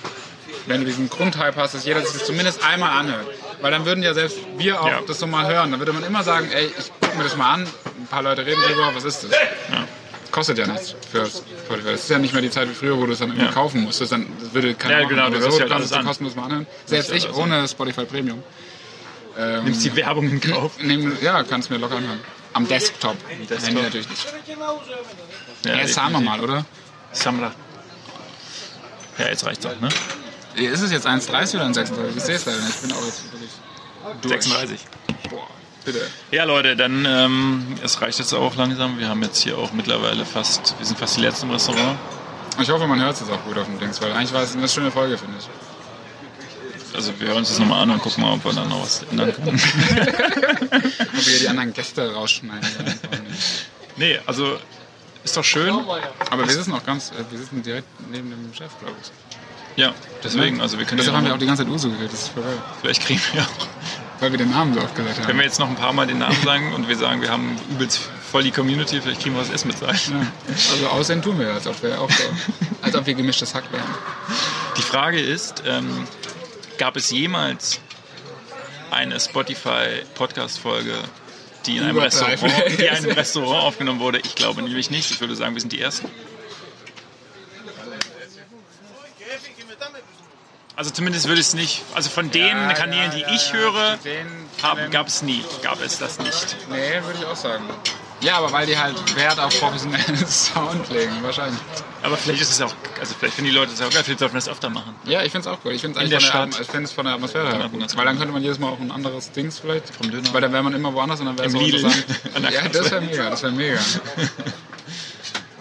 Wenn 0.65 0.79
du 0.81 0.85
diesen 0.85 1.09
Grundhype 1.09 1.55
hast, 1.57 1.73
dass 1.73 1.85
jeder 1.85 2.01
sich 2.01 2.13
das 2.13 2.25
zumindest 2.25 2.63
einmal 2.65 2.91
anhört. 2.97 3.27
Weil 3.61 3.71
dann 3.71 3.85
würden 3.85 4.03
ja 4.03 4.13
selbst 4.13 4.37
wir 4.57 4.81
auch 4.81 4.87
Ja. 4.87 5.01
das 5.05 5.19
so 5.19 5.27
mal 5.27 5.45
hören. 5.47 5.71
Dann 5.71 5.79
würde 5.79 5.91
man 5.93 6.03
immer 6.03 6.23
sagen, 6.23 6.49
ey, 6.51 6.67
ich 6.67 6.91
guck 7.01 7.17
mir 7.17 7.23
das 7.23 7.35
mal 7.35 7.51
an, 7.53 7.61
ein 7.63 8.07
paar 8.09 8.23
Leute 8.23 8.45
reden 8.45 8.61
drüber, 8.61 8.91
was 8.95 9.03
ist 9.03 9.23
das? 9.25 9.31
kostet 10.31 10.57
ja 10.57 10.65
nichts 10.65 10.95
für 11.11 11.27
Spotify. 11.27 11.89
Es 11.89 12.05
ist 12.05 12.09
ja 12.09 12.17
nicht 12.17 12.33
mehr 12.33 12.41
die 12.41 12.49
Zeit 12.49 12.67
wie 12.67 12.73
früher, 12.73 12.97
wo 12.99 13.05
du 13.05 13.13
es 13.13 13.19
dann 13.19 13.29
irgendwie 13.29 13.45
Ja. 13.45 13.51
kaufen 13.51 13.81
musstest. 13.83 14.13
Dann 14.13 14.25
das 14.41 14.51
würde 14.53 14.73
keine 14.73 15.01
Ja, 15.03 15.07
genau, 15.07 15.29
du 15.29 15.37
oder 15.37 15.51
so, 15.51 15.57
ja 15.57 15.59
halt 15.61 15.69
kannst 15.69 15.73
alles 15.73 15.89
du 15.91 15.95
an. 15.97 16.05
kostenlos 16.05 16.35
mal 16.35 16.45
anhören. 16.45 16.67
Selbst 16.85 17.09
ja 17.11 17.15
ich 17.17 17.31
ohne 17.35 17.67
Spotify 17.67 18.05
Premium. 18.05 18.41
Ähm, 19.37 19.65
Nimmst 19.65 19.83
die 19.85 19.95
Werbung 19.95 20.27
in 20.29 20.41
Kauf. 20.41 20.71
nehm, 20.79 21.15
ja, 21.21 21.43
kannst 21.43 21.69
mir 21.69 21.77
locker 21.77 21.97
anhören. 21.97 22.19
Am 22.53 22.67
Desktop. 22.67 23.15
Desktop. 23.47 23.67
Handy 23.67 23.81
natürlich 23.83 24.09
nicht. 24.09 24.25
Ja, 25.65 25.75
Ja, 25.75 25.87
sagen 25.87 26.13
wir 26.13 26.19
mal, 26.21 26.39
oder? 26.39 26.65
Sammler. 27.11 27.51
Ja, 29.19 29.27
jetzt 29.27 29.45
reicht's 29.45 29.65
auch, 29.67 29.79
ne? 29.79 29.89
Ist 30.55 30.81
es 30.81 30.91
jetzt 30.91 31.07
1,30 31.07 31.55
oder 31.55 31.65
1,36? 31.65 32.17
Ich 32.17 32.23
sehe 32.23 32.35
es 32.35 32.45
leider 32.45 32.59
nicht. 32.59 32.75
Ich 32.75 32.81
bin 32.81 32.91
auch 32.91 33.05
jetzt 33.05 33.23
wirklich 33.31 33.51
durch. 34.21 34.43
36. 34.43 34.79
Boah, 35.29 35.47
bitte. 35.85 36.07
Ja, 36.31 36.43
Leute, 36.43 36.75
dann 36.75 37.05
ähm, 37.05 37.75
es 37.83 38.01
reicht 38.01 38.19
jetzt 38.19 38.33
auch 38.33 38.55
langsam. 38.55 38.99
Wir 38.99 39.09
haben 39.09 39.23
jetzt 39.23 39.41
hier 39.41 39.57
auch 39.57 39.73
mittlerweile 39.73 40.25
fast, 40.25 40.75
wir 40.77 40.85
sind 40.85 40.99
fast 40.99 41.17
die 41.17 41.21
letzten 41.21 41.47
im 41.47 41.53
Restaurant. 41.53 41.97
Ich 42.61 42.69
hoffe, 42.69 42.85
man 42.85 43.01
hört 43.01 43.13
es 43.15 43.21
jetzt 43.21 43.31
auch 43.31 43.43
gut 43.45 43.57
auf 43.57 43.65
dem 43.65 43.79
Dings, 43.79 43.99
weil 44.01 44.11
eigentlich 44.11 44.33
war 44.33 44.43
es 44.43 44.55
eine 44.55 44.69
schöne 44.69 44.91
Folge, 44.91 45.17
finde 45.17 45.37
ich. 45.39 45.47
Also 46.95 47.11
wir 47.19 47.27
hören 47.29 47.37
uns 47.37 47.49
das 47.49 47.57
nochmal 47.57 47.81
an 47.81 47.89
und 47.89 48.01
gucken 48.03 48.23
mal, 48.23 48.33
ob 48.33 48.45
wir 48.45 48.53
dann 48.53 48.69
noch 48.69 48.83
was 48.83 49.01
ändern 49.09 49.33
können. 49.33 49.59
Ob 51.15 51.25
wir 51.25 51.39
die 51.39 51.47
anderen 51.47 51.73
Gäste 51.73 52.13
rausschneiden. 52.13 52.69
nee, 53.97 54.19
also 54.27 54.59
ist 55.23 55.35
doch 55.35 55.43
schön. 55.43 55.73
Aber 56.29 56.45
wir 56.45 56.51
sitzen 56.51 56.73
auch 56.73 56.85
ganz, 56.85 57.11
äh, 57.11 57.23
wir 57.31 57.39
sitzen 57.39 57.63
direkt 57.63 57.87
neben 58.11 58.29
dem 58.29 58.53
Chef, 58.53 58.71
glaube 58.79 58.95
ich. 59.01 59.11
Ja, 59.75 59.93
deswegen, 60.23 60.61
also 60.61 60.77
wir 60.77 60.85
können 60.85 60.97
Deshalb 60.99 61.17
haben 61.17 61.25
wir 61.25 61.33
auch 61.33 61.37
die 61.39 61.45
ganze 61.47 61.63
Zeit 61.63 61.71
Uso 61.71 61.89
geredet, 61.89 62.13
das 62.13 62.21
ist 62.23 62.27
voll 62.29 62.43
geil. 62.43 62.57
vielleicht 62.81 63.01
kriegen 63.05 63.21
wir 63.33 63.41
auch, 63.41 63.67
Weil 64.19 64.31
wir 64.31 64.37
den 64.37 64.51
Namen 64.51 64.73
so 64.73 64.81
oft 64.81 64.95
gesagt 64.95 65.17
haben. 65.19 65.27
wenn 65.27 65.37
wir 65.37 65.43
jetzt 65.45 65.59
noch 65.59 65.67
ein 65.69 65.75
paar 65.75 65.93
Mal 65.93 66.05
den 66.07 66.19
Namen 66.19 66.37
sagen 66.43 66.73
und 66.73 66.87
wir 66.87 66.95
sagen, 66.95 67.21
wir 67.21 67.29
haben 67.31 67.57
übelst 67.71 67.99
voll 68.31 68.43
die 68.43 68.51
Community, 68.51 69.01
vielleicht 69.01 69.21
kriegen 69.21 69.35
wir 69.35 69.41
was 69.41 69.49
Essen 69.49 69.67
mit 69.69 69.77
sein. 69.79 69.97
Ja. 70.11 70.25
Also 70.71 70.87
aussehen 70.87 71.21
tun 71.21 71.39
wir, 71.39 71.51
als 71.53 71.65
ob 71.67 71.81
wir 71.83 71.99
auch 71.99 72.09
so, 72.11 72.23
als 72.81 72.95
ob 72.95 73.05
wir 73.05 73.13
gemischtes 73.15 73.53
Hack 73.55 73.63
wären. 73.71 73.83
Die 74.77 74.81
Frage 74.81 75.19
ist, 75.19 75.63
ähm, 75.67 76.05
gab 76.77 76.95
es 76.95 77.09
jemals 77.11 77.79
eine 78.91 79.19
Spotify-Podcast-Folge, 79.19 80.93
die 81.65 81.77
in 81.77 81.83
einem 81.83 81.97
Restaurant, 81.97 82.41
die 82.77 82.83
in 82.83 82.89
einem 82.89 83.11
Restaurant 83.15 83.63
aufgenommen 83.63 83.99
wurde? 83.99 84.19
Ich 84.19 84.35
glaube 84.35 84.61
nämlich 84.61 84.89
nicht. 84.91 85.11
Ich 85.11 85.19
würde 85.21 85.35
sagen, 85.35 85.53
wir 85.55 85.61
sind 85.61 85.73
die 85.73 85.81
Ersten. 85.81 86.07
Also 90.75 90.89
zumindest 90.89 91.27
würde 91.27 91.39
ich 91.39 91.47
es 91.47 91.53
nicht, 91.53 91.83
also 91.93 92.09
von 92.09 92.31
den 92.31 92.47
Ja, 92.47 92.73
Kanälen, 92.73 93.11
ja, 93.11 93.15
die 93.17 93.21
ja, 93.21 93.33
ich 93.33 93.53
höre, 93.53 93.99
gab 94.89 95.07
es 95.07 95.21
nie, 95.21 95.43
gab 95.61 95.79
es 95.81 95.99
das 95.99 96.17
nicht. 96.17 96.57
Nee, 96.69 97.01
würde 97.05 97.19
ich 97.19 97.25
auch 97.25 97.35
sagen. 97.35 97.63
Ja, 98.21 98.37
aber 98.37 98.51
weil 98.53 98.65
die 98.65 98.77
halt 98.77 98.95
Wert 99.15 99.39
auf 99.39 99.59
professionellen 99.59 100.17
Sound 100.27 100.89
legen, 100.89 101.11
wahrscheinlich. 101.21 101.59
Aber 102.01 102.17
vielleicht 102.17 102.41
ist 102.41 102.51
es 102.51 102.61
auch, 102.61 102.73
also 102.99 103.13
vielleicht 103.19 103.35
finden 103.35 103.51
die 103.51 103.55
Leute 103.55 103.73
es 103.73 103.81
auch 103.81 103.89
geil, 103.89 104.03
vielleicht 104.03 104.19
sollten 104.19 104.33
wir 104.33 104.39
das 104.39 104.49
öfter 104.49 104.69
machen. 104.69 104.95
Ja, 105.03 105.21
ich 105.23 105.31
finde 105.31 105.47
es 105.49 105.53
auch 105.53 105.59
cool. 105.63 105.73
Ich 105.73 105.81
finde 105.81 106.01
es 106.01 106.09
der 106.09 106.21
von 106.21 106.49
der, 106.49 106.61
ich 106.61 107.15
Atmosphäre 107.15 107.49
her 107.55 107.69
gut. 107.69 107.97
Weil 107.97 108.05
dann 108.05 108.17
könnte 108.17 108.33
man 108.33 108.41
jedes 108.41 108.59
Mal 108.59 108.69
auch 108.69 108.79
ein 108.79 108.91
anderes 108.91 109.31
Dings 109.31 109.59
vielleicht. 109.59 109.93
Vom 109.93 110.09
Döner. 110.09 110.33
Weil 110.33 110.41
dann 110.41 110.53
wäre 110.53 110.63
man 110.63 110.73
immer 110.73 110.93
woanders 110.93 111.19
und 111.19 111.25
dann 111.27 111.37
wäre 111.37 111.47
es 111.49 111.53
Lidl. 111.53 111.77
interessant. 111.79 112.05
Ja, 112.53 112.67
das 112.69 112.91
wäre 112.91 113.01
mega, 113.01 113.29
das 113.29 113.43
wäre 113.43 113.51
mega. 113.51 113.79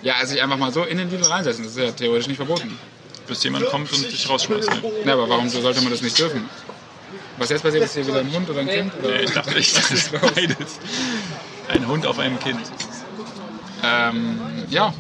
Ja, 0.03 0.15
also 0.15 0.33
sich 0.33 0.43
einfach 0.43 0.57
mal 0.57 0.73
so 0.73 0.85
in 0.85 0.99
den 0.99 1.11
Lidl 1.11 1.25
reinsetzen, 1.25 1.65
das 1.65 1.73
ist 1.77 1.79
ja 1.79 1.91
theoretisch 1.93 2.29
nicht 2.29 2.37
verboten. 2.39 2.79
Bis 3.27 3.43
jemand 3.45 3.67
kommt 3.67 3.93
und 3.93 4.11
dich 4.11 4.29
rausschmeißt. 4.29 4.71
Ne? 4.71 4.83
Ja, 5.05 5.13
aber 5.15 5.29
warum 5.29 5.49
sollte 5.49 5.81
man 5.81 5.91
das 5.91 6.03
nicht 6.03 6.19
dürfen? 6.19 6.49
Was 7.39 7.51
jetzt 7.51 7.63
passiert, 7.63 7.85
ist 7.85 7.95
hier 7.95 8.07
wieder 8.07 8.21
ein 8.21 8.33
Hund 8.33 8.49
oder 8.51 8.61
ein 8.61 8.69
Kind? 8.69 8.93
Oder? 8.99 9.17
Nee, 9.17 9.23
ich 9.23 9.31
dachte 9.31 9.55
nicht, 9.55 9.77
das 9.77 9.91
ist 9.91 10.13
beides. 10.13 10.79
Ein 11.69 11.87
Hund 11.89 12.07
auf 12.07 12.19
einem 12.19 12.39
Kind. 12.39 12.61
Ähm, 13.85 14.41
ja, 14.69 14.93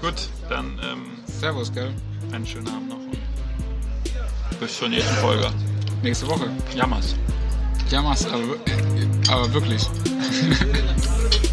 Gut, 0.00 0.28
dann 0.48 0.78
ähm, 0.84 1.06
Servus, 1.26 1.72
gell? 1.72 1.90
einen 2.32 2.46
schönen 2.46 2.68
Abend 2.68 2.88
noch 2.88 2.96
und 2.98 4.60
bis 4.60 4.78
zur 4.78 4.88
nächsten 4.88 5.14
Folge. 5.16 5.50
Nächste 6.02 6.28
Woche. 6.28 6.48
Jammers. 6.74 7.16
Ja, 7.90 8.00
mach's, 8.00 8.24
aber, 8.26 8.44
aber 9.28 9.52
wirklich. 9.52 9.82